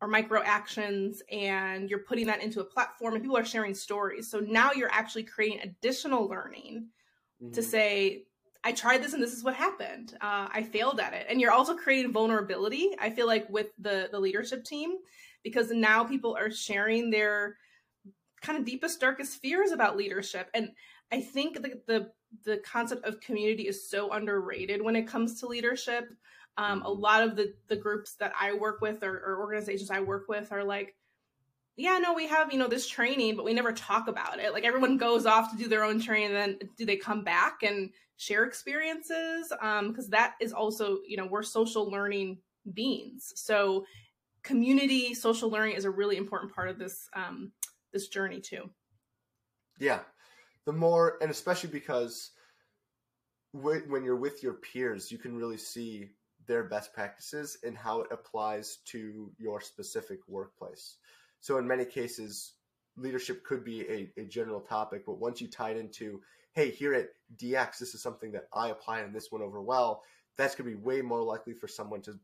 or 0.00 0.06
micro 0.06 0.40
actions, 0.40 1.20
and 1.32 1.90
you're 1.90 2.04
putting 2.04 2.28
that 2.28 2.44
into 2.44 2.60
a 2.60 2.64
platform 2.64 3.14
and 3.14 3.22
people 3.22 3.36
are 3.36 3.44
sharing 3.44 3.74
stories. 3.74 4.30
So 4.30 4.38
now 4.38 4.70
you're 4.70 4.92
actually 4.92 5.24
creating 5.24 5.62
additional 5.64 6.28
learning 6.28 6.86
mm-hmm. 7.42 7.52
to 7.54 7.60
say, 7.60 8.22
I 8.62 8.70
tried 8.70 9.02
this 9.02 9.14
and 9.14 9.22
this 9.22 9.32
is 9.32 9.42
what 9.42 9.54
happened. 9.54 10.16
Uh, 10.20 10.46
I 10.52 10.62
failed 10.62 11.00
at 11.00 11.12
it. 11.12 11.26
And 11.28 11.40
you're 11.40 11.50
also 11.50 11.76
creating 11.76 12.12
vulnerability. 12.12 12.94
I 13.00 13.10
feel 13.10 13.26
like 13.26 13.50
with 13.50 13.68
the 13.78 14.08
the 14.12 14.20
leadership 14.20 14.64
team, 14.64 14.96
because 15.42 15.70
now 15.70 16.04
people 16.04 16.36
are 16.36 16.50
sharing 16.50 17.10
their 17.10 17.56
kind 18.42 18.58
of 18.58 18.64
deepest 18.64 19.00
darkest 19.00 19.40
fears 19.40 19.72
about 19.72 19.96
leadership 19.96 20.48
and 20.54 20.70
i 21.12 21.20
think 21.20 21.62
the 21.62 21.80
the, 21.86 22.10
the 22.44 22.58
concept 22.58 23.04
of 23.04 23.20
community 23.20 23.66
is 23.66 23.88
so 23.90 24.12
underrated 24.12 24.82
when 24.82 24.96
it 24.96 25.06
comes 25.06 25.40
to 25.40 25.46
leadership 25.46 26.08
um, 26.56 26.82
a 26.82 26.84
mm-hmm. 26.84 27.00
lot 27.00 27.22
of 27.22 27.36
the 27.36 27.54
the 27.68 27.76
groups 27.76 28.14
that 28.14 28.32
i 28.40 28.52
work 28.52 28.80
with 28.80 29.02
or, 29.02 29.18
or 29.18 29.40
organizations 29.40 29.90
i 29.90 30.00
work 30.00 30.28
with 30.28 30.52
are 30.52 30.64
like 30.64 30.94
yeah, 31.78 31.98
no, 31.98 32.12
we 32.12 32.26
have, 32.26 32.52
you 32.52 32.58
know, 32.58 32.66
this 32.66 32.88
training, 32.88 33.36
but 33.36 33.44
we 33.44 33.54
never 33.54 33.72
talk 33.72 34.08
about 34.08 34.40
it. 34.40 34.52
Like 34.52 34.64
everyone 34.64 34.96
goes 34.96 35.26
off 35.26 35.52
to 35.52 35.56
do 35.56 35.68
their 35.68 35.84
own 35.84 36.00
training 36.00 36.34
and 36.34 36.58
then 36.60 36.68
do 36.76 36.84
they 36.84 36.96
come 36.96 37.22
back 37.22 37.62
and 37.62 37.90
share 38.16 38.42
experiences? 38.42 39.52
Um, 39.62 39.90
because 39.90 40.08
that 40.08 40.34
is 40.40 40.52
also, 40.52 40.98
you 41.06 41.16
know, 41.16 41.26
we're 41.26 41.44
social 41.44 41.88
learning 41.88 42.38
beings. 42.74 43.32
So 43.36 43.86
community 44.48 45.12
social 45.12 45.50
learning 45.50 45.76
is 45.76 45.84
a 45.84 45.90
really 45.90 46.16
important 46.16 46.54
part 46.54 46.70
of 46.70 46.78
this 46.78 47.10
um, 47.14 47.52
this 47.92 48.08
journey 48.08 48.40
too. 48.40 48.70
Yeah, 49.78 50.00
the 50.64 50.72
more 50.72 51.18
and 51.20 51.30
especially 51.30 51.70
because 51.70 52.30
when 53.52 54.04
you're 54.04 54.16
with 54.16 54.42
your 54.42 54.54
peers, 54.54 55.12
you 55.12 55.18
can 55.18 55.36
really 55.36 55.56
see 55.58 56.10
their 56.46 56.64
best 56.64 56.94
practices 56.94 57.58
and 57.62 57.76
how 57.76 58.00
it 58.00 58.08
applies 58.10 58.78
to 58.86 59.30
your 59.38 59.60
specific 59.60 60.20
workplace. 60.28 60.96
So 61.40 61.58
in 61.58 61.66
many 61.66 61.84
cases, 61.84 62.54
leadership 62.96 63.44
could 63.44 63.64
be 63.64 63.82
a, 63.88 64.10
a 64.20 64.24
general 64.24 64.60
topic, 64.60 65.04
but 65.06 65.18
once 65.18 65.40
you 65.40 65.48
tie 65.48 65.70
it 65.70 65.76
into, 65.76 66.20
hey, 66.52 66.70
here 66.70 66.94
at 66.94 67.08
DX, 67.36 67.78
this 67.78 67.94
is 67.94 68.02
something 68.02 68.32
that 68.32 68.48
I 68.52 68.68
apply 68.68 69.00
and 69.00 69.14
this 69.14 69.30
went 69.32 69.44
over 69.44 69.62
well, 69.62 70.02
that's 70.36 70.54
going 70.54 70.70
to 70.70 70.76
be 70.76 70.82
way 70.82 71.00
more 71.00 71.22
likely 71.22 71.54
for 71.54 71.68
someone 71.68 72.02
to 72.02 72.18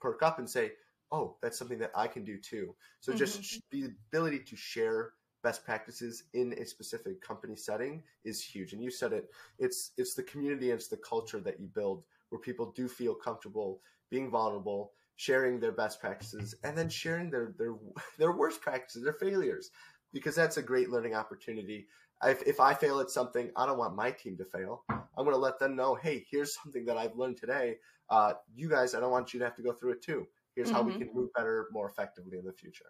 perk 0.00 0.22
up 0.22 0.38
and 0.38 0.48
say, 0.48 0.72
oh, 1.12 1.36
that's 1.42 1.58
something 1.58 1.78
that 1.78 1.92
I 1.94 2.06
can 2.06 2.24
do 2.24 2.38
too. 2.38 2.74
So 3.00 3.12
mm-hmm. 3.12 3.18
just 3.18 3.60
the 3.70 3.90
ability 4.10 4.40
to 4.40 4.56
share 4.56 5.12
best 5.42 5.64
practices 5.64 6.24
in 6.34 6.52
a 6.54 6.66
specific 6.66 7.20
company 7.20 7.56
setting 7.56 8.02
is 8.24 8.42
huge. 8.42 8.72
And 8.72 8.82
you 8.82 8.90
said 8.90 9.12
it, 9.12 9.26
it's 9.58 9.92
it's 9.96 10.14
the 10.14 10.22
community 10.22 10.70
and 10.70 10.78
it's 10.78 10.88
the 10.88 10.96
culture 10.96 11.40
that 11.40 11.60
you 11.60 11.66
build 11.66 12.04
where 12.30 12.40
people 12.40 12.72
do 12.74 12.88
feel 12.88 13.14
comfortable 13.14 13.80
being 14.10 14.30
vulnerable, 14.30 14.92
sharing 15.16 15.60
their 15.60 15.72
best 15.72 16.00
practices, 16.00 16.54
and 16.64 16.76
then 16.76 16.88
sharing 16.88 17.30
their 17.30 17.54
their 17.58 17.74
their 18.18 18.32
worst 18.32 18.60
practices, 18.60 19.04
their 19.04 19.12
failures, 19.12 19.70
because 20.12 20.34
that's 20.34 20.56
a 20.56 20.62
great 20.62 20.90
learning 20.90 21.14
opportunity. 21.14 21.86
If, 22.24 22.42
if 22.48 22.58
I 22.58 22.74
fail 22.74 22.98
at 22.98 23.10
something, 23.10 23.52
I 23.54 23.64
don't 23.64 23.78
want 23.78 23.94
my 23.94 24.10
team 24.10 24.36
to 24.38 24.44
fail. 24.44 24.82
I'm 24.90 25.24
going 25.24 25.30
to 25.30 25.36
let 25.36 25.60
them 25.60 25.76
know, 25.76 25.94
hey, 25.94 26.26
here's 26.28 26.52
something 26.60 26.84
that 26.86 26.96
I've 26.96 27.14
learned 27.14 27.36
today. 27.36 27.76
Uh, 28.10 28.32
you 28.56 28.68
guys, 28.68 28.96
I 28.96 28.98
don't 28.98 29.12
want 29.12 29.32
you 29.32 29.38
to 29.38 29.44
have 29.44 29.54
to 29.54 29.62
go 29.62 29.72
through 29.72 29.92
it 29.92 30.02
too 30.02 30.26
here's 30.58 30.68
mm-hmm. 30.68 30.76
how 30.76 30.82
we 30.82 30.92
mm-hmm. 30.92 31.02
can 31.02 31.14
move 31.14 31.32
better, 31.34 31.68
more 31.70 31.88
effectively 31.88 32.36
in 32.36 32.44
the 32.44 32.52
future. 32.52 32.86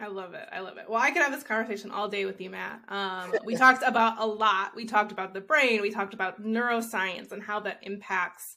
I 0.00 0.06
love 0.06 0.34
it. 0.34 0.48
I 0.52 0.60
love 0.60 0.76
it. 0.76 0.84
Well, 0.88 1.00
I 1.00 1.10
could 1.10 1.22
have 1.22 1.32
this 1.32 1.42
conversation 1.42 1.90
all 1.90 2.06
day 2.06 2.24
with 2.24 2.40
you, 2.40 2.50
Matt. 2.50 2.82
Um, 2.88 3.34
we 3.44 3.56
talked 3.56 3.82
about 3.82 4.20
a 4.20 4.26
lot. 4.26 4.76
We 4.76 4.84
talked 4.84 5.10
about 5.10 5.34
the 5.34 5.40
brain. 5.40 5.82
We 5.82 5.90
talked 5.90 6.14
about 6.14 6.40
neuroscience 6.40 7.32
and 7.32 7.42
how 7.42 7.60
that 7.60 7.80
impacts 7.82 8.56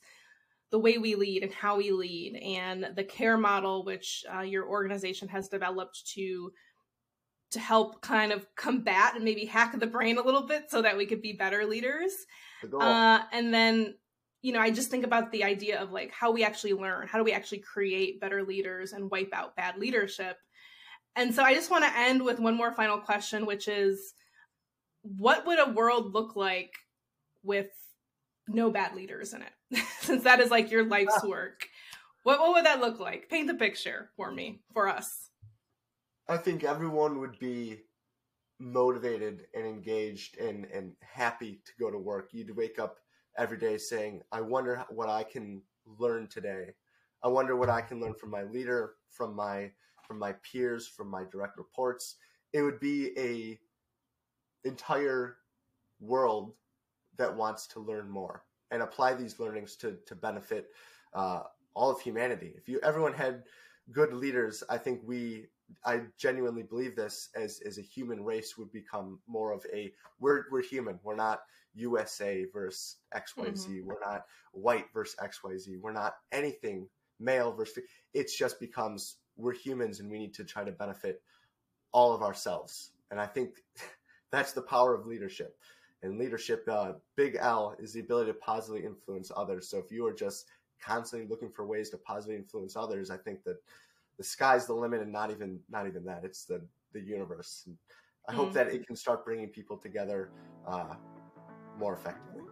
the 0.69 0.77
way 0.77 0.99
we 0.99 1.15
lead 1.15 1.41
and 1.41 1.51
how 1.51 1.77
we 1.77 1.91
lead 1.91 2.35
and 2.35 2.89
the 2.95 3.03
care 3.03 3.37
model 3.37 3.83
which 3.83 4.23
uh, 4.31 4.41
your 4.41 4.67
organization 4.67 5.27
has 5.27 5.47
developed 5.47 6.05
to 6.13 6.51
to 7.49 7.59
help 7.59 8.03
kind 8.03 8.31
of 8.31 8.45
combat 8.55 9.15
and 9.15 9.25
maybe 9.25 9.45
hack 9.45 9.79
the 9.79 9.87
brain 9.87 10.19
a 10.19 10.21
little 10.21 10.45
bit 10.45 10.69
so 10.69 10.83
that 10.83 10.95
we 10.95 11.07
could 11.07 11.23
be 11.23 11.33
better 11.33 11.65
leaders 11.65 12.11
uh, 12.79 13.21
and 13.31 13.51
then 13.51 13.95
you 14.41 14.53
know 14.53 14.59
i 14.59 14.69
just 14.69 14.89
think 14.89 15.05
about 15.05 15.31
the 15.31 15.43
idea 15.43 15.79
of 15.79 15.91
like 15.91 16.11
how 16.11 16.31
we 16.31 16.43
actually 16.43 16.73
learn 16.73 17.07
how 17.07 17.17
do 17.17 17.23
we 17.23 17.31
actually 17.31 17.59
create 17.59 18.21
better 18.21 18.43
leaders 18.43 18.93
and 18.93 19.09
wipe 19.11 19.33
out 19.33 19.55
bad 19.55 19.77
leadership? 19.77 20.37
And 21.15 21.33
so 21.33 21.43
i 21.43 21.53
just 21.53 21.71
want 21.71 21.83
to 21.83 21.97
end 21.97 22.23
with 22.23 22.39
one 22.39 22.55
more 22.55 22.71
final 22.71 22.99
question 22.99 23.45
which 23.45 23.67
is 23.67 24.13
what 25.01 25.45
would 25.45 25.59
a 25.59 25.71
world 25.71 26.13
look 26.13 26.35
like 26.35 26.73
with 27.43 27.69
no 28.47 28.69
bad 28.69 28.95
leaders 28.95 29.33
in 29.33 29.43
it? 29.43 29.83
Since 30.01 30.23
that 30.23 30.39
is 30.39 30.51
like 30.51 30.71
your 30.71 30.85
life's 30.85 31.21
ah. 31.23 31.27
work. 31.27 31.67
What, 32.23 32.39
what 32.39 32.53
would 32.53 32.65
that 32.65 32.81
look 32.81 32.99
like? 32.99 33.29
Paint 33.29 33.47
the 33.47 33.53
picture 33.53 34.09
for 34.17 34.31
me 34.31 34.61
for 34.73 34.87
us. 34.87 35.29
I 36.27 36.37
think 36.37 36.63
everyone 36.63 37.19
would 37.19 37.39
be 37.39 37.79
motivated 38.59 39.45
and 39.55 39.65
engaged 39.65 40.37
and 40.37 40.65
and 40.65 40.91
happy 41.01 41.61
to 41.65 41.71
go 41.79 41.89
to 41.89 41.97
work. 41.97 42.29
You'd 42.33 42.55
wake 42.55 42.77
up 42.77 42.97
every 43.39 43.57
day 43.57 43.77
saying 43.77 44.21
i 44.31 44.41
wonder 44.41 44.83
what 44.89 45.09
i 45.09 45.23
can 45.23 45.61
learn 45.97 46.27
today 46.27 46.67
i 47.23 47.27
wonder 47.27 47.55
what 47.55 47.69
i 47.69 47.81
can 47.81 47.99
learn 47.99 48.13
from 48.13 48.29
my 48.29 48.43
leader 48.43 48.93
from 49.09 49.35
my 49.35 49.71
from 50.05 50.19
my 50.19 50.33
peers 50.43 50.87
from 50.87 51.09
my 51.09 51.23
direct 51.31 51.57
reports 51.57 52.17
it 52.53 52.61
would 52.61 52.79
be 52.79 53.17
a 53.17 53.59
entire 54.67 55.37
world 55.99 56.53
that 57.17 57.35
wants 57.35 57.67
to 57.67 57.79
learn 57.79 58.09
more 58.09 58.43
and 58.71 58.81
apply 58.81 59.13
these 59.13 59.39
learnings 59.39 59.75
to 59.75 59.97
to 60.05 60.15
benefit 60.15 60.67
uh, 61.13 61.41
all 61.73 61.89
of 61.89 62.01
humanity. 62.01 62.53
If 62.57 62.67
you 62.67 62.79
everyone 62.83 63.13
had 63.13 63.43
good 63.91 64.13
leaders, 64.13 64.63
I 64.69 64.77
think 64.77 65.01
we 65.03 65.47
I 65.85 66.01
genuinely 66.17 66.63
believe 66.63 66.95
this 66.95 67.29
as 67.35 67.61
as 67.65 67.77
a 67.77 67.81
human 67.81 68.23
race 68.23 68.57
would 68.57 68.71
become 68.71 69.19
more 69.27 69.51
of 69.51 69.65
a 69.73 69.91
we're 70.19 70.45
we're 70.51 70.63
human. 70.63 70.99
We're 71.03 71.15
not 71.15 71.41
USA 71.75 72.45
versus 72.51 72.97
XYZ. 73.13 73.67
Mm-hmm. 73.67 73.85
We're 73.85 73.99
not 73.99 74.25
white 74.51 74.85
versus 74.93 75.15
XYZ. 75.21 75.79
We're 75.79 75.93
not 75.93 76.15
anything 76.31 76.87
male 77.19 77.51
versus 77.51 77.83
it 78.13 78.31
just 78.35 78.59
becomes 78.59 79.17
we're 79.37 79.53
humans 79.53 79.99
and 79.99 80.09
we 80.09 80.19
need 80.19 80.33
to 80.35 80.43
try 80.43 80.63
to 80.63 80.71
benefit 80.71 81.21
all 81.91 82.13
of 82.13 82.21
ourselves. 82.21 82.91
And 83.11 83.19
I 83.19 83.25
think 83.25 83.63
that's 84.31 84.53
the 84.53 84.61
power 84.61 84.93
of 84.93 85.05
leadership. 85.05 85.57
And 86.01 86.17
leadership, 86.17 86.65
uh, 86.69 86.93
big 87.17 87.37
L, 87.39 87.75
is 87.77 87.91
the 87.93 87.99
ability 87.99 88.31
to 88.31 88.37
positively 88.37 88.85
influence 88.85 89.31
others. 89.35 89.67
So 89.67 89.77
if 89.79 89.91
you 89.91 90.05
are 90.05 90.13
just 90.13 90.45
constantly 90.81 91.27
looking 91.27 91.51
for 91.51 91.65
ways 91.65 91.89
to 91.89 91.97
positively 91.97 92.37
influence 92.37 92.77
others, 92.77 93.09
I 93.09 93.17
think 93.17 93.43
that 93.43 93.57
the 94.19 94.23
sky's 94.23 94.67
the 94.67 94.73
limit, 94.73 95.01
and 95.01 95.11
not 95.11 95.31
even 95.31 95.59
not 95.71 95.87
even 95.87 96.03
that. 96.03 96.21
It's 96.23 96.43
the 96.45 96.61
the 96.93 96.99
universe. 96.99 97.63
And 97.65 97.75
I 98.27 98.33
mm. 98.33 98.35
hope 98.35 98.53
that 98.53 98.67
it 98.67 98.85
can 98.85 98.95
start 98.95 99.25
bringing 99.25 99.47
people 99.47 99.77
together 99.77 100.29
uh, 100.67 100.93
more 101.79 101.93
effectively. 101.93 102.43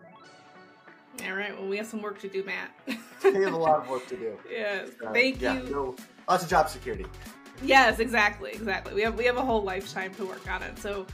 All 1.26 1.34
right. 1.34 1.55
Well, 1.57 1.68
we 1.68 1.78
have 1.78 1.88
some 1.88 2.01
work 2.01 2.20
to 2.20 2.30
do, 2.30 2.43
Matt. 2.43 2.72
we 3.24 3.43
have 3.43 3.53
a 3.53 3.57
lot 3.57 3.80
of 3.80 3.89
work 3.89 4.07
to 4.07 4.15
do. 4.15 4.38
Yes. 4.49 4.89
Uh, 5.05 5.11
Thank 5.11 5.41
yeah, 5.41 5.61
you. 5.61 5.70
No, 5.70 5.95
lots 6.28 6.43
of 6.43 6.49
job 6.49 6.70
security. 6.70 7.05
Yes, 7.63 7.99
exactly, 7.99 8.51
exactly. 8.51 8.93
We 8.93 9.01
have 9.01 9.18
we 9.18 9.26
have 9.26 9.38
a 9.38 9.41
whole 9.41 9.63
lifetime 9.63 10.13
to 10.15 10.26
work 10.26 10.49
on 10.49 10.63
it. 10.63 10.80
So 10.80 11.05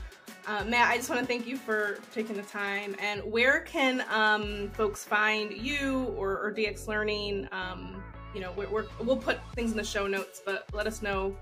uh, 0.46 0.64
Matt, 0.66 0.90
I 0.90 0.96
just 0.98 1.08
want 1.08 1.20
to 1.20 1.26
thank 1.26 1.46
you 1.46 1.56
for 1.56 1.98
taking 2.12 2.36
the 2.36 2.42
time. 2.42 2.94
And 3.00 3.22
where 3.24 3.60
can 3.60 4.04
um, 4.10 4.70
folks 4.74 5.02
find 5.02 5.52
you 5.52 6.14
or, 6.16 6.38
or 6.38 6.52
DX 6.52 6.86
Learning? 6.86 7.48
Um, 7.50 8.02
you 8.34 8.40
know, 8.40 8.52
we 8.56 8.66
will 8.66 9.16
put 9.16 9.38
things 9.54 9.70
in 9.70 9.76
the 9.76 9.84
show 9.84 10.06
notes, 10.06 10.42
but 10.44 10.66
let 10.72 10.86
us 10.86 11.02
know 11.02 11.36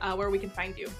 uh, 0.00 0.14
where 0.14 0.30
we 0.30 0.38
can 0.38 0.50
find 0.50 0.76
you. 0.78 0.90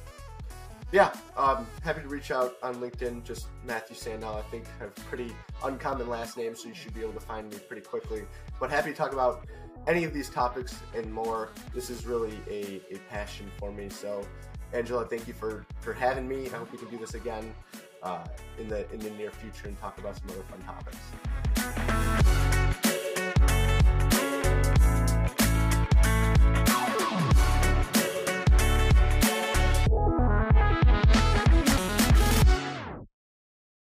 Yeah, 0.91 1.13
um, 1.37 1.67
happy 1.83 2.01
to 2.01 2.09
reach 2.09 2.31
out 2.31 2.55
on 2.63 2.77
LinkedIn. 2.77 3.23
Just 3.23 3.49
Matthew 3.67 3.95
Sandell. 3.95 4.37
I 4.37 4.43
think 4.51 4.65
have 4.79 4.95
pretty 4.95 5.33
uncommon 5.63 6.09
last 6.09 6.37
name, 6.39 6.55
so 6.55 6.69
you 6.69 6.75
should 6.75 6.95
be 6.95 7.03
able 7.03 7.13
to 7.13 7.21
find 7.21 7.51
me 7.51 7.59
pretty 7.59 7.83
quickly. 7.83 8.23
But 8.59 8.71
happy 8.71 8.93
to 8.93 8.97
talk 8.97 9.13
about 9.13 9.47
any 9.87 10.05
of 10.05 10.15
these 10.15 10.31
topics 10.31 10.79
and 10.95 11.13
more. 11.13 11.51
This 11.75 11.91
is 11.91 12.07
really 12.07 12.39
a, 12.49 12.81
a 12.91 12.99
passion 13.11 13.51
for 13.59 13.71
me. 13.71 13.91
So 13.91 14.27
Angela, 14.73 15.05
thank 15.05 15.29
you 15.29 15.35
for 15.35 15.67
for 15.81 15.93
having 15.93 16.27
me. 16.27 16.47
I 16.47 16.57
hope 16.57 16.73
we 16.73 16.79
can 16.79 16.89
do 16.89 16.97
this 16.97 17.13
again 17.13 17.55
uh, 18.03 18.25
in 18.59 18.69
the 18.69 18.91
in 18.93 19.01
the 19.01 19.11
near 19.11 19.31
future 19.31 19.69
and 19.69 19.79
talk 19.79 19.99
about 19.99 20.17
some 20.17 20.31
other 20.31 20.43
fun 20.45 20.63
topics. 20.63 21.88